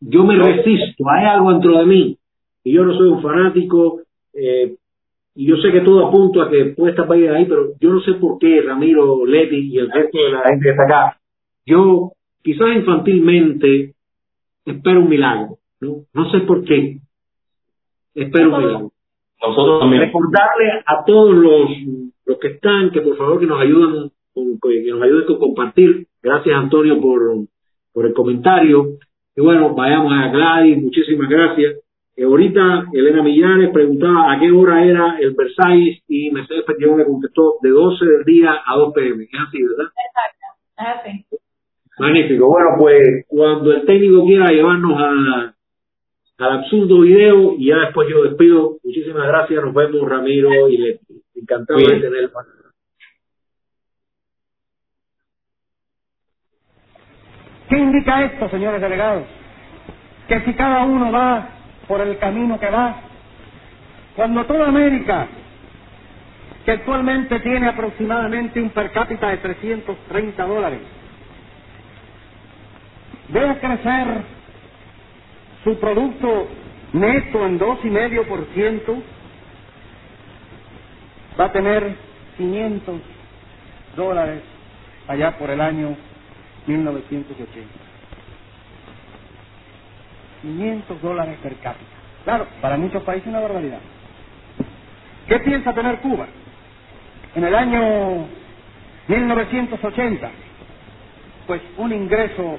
Yo 0.00 0.24
me 0.24 0.36
resisto, 0.36 1.04
hay 1.08 1.24
algo 1.24 1.52
dentro 1.52 1.78
de 1.78 1.86
mí. 1.86 2.18
Y 2.64 2.72
yo 2.72 2.84
no 2.84 2.94
soy 2.96 3.08
un 3.08 3.22
fanático, 3.22 4.00
eh, 4.34 4.74
y 5.34 5.46
yo 5.46 5.56
sé 5.56 5.70
que 5.70 5.80
todo 5.82 6.06
apunta 6.06 6.44
a 6.44 6.50
que 6.50 6.66
puede 6.76 6.92
estar 6.92 7.10
ahí, 7.12 7.44
pero 7.46 7.72
yo 7.78 7.90
no 7.90 8.00
sé 8.00 8.14
por 8.14 8.38
qué 8.38 8.62
Ramiro, 8.62 9.24
Leti 9.26 9.70
y 9.70 9.78
el 9.78 9.90
resto 9.90 10.18
de 10.18 10.30
la 10.30 10.42
gente 10.48 10.62
que 10.62 10.70
está 10.70 10.84
acá. 10.84 11.20
Yo, 11.66 12.12
quizás 12.42 12.68
infantilmente, 12.74 13.94
espero 14.64 15.00
un 15.00 15.08
milagro, 15.08 15.58
¿no? 15.80 16.04
No 16.14 16.30
sé 16.30 16.40
por 16.40 16.64
qué. 16.64 16.98
Espero 18.14 18.50
un 18.50 18.58
milagro. 18.58 18.92
Nosotros 19.42 19.80
también. 19.80 20.02
Recordarle 20.02 20.82
a 20.86 21.04
todos 21.04 21.34
los, 21.34 21.70
los 22.26 22.38
que 22.38 22.48
están 22.48 22.90
que 22.90 23.00
por 23.00 23.16
favor 23.16 23.40
que 23.40 23.46
nos 23.46 23.60
ayuden 23.60 24.10
con, 24.34 24.58
que 24.60 24.90
nos 24.90 25.02
ayuden 25.02 25.26
con 25.26 25.38
compartir. 25.38 26.06
Gracias 26.22 26.56
Antonio 26.56 27.00
por, 27.00 27.20
por 27.92 28.06
el 28.06 28.12
comentario. 28.12 28.98
Y 29.34 29.40
bueno, 29.40 29.74
vayamos 29.74 30.12
a 30.12 30.28
Gladys, 30.28 30.82
muchísimas 30.82 31.28
gracias. 31.28 31.76
Eh, 32.16 32.24
ahorita 32.24 32.86
Elena 32.92 33.22
Millares 33.22 33.70
preguntaba 33.72 34.32
a 34.32 34.40
qué 34.40 34.50
hora 34.50 34.84
era 34.84 35.18
el 35.20 35.34
Versailles 35.34 36.02
y 36.08 36.30
Mercedes 36.30 36.64
Peñón 36.64 36.98
le 36.98 37.04
contestó 37.04 37.56
de 37.60 37.68
12 37.68 38.04
del 38.06 38.24
día 38.24 38.52
a 38.64 38.76
2 38.76 38.92
pm. 38.94 39.24
Es 39.24 39.30
así, 39.46 39.62
¿verdad? 39.62 39.92
Exacto, 40.06 40.46
es 40.78 40.86
así. 40.86 41.42
Magnífico. 41.98 42.46
Bueno, 42.48 42.68
pues 42.78 43.24
cuando 43.28 43.72
el 43.72 43.86
técnico 43.86 44.24
quiera 44.24 44.50
llevarnos 44.50 44.92
a, 44.98 45.55
al 46.38 46.58
absurdo 46.58 47.00
video 47.00 47.54
y 47.58 47.68
ya 47.68 47.76
después 47.78 48.08
yo 48.08 48.22
despido. 48.24 48.76
Muchísimas 48.84 49.26
gracias. 49.26 49.64
Nos 49.64 49.74
vemos, 49.74 50.08
Ramiro 50.08 50.68
y 50.68 50.76
Leti. 50.76 51.22
Encantado 51.34 51.78
Bien. 51.78 52.00
de 52.00 52.08
tener 52.08 52.30
¿Qué 57.68 57.78
indica 57.78 58.24
esto, 58.24 58.48
señores 58.48 58.80
delegados? 58.80 59.24
Que 60.28 60.40
si 60.42 60.54
cada 60.54 60.84
uno 60.84 61.10
va 61.10 61.48
por 61.88 62.00
el 62.00 62.16
camino 62.18 62.60
que 62.60 62.70
va, 62.70 63.00
cuando 64.14 64.44
toda 64.46 64.68
América, 64.68 65.26
que 66.64 66.72
actualmente 66.72 67.40
tiene 67.40 67.68
aproximadamente 67.68 68.60
un 68.60 68.70
per 68.70 68.92
cápita 68.92 69.30
de 69.30 69.38
330 69.38 70.46
dólares, 70.46 70.80
vea 73.28 73.58
crecer 73.58 74.35
su 75.66 75.80
producto 75.80 76.48
neto 76.94 77.44
en 77.44 77.58
2,5%, 77.58 79.04
va 81.40 81.46
a 81.46 81.52
tener 81.52 81.96
500 82.36 83.02
dólares 83.96 84.44
allá 85.08 85.36
por 85.38 85.50
el 85.50 85.60
año 85.60 85.96
1980. 86.68 87.68
500 90.42 91.02
dólares 91.02 91.38
per 91.42 91.56
cápita. 91.58 91.90
Claro, 92.24 92.46
para 92.62 92.76
muchos 92.76 93.02
países 93.02 93.28
una 93.28 93.40
barbaridad. 93.40 93.80
¿Qué 95.28 95.40
piensa 95.40 95.74
tener 95.74 96.00
Cuba? 96.00 96.28
En 97.34 97.44
el 97.44 97.54
año 97.56 98.28
1980, 99.08 100.30
pues 101.48 101.62
un 101.78 101.92
ingreso 101.92 102.58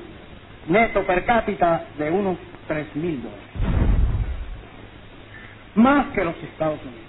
neto 0.68 1.06
per 1.06 1.26
cápita 1.26 1.88
de 1.98 2.12
unos 2.12 2.38
3 2.68 2.96
mil 2.96 3.22
dólares. 3.22 3.44
Más 5.76 6.14
que 6.14 6.24
los 6.24 6.36
Estados 6.38 6.80
Unidos. 6.82 7.08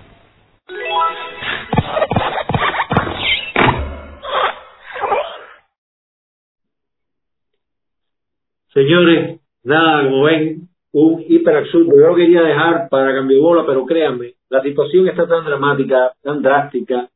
Señores, 8.72 9.40
nada, 9.64 10.04
como 10.04 10.24
ven, 10.24 10.68
un 10.92 11.24
hiperabsurdo. 11.26 11.90
Yo 11.96 12.08
lo 12.08 12.14
quería 12.14 12.42
dejar 12.42 12.88
para 12.88 13.14
cambiar 13.14 13.40
bola, 13.40 13.64
pero 13.66 13.84
créanme, 13.84 14.34
la 14.50 14.62
situación 14.62 15.08
está 15.08 15.26
tan 15.26 15.44
dramática, 15.44 16.12
tan 16.22 16.42
drástica, 16.42 17.08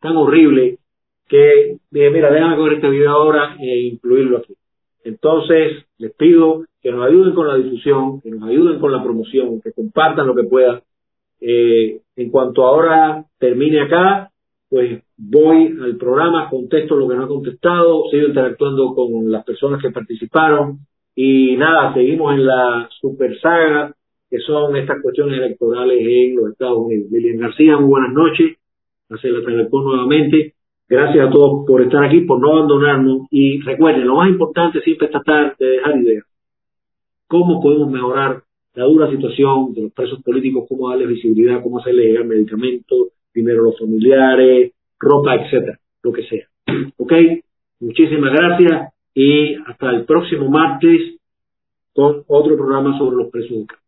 tan 0.00 0.16
horrible, 0.16 0.78
que 1.28 1.78
dije, 1.90 2.10
mira, 2.10 2.30
déjame 2.30 2.56
coger 2.56 2.74
este 2.74 2.90
video 2.90 3.10
ahora 3.10 3.56
e 3.58 3.80
incluirlo 3.88 4.38
aquí. 4.38 4.54
Entonces, 5.04 5.86
les 5.98 6.12
pido 6.14 6.64
que 6.86 6.92
nos 6.92 7.04
ayuden 7.04 7.34
con 7.34 7.48
la 7.48 7.56
difusión, 7.56 8.20
que 8.20 8.30
nos 8.30 8.48
ayuden 8.48 8.78
con 8.78 8.92
la 8.92 9.02
promoción, 9.02 9.60
que 9.60 9.72
compartan 9.72 10.24
lo 10.24 10.36
que 10.36 10.44
puedan. 10.44 10.82
Eh, 11.40 11.98
en 12.14 12.30
cuanto 12.30 12.64
ahora 12.64 13.24
termine 13.40 13.80
acá, 13.80 14.30
pues 14.68 15.02
voy 15.16 15.76
al 15.82 15.96
programa, 15.96 16.48
contesto 16.48 16.94
lo 16.94 17.08
que 17.08 17.16
no 17.16 17.24
he 17.24 17.26
contestado, 17.26 18.04
sigo 18.08 18.28
interactuando 18.28 18.94
con 18.94 19.32
las 19.32 19.44
personas 19.44 19.82
que 19.82 19.90
participaron 19.90 20.78
y 21.16 21.56
nada, 21.56 21.92
seguimos 21.92 22.34
en 22.34 22.46
la 22.46 22.88
super 23.00 23.36
saga 23.40 23.92
que 24.30 24.38
son 24.38 24.76
estas 24.76 25.02
cuestiones 25.02 25.38
electorales 25.38 25.98
en 26.00 26.36
los 26.36 26.52
Estados 26.52 26.78
Unidos. 26.78 27.10
Lilian 27.10 27.38
García, 27.38 27.78
muy 27.78 27.88
buenas 27.88 28.12
noches, 28.12 28.58
hace 29.10 29.30
la 29.30 29.44
telecom 29.44 29.82
nuevamente. 29.82 30.54
Gracias 30.88 31.26
a 31.26 31.30
todos 31.30 31.66
por 31.66 31.82
estar 31.82 32.04
aquí, 32.04 32.20
por 32.20 32.40
no 32.40 32.52
abandonarnos 32.52 33.26
y 33.32 33.60
recuerden, 33.62 34.06
lo 34.06 34.14
más 34.14 34.28
importante 34.28 34.80
siempre 34.82 35.06
es 35.06 35.10
tratar 35.10 35.56
de 35.58 35.66
dejar 35.66 35.96
ideas. 35.96 36.24
¿Cómo 37.28 37.60
podemos 37.60 37.90
mejorar 37.90 38.42
la 38.74 38.84
dura 38.84 39.10
situación 39.10 39.72
de 39.74 39.82
los 39.82 39.92
presos 39.92 40.22
políticos? 40.22 40.66
¿Cómo 40.68 40.90
darles 40.90 41.08
visibilidad? 41.08 41.62
¿Cómo 41.62 41.78
hacerles 41.80 42.06
llegar 42.06 42.24
medicamentos, 42.24 43.08
dinero 43.34 43.62
a 43.62 43.64
los 43.64 43.78
familiares, 43.78 44.72
ropa, 44.98 45.34
etcétera? 45.34 45.78
Lo 46.02 46.12
que 46.12 46.22
sea. 46.24 46.46
¿Ok? 46.96 47.12
Muchísimas 47.80 48.32
gracias 48.32 48.92
y 49.14 49.54
hasta 49.54 49.90
el 49.90 50.04
próximo 50.04 50.48
martes 50.48 51.18
con 51.94 52.22
otro 52.26 52.56
programa 52.56 52.96
sobre 52.98 53.16
los 53.16 53.30
presos 53.30 53.58
de. 53.58 53.85